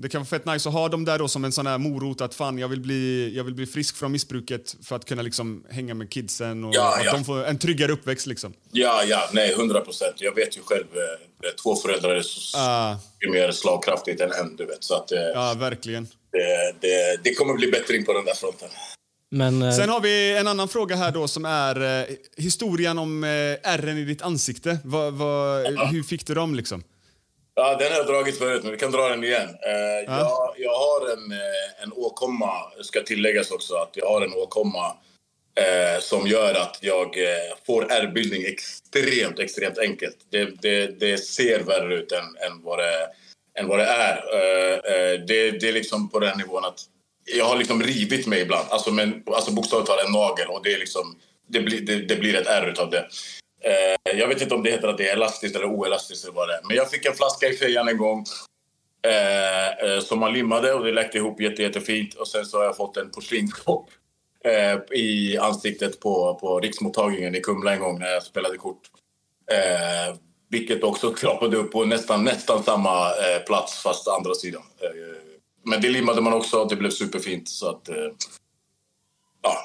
[0.02, 2.20] Det kan vara fett nice att ha dem där då som en sån här morot
[2.20, 5.64] att fan jag vill bli, jag vill bli frisk från missbruket för att kunna liksom
[5.70, 7.12] hänga med kidsen och Ja, att ja.
[7.12, 8.52] de får en tryggare uppväxt liksom.
[8.72, 10.14] Ja, ja, nej, hundra procent.
[10.18, 13.00] Jag vet ju själv, eh, två föräldrar är så Ja.
[13.20, 14.84] mycket mer slagkraftigt än en, du vet.
[14.84, 16.08] Så att eh, Ja, verkligen.
[16.32, 18.68] det, det, det kommer bli bättring på den där fronten.
[19.30, 22.06] Men eh, Sen har vi en annan fråga här då som är eh,
[22.36, 23.30] historien om eh,
[23.72, 24.78] ärren i ditt ansikte.
[24.84, 25.58] Va, va,
[25.90, 26.82] hur fick du dem liksom?
[27.56, 29.48] Ja, den har jag dragit förut, men vi kan dra den igen.
[29.48, 32.52] Eh, jag, jag har en, eh, en åkomma,
[32.82, 34.97] ska tilläggas också, att jag har en åkomma
[35.55, 40.16] eh, som gör att jag eh, får ärrbildning extremt, extremt enkelt.
[40.31, 43.09] Det, det, det ser värre ut än, än, vad, det,
[43.59, 44.16] än vad det är.
[44.35, 46.81] Eh, eh, det, det är liksom på den nivån att
[47.36, 50.72] jag har liksom rivit mig ibland, alltså, men, alltså bokstavligt talat en nagel och det,
[50.72, 51.18] är liksom,
[51.48, 53.09] det, blir, det, det blir ett ärr utav det.
[53.65, 56.24] Eh, jag vet inte om det heter att det är elastiskt eller oelastiskt.
[56.24, 56.61] Eller vad det är.
[56.62, 58.24] Men jag fick en flaska i fejan en gång
[59.03, 62.15] eh, eh som man limmade och det läckte ihop jätte, jättefint.
[62.15, 63.91] Och sen så har jag fått en porslinskopp
[64.45, 68.91] eh, i ansiktet på, på riksmottagningen i Kumla en gång när jag spelade kort.
[69.51, 70.16] Eh,
[70.49, 74.62] vilket också krapade upp på nästan, nästan samma eh, plats, fast andra sidan.
[74.81, 74.91] Eh,
[75.65, 77.49] men det limmade man också, och det blev superfint.
[77.49, 77.89] Så att,
[79.43, 79.57] ja.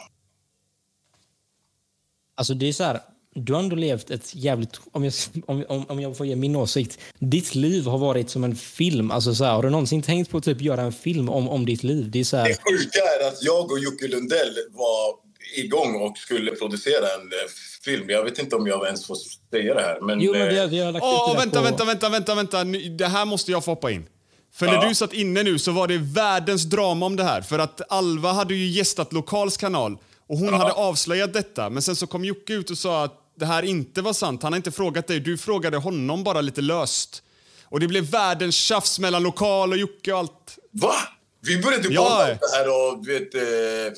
[2.36, 3.00] Alltså det är så här,
[3.36, 4.80] du har ändå levt ett jävligt...
[4.92, 5.14] Om jag,
[5.48, 7.00] om, om, om jag får ge min åsikt.
[7.20, 9.12] Ditt liv har varit som en film.
[9.12, 11.66] Alltså så här, har du någonsin tänkt på att typ göra en film om, om
[11.66, 12.12] ditt liv?
[12.12, 12.48] Det är så här...
[12.48, 17.50] Det sjuka är att jag och Jocke Lundell var igång och skulle producera en eh,
[17.86, 18.10] film.
[18.10, 19.18] Jag vet inte om jag ens får
[19.52, 20.02] säga det här.
[20.02, 21.86] Men, Jo, men vi har, eh, vi har lagt Åh, ut det där vänta, på...
[21.86, 22.64] vänta, vänta, vänta,
[22.98, 24.06] Det här måste jag få hoppa in.
[24.54, 24.88] För när Ja.
[24.90, 27.42] du satt inne nu så var det världens drama om det här.
[27.42, 29.98] För att Alva hade ju gästat Lokals kanal
[30.30, 31.70] och hon hade avslöjat detta.
[31.70, 34.44] Men sen så kom Jocke ut och sa att det här inte var sant.
[34.44, 37.24] Han har inte frågat dig, du frågade honom bara lite löst.
[37.64, 40.58] Och det blev världens tjafs mellan Lokal och Jocke och allt.
[40.72, 40.94] Va?
[41.42, 42.02] Vi började Ja.
[42.02, 43.36] bolla om det här och vet...
[43.36, 43.94] Eh,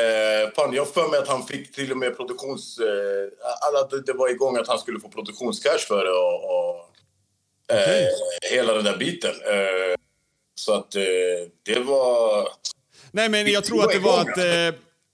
[0.00, 2.78] eh, fan, jag för mig att han fick till och med produktions...
[2.78, 2.86] Eh,
[3.68, 8.06] alla, det, det var igång att han skulle få produktionscash för det och, och eh,
[8.50, 9.30] hela den där biten.
[9.30, 9.96] Eh,
[10.54, 11.02] så att eh,
[11.62, 12.48] det var...
[13.10, 14.38] Nej, men jag tror att det var att...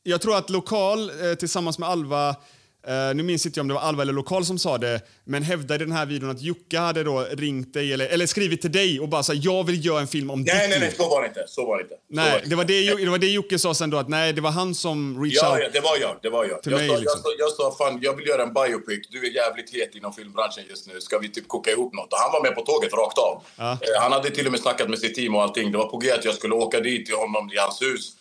[0.02, 3.74] Jag tror att Lokal eh, tillsammans med Alva, eh, nu minns inte jag om det
[3.74, 6.78] var Alva eller Lokal som sa det, men hävdade i den här videon att Jocke
[6.78, 10.00] hade då ringt dig eller, eller skrivit till dig och bara sagt jag vill göra
[10.00, 11.44] en film om Nej, ditt nej, nej, liv." så var det inte.
[11.46, 11.94] Så var det inte.
[12.10, 14.40] Nej, det det var det, det var det Jocke sa sen då att nej, det
[14.40, 15.60] var han som reached Ja, out.
[15.62, 16.16] ja, det var jag.
[16.22, 16.62] Det var jag.
[16.62, 17.20] Till Jag, mig, sa, liksom.
[17.38, 19.08] jag, sa, jag sa fan, jag vill göra en biopic.
[19.10, 21.00] Du är jävligt het inom filmbranschen just nu.
[21.00, 22.12] Ska vi typ koka ihop något?
[22.12, 23.42] Och han var med på tåget rakt av.
[23.56, 23.70] Ja.
[23.72, 25.72] Eh, han hade till och med snackat med sitt team och allting.
[25.72, 28.12] Det var på G att jag skulle åka dit till honom i hans hus.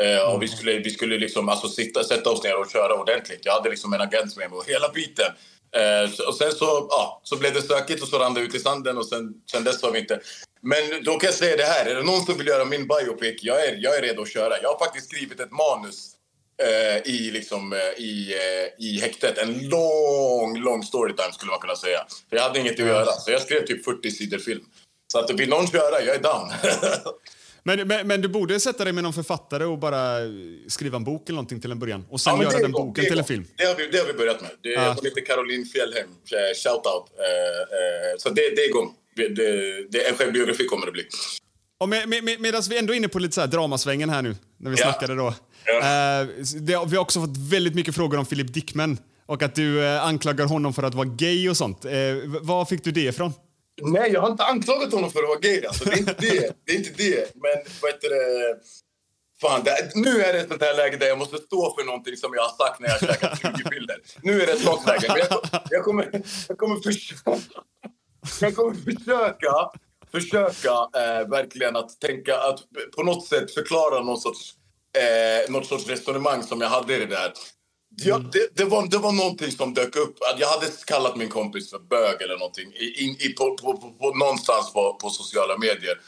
[0.00, 3.40] Eh, och vi skulle, vi skulle liksom, alltså, sitta, sätta oss ner och köra ordentligt.
[3.42, 5.32] Jag hade liksom en agent med mig och hela biten.
[5.76, 8.58] Eh, och sen så, ja, så blev det stökigt och så rann det ut i
[8.58, 10.20] sanden och sen, sen dess vi inte...
[10.60, 13.42] Men då kan jag säga det här, är det någon som vill göra min biopic,
[13.42, 14.62] jag är, jag är redo att köra.
[14.62, 16.10] Jag har faktiskt skrivit ett manus
[16.62, 19.38] eh, i, liksom, eh, i, eh, i häktet.
[19.38, 22.06] En lång, lång storytime skulle man kunna säga.
[22.28, 24.64] För jag hade inget att göra, så jag skrev typ 40 sidor film.
[25.12, 26.52] Så att vill någon köra, jag är down.
[27.68, 30.16] Men, men, men du borde sätta dig med någon författare och bara
[30.68, 32.06] skriva en bok eller någonting till en början.
[32.10, 33.44] Och sen Ja, göra den boken till en film.
[33.56, 34.50] Det har vi, det har vi börjat med.
[34.62, 34.92] Det, Ja.
[34.96, 36.08] Hon heter Caroline Fjällhem.
[36.08, 37.04] Eh, Shoutout.
[37.18, 38.90] Eh, eh, så det, det är igång.
[39.16, 39.28] Det,
[39.90, 41.04] det, en självbiografi kommer det bli.
[41.80, 44.22] Och med, med, med, Medan vi ändå är inne på lite så här dramasvängen här
[44.22, 44.84] nu, när vi Ja.
[44.92, 45.34] snackade då.
[45.64, 45.78] Ja.
[45.78, 46.26] Eh,
[46.60, 50.46] det, vi har också fått väldigt mycket frågor om Philip Dickman och att du anklagar
[50.46, 51.84] honom för att vara gay och sånt.
[52.40, 53.32] Var fick du det ifrån?
[53.82, 55.66] Nej, jag har inte anklagat honom för att vara gay.
[55.66, 56.56] Alltså, det är inte det.
[56.64, 57.34] Det är inte det.
[57.34, 57.52] Men
[57.82, 58.58] vad heter det?
[59.40, 62.16] Fan, det, nu är det ett sånt här läge där jag måste stå för någonting
[62.16, 63.96] som jag har sagt när jag har käkat 20 bilder.
[64.22, 65.08] Nu är det ett sånt läge.
[65.08, 67.38] Men jag, jag, kommer, jag kommer försöka...
[68.40, 69.70] Jag kommer försöka,
[70.12, 72.58] försöka eh, verkligen att tänka att
[72.96, 74.54] på något sätt förklara någon sorts,
[74.98, 77.32] eh, något sorts resonemang som jag hade i det där.
[78.00, 80.16] Ja, det, det, var, det var någonting som dök upp.
[80.38, 84.14] Jag hade kallat min kompis för bög eller någonting i, i, på, på, på, på,
[84.14, 86.00] någonstans på, på sociala medier.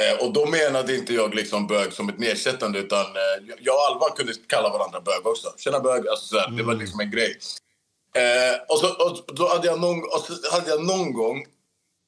[0.00, 3.82] Eh, och då menade inte jag liksom bög som ett nedsättande utan eh, jag och
[3.82, 5.54] Alva kunde kalla varandra bög också.
[5.56, 6.48] Tjena bög, alltså sådär.
[6.56, 7.38] Det var liksom en grej.
[8.16, 10.02] Eh, och, så, och då hade jag någon,
[10.52, 11.46] hade jag någon gång...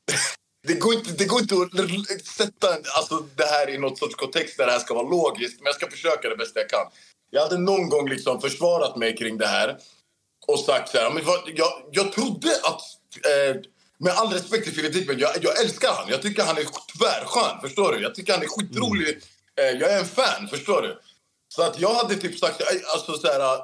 [0.67, 4.57] det, går inte, det går inte att sätta alltså, det här i något sorts kontext
[4.59, 5.61] där det här ska vara logiskt.
[5.61, 6.87] Men jag ska försöka det bästa jag kan.
[7.35, 9.79] Jag hade någon gång liksom försvarat mig kring det här
[10.47, 12.81] och sagt så här, men vad, jag, jag trodde att...
[13.25, 13.61] Eh,
[13.99, 16.09] med all respekt till Philip Dickman, jag, jag älskar han.
[16.09, 16.67] Jag tycker han är
[16.99, 18.03] tvärskön, förstår du?
[18.03, 19.09] Jag tycker han är skitrolig.
[19.61, 20.99] Eh, jag är en fan, förstår du?
[21.49, 22.63] Så att jag hade typ sagt,
[22.95, 23.61] alltså så här,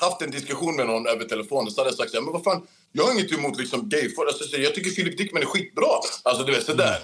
[0.00, 2.44] haft en diskussion med någon över telefon så hade jag sagt så här, men vad
[2.44, 5.46] fan, jag har inget emot liksom gay alltså, så här, Jag tycker Philip Dickman är
[5.46, 6.00] skitbra.
[6.22, 6.98] Alltså du vet sådär.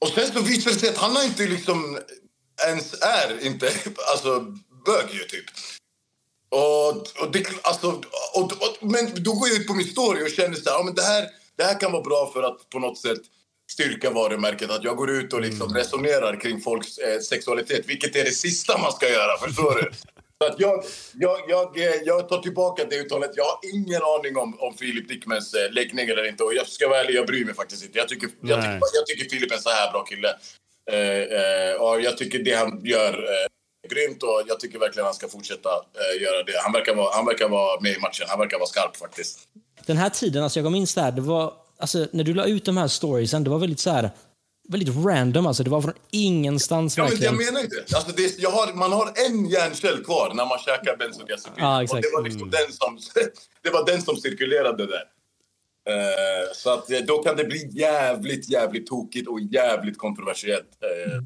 [0.00, 1.98] Och sen så visade det sig att han har inte liksom
[2.66, 3.72] ens är inte,
[4.12, 4.46] alltså
[4.84, 5.44] bög ju typ.
[6.48, 6.90] Och,
[7.22, 7.86] och det, alltså,
[8.34, 10.82] och, och, men då går jag ut på min story och känner så här, ja,
[10.84, 13.20] men det här, det här kan vara bra för att på något sätt
[13.72, 14.70] styrka varumärket.
[14.70, 18.78] Att jag går ut och liksom resonerar kring folks eh, sexualitet, vilket är det sista
[18.78, 19.90] man ska göra, förstår du?
[20.38, 20.84] Så att jag,
[21.14, 23.30] jag, jag, eh, jag tar tillbaka det uttalet.
[23.34, 26.44] Jag har ingen aning om, om Filip Dickmans eh, läggning eller inte.
[26.44, 27.98] Och jag ska vara ärlig, jag bryr mig faktiskt inte.
[27.98, 30.28] Jag tycker, jag tycker, jag tycker Filip är en så här bra kille.
[30.90, 33.46] Eh, eh, och jag tycker det han gör eh,
[33.92, 36.52] grymt och jag tycker verkligen han ska fortsätta eh, göra det.
[36.62, 38.26] Han verkar, vara, han verkar vara med i matchen.
[38.28, 39.38] Han verkar vara skarp faktiskt.
[39.86, 42.76] Den här tiden, alltså jag minns där, det var, alltså, när du la ut de
[42.76, 44.10] här storiesen, det var väldigt så här,
[44.68, 45.46] väldigt random.
[45.46, 47.84] Alltså, det var från ingenstans Ja, men jag menar inte.
[47.94, 51.64] Alltså det, jag har, man har en hjärncell kvar när man käkar bensodiazepin.
[51.64, 52.02] Och exakt.
[52.02, 52.98] det var liksom den som,
[53.62, 55.04] det var den som cirkulerade där.
[55.88, 60.78] Eh, så att eh, då kan det bli jävligt, jävligt tokigt och jävligt kontroversiellt.
[60.82, 61.22] Uh,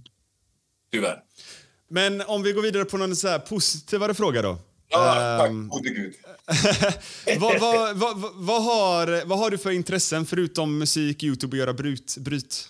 [0.93, 1.23] tyvärr.
[1.89, 4.59] Men om vi går vidare på någon så här positivare fråga då.
[4.89, 6.15] Ja, tack Ehm, gode gud.
[7.41, 11.73] vad, vad, vad, vad, har, vad har du för intressen förutom musik, Youtube och göra
[11.73, 12.17] brut?
[12.19, 12.69] bryt?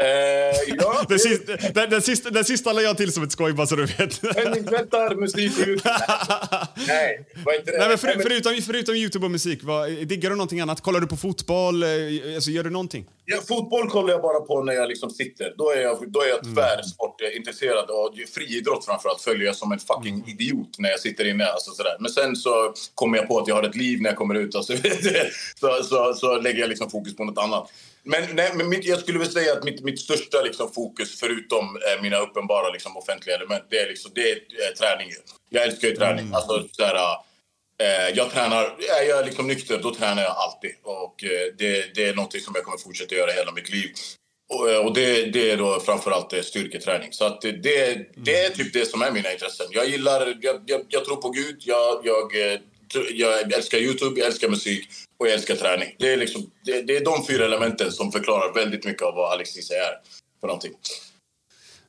[0.00, 3.52] Eh, ja, Den sista, den, den, sista, den sista la jag till som ett skoj,
[3.52, 4.20] bara så du vet.
[4.20, 5.90] Penningtvättar, musik och Youtube.
[6.88, 7.78] Nej, var inte det.
[7.78, 10.80] Nej, men för, Nej, men- förutom, förutom Youtube och musik, vad, diggar du någonting annat?
[10.80, 11.82] Kollar du på fotboll?
[11.82, 11.88] Eh,
[12.34, 13.06] Alltså, gör du någonting?
[13.24, 15.54] Ja, fotboll kollar jag bara på när jag liksom sitter.
[15.58, 16.54] Då är jag, då är jag Mm.
[16.54, 17.90] tvärsportintresserad.
[17.90, 20.28] Och friidrott framförallt följer jag som en fucking Mm.
[20.28, 21.46] idiot när jag sitter inne.
[21.46, 21.96] Alltså sådär.
[22.00, 24.54] Men sen så kommer jag på att jag har ett liv när jag kommer ut
[24.54, 24.64] och
[25.60, 27.70] så, så, så, lägger jag liksom fokus på något annat.
[28.02, 31.76] Men, nej, men mitt, jag skulle väl säga att mitt, mitt största liksom fokus, förutom
[31.76, 35.10] eh, mina uppenbara liksom, offentliga element, det är, liksom, det är eh, träning.
[35.50, 36.24] Jag älskar ju träning.
[36.24, 36.34] Mm.
[36.34, 36.96] Alltså, sådär,
[37.80, 40.70] Eh, jag tränar, är jag liksom nykter, då tränar jag alltid.
[40.82, 43.90] Och eh, det, det är något som jag kommer fortsätta göra hela mitt liv.
[44.54, 47.12] Och, eh, och det, det är då framförallt eh, styrketräning.
[47.12, 47.52] Så att det,
[48.16, 49.66] det, är typ det som är mina intressen.
[49.70, 52.60] Jag gillar, jag, jag, jag tror på Gud, jag, jag, eh,
[53.10, 54.88] jag älskar Youtube, jag älskar musik
[55.20, 55.96] och jag älskar träning.
[55.98, 59.32] Det är, liksom, det, det är de fyra elementen som förklarar väldigt mycket av vad
[59.32, 59.92] Alexis är
[60.40, 60.72] för någonting.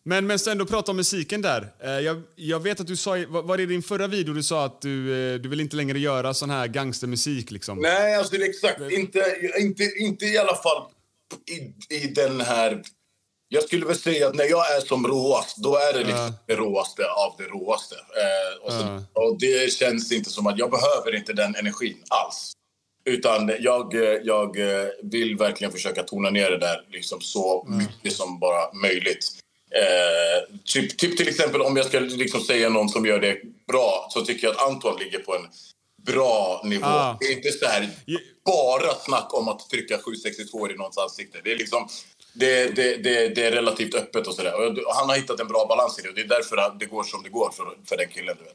[0.03, 1.73] Men men ändå prata om musiken där.
[1.83, 4.65] Eh, Jag, jag vet att du sa, var det i din förra video du sa
[4.65, 4.93] att du,
[5.33, 7.79] eh, du vill inte längre göra sån här gangstermusik liksom?
[7.79, 8.81] Nej, alltså exakt.
[8.81, 10.83] Inte, inte, inte i alla fall
[11.51, 12.81] i, i den här...
[13.47, 16.55] Jag skulle väl säga att när jag är som råast, då är det liksom det
[16.55, 17.95] råaste av det råaste.
[17.95, 22.53] Eh, och, så, och det känns inte som att jag behöver inte den energin alls.
[23.05, 24.57] Utan jag, jag
[25.03, 29.25] vill verkligen försöka tona ner det där liksom så mycket som bara möjligt.
[29.75, 33.37] Eh, typ, typ till exempel om jag ska liksom säga någon som gör det
[33.67, 35.47] bra så tycker jag att Anton ligger på en
[36.05, 36.85] bra nivå.
[36.85, 37.17] Ah.
[37.19, 37.89] Det är inte så här
[38.45, 41.39] bara snack om att trycka 762 i någons ansikte.
[41.43, 41.87] Det är liksom...
[42.33, 44.53] Det, det, det, det är relativt öppet och sådär.
[44.95, 47.23] Han har hittat en bra balans i det och det är därför det går som
[47.23, 48.35] det går för, för den killen.
[48.39, 48.53] Du vet.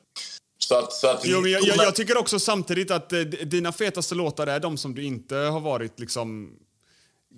[0.58, 3.72] Så att, så att Jo, men jag, jag, jag tycker också samtidigt att eh, dina
[3.72, 6.50] fetaste låtar är de som du inte har varit liksom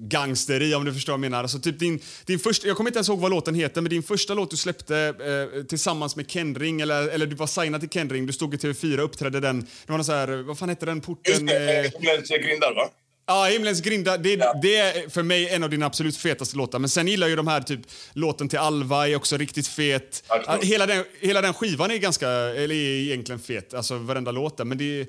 [0.01, 1.43] gangster i, om du förstår vad jag menar.
[1.43, 4.03] Alltså, typ din, din första, jag kommer inte ens ihåg vad låten heter, men din
[4.03, 5.15] första låt du släppte
[5.55, 8.99] eh, tillsammans med Kendring, eller, eller du var signad till Kendring, du stod i TV4
[8.99, 9.61] och uppträdde den.
[9.61, 11.47] Det var någon så här, vad fan hette den Just porten?
[11.47, 11.85] det,
[12.31, 12.89] Eh, grindar va?
[13.29, 14.17] Ja, Himlens grinda.
[14.17, 16.79] Det, det är för mig en av dina absolut fetaste låtar.
[16.79, 17.81] Men sen gillar jag ju de här, typ
[18.13, 20.25] låten till Alva är också riktigt fet.
[20.29, 20.59] Ja.
[20.63, 24.65] Hela den, hela den skivan är ganska, eller är egentligen fet, alltså varenda låt där.
[24.65, 25.07] Men det,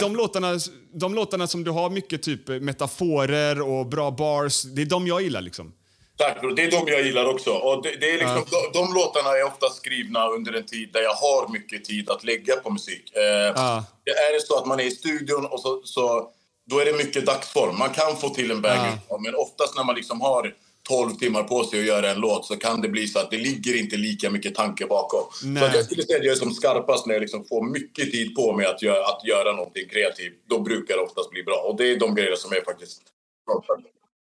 [0.00, 0.58] de, låtarna,
[0.94, 5.22] de låtarna som du har mycket typ metaforer och bra bars, det är de jag
[5.22, 5.72] gillar liksom.
[6.16, 6.50] Tack, bro.
[6.54, 7.50] det är de jag gillar också.
[7.50, 11.00] Och det, det är liksom, de, de låtarna är ofta skrivna under en tid där
[11.00, 13.16] jag har mycket tid att lägga på musik.
[13.16, 13.84] Eh, Ja.
[14.04, 16.30] är det så att man är i studion och så, så
[16.70, 17.78] då är det mycket dagsform.
[17.78, 20.54] Man kan få till en banger, men oftast när man liksom har
[20.88, 23.38] 12 timmar på sig att göra en låt så kan det bli så att det
[23.38, 25.20] ligger inte lika mycket tanke bakom.
[25.44, 25.60] Nej.
[25.60, 28.10] Så att jag skulle säga att jag är som skarpast när jag liksom får mycket
[28.10, 30.34] tid på mig att göra, att göra någonting kreativt.
[30.46, 31.56] Då brukar det oftast bli bra.
[31.68, 33.02] Och det är de grejerna som är faktiskt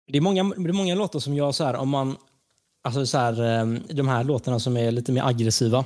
[0.06, 2.16] Det är många, det är många låtar som jag, så här, om man,
[2.84, 5.84] alltså så här, eh, de här låtarna som är lite mer aggressiva.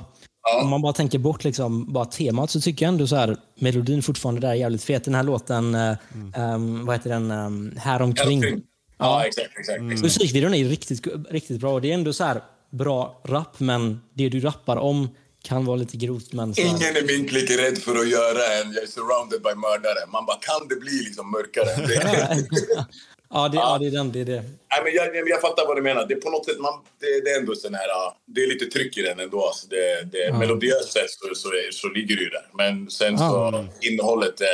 [0.61, 4.03] Om man bara tänker bort liksom, bara temat så tycker jag ändå så här, melodin
[4.03, 5.03] fortfarande där är jävligt fet.
[5.03, 5.95] Den här låten, eh,
[6.35, 8.41] ehm, vad heter den, um, Häromkring.
[8.41, 8.63] Häromkring.
[8.97, 9.47] Ja, exakt.
[9.59, 10.01] exakt, exakt.
[10.01, 11.73] Musikvideon är riktigt, riktigt bra.
[11.73, 12.41] och Det är ändå så här
[12.71, 15.09] bra rap, men det du rappar om
[15.41, 16.33] kan vara lite grovt.
[16.33, 19.55] Men så Ingen är min klick rädd för att göra en Jag är surrounded by
[19.55, 20.11] mördare.
[20.11, 21.69] Man bara, kan det bli liksom mörkare?
[23.29, 24.11] Det, ja, det, ja, det är den.
[24.11, 24.41] Det är det.
[24.41, 26.05] Nej, men jag, jag, fattar vad du menar.
[26.07, 28.47] Det är på något sätt, man, det, det är ändå sån här, ja, det är
[28.47, 29.45] lite tryck i den ändå.
[29.47, 32.47] Alltså det, det, Melodiöst sett så, så, är- så ligger det ju där.
[32.57, 34.47] Men sen så, innehållet eh,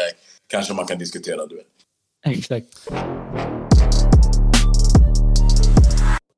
[0.47, 1.65] kanske man kan diskutera, du vet.
[2.37, 2.67] Exakt.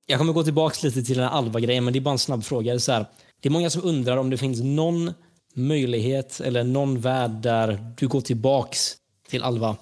[0.05, 2.43] Jag kommer gå tillbaka lite till den här Alva-grejen, men det är bara en snabb
[2.43, 2.80] fråga.
[2.80, 3.05] Så här,
[3.41, 5.14] det är många som undrar om det finns någon
[5.55, 8.95] möjlighet eller någon värld där du går tillbaks
[9.30, 9.76] till Alva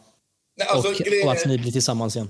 [0.58, 2.30] Nej, alltså, och, och att är- ni blir tillsammans igen.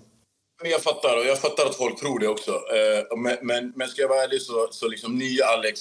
[0.61, 2.51] Men jag fattar, och jag fattar att folk tror det också.
[2.51, 5.79] Eh, men, men, men ska jag vara ärlig så, så liksom nya Alex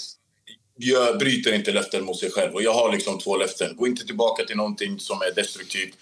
[0.83, 2.55] jag bryter inte löften mot sig själv.
[2.55, 3.77] Och jag har liksom två löften.
[3.77, 5.95] Gå inte tillbaka till någonting som är destruktivt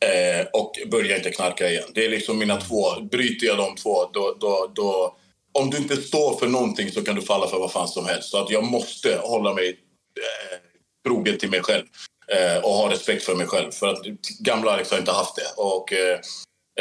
[0.00, 1.90] eh, och börja inte knarka igen.
[1.94, 3.00] Det är liksom mina två.
[3.00, 5.16] Bryter jag de två, då, då, då...
[5.52, 8.30] Om du inte står för någonting så kan du falla för vad fan som helst.
[8.30, 10.58] Så att jag måste hålla mig eh,
[11.06, 11.84] trogen till mig själv
[12.32, 13.70] eh, och ha respekt för mig själv.
[13.70, 14.02] För att
[14.40, 15.52] gamla Alex har inte haft det.
[15.56, 16.18] Och eh,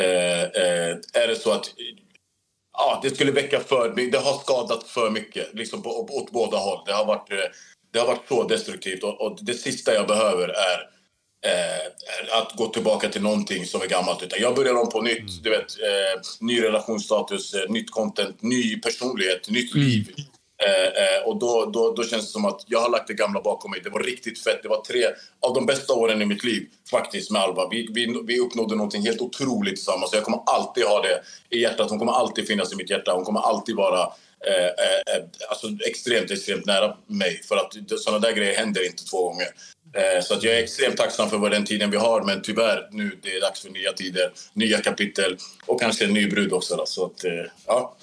[0.01, 1.73] är det så att
[2.77, 6.83] ja, det skulle väcka för Det har skadat för mycket liksom på, åt båda håll.
[6.85, 7.37] Det har varit, eh,
[7.93, 9.03] det har varit så destruktivt.
[9.03, 10.79] Och, och det sista jag behöver är,
[11.45, 14.23] eh, att gå tillbaka till någonting som är gammalt.
[14.23, 15.43] Utan jag börjar om på nytt.
[15.43, 20.13] Du vet, eh, ny relationsstatus, eh, nytt content, ny personlighet, nytt liv.
[20.17, 20.23] Eh,
[20.65, 23.71] eh, och då, då, då känns det som att jag har lagt det gamla bakom
[23.71, 23.81] mig.
[23.83, 24.63] Det var riktigt fett.
[24.63, 25.05] Det var tre
[25.39, 27.69] av de bästa åren i mitt liv faktiskt med Alba.
[27.69, 30.13] Vi, vi, vi uppnådde någonting helt otroligt tillsammans.
[30.13, 31.89] Jag kommer alltid ha det i hjärtat.
[31.89, 33.13] Hon kommer alltid finnas i mitt hjärta.
[33.13, 34.01] Hon kommer alltid vara
[34.47, 37.41] eh, eh, alltså extremt, extremt nära mig.
[37.43, 39.47] För att sådana där grejer händer inte två gånger.
[39.93, 42.23] Eh, så att jag är extremt tacksam för den tiden vi har.
[42.23, 46.29] Men tyvärr, nu det är dags för nya tider, nya kapitel och kanske en ny
[46.29, 46.75] brud också.
[46.75, 46.85] Då.
[46.85, 47.31] Så att, eh,
[47.65, 47.95] ja.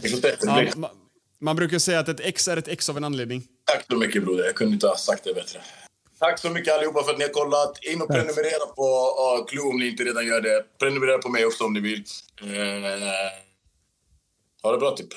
[0.00, 0.34] Se.
[0.40, 0.90] Ja,
[1.38, 3.42] man brukar säga att ett ex är ett ex av en anledning.
[3.64, 4.44] Tack så mycket broder.
[4.44, 5.60] Jag kunde inte ha sagt det bättre.
[6.18, 7.84] Tack så mycket allihopa för att ni har kollat.
[7.84, 8.82] In och prenumerera på
[9.38, 10.64] uh, Clue om ni inte redan gör det.
[10.78, 12.04] Prenumerera på mig också om ni vill.
[12.42, 12.50] Uh,
[14.62, 15.08] ha det bra typ.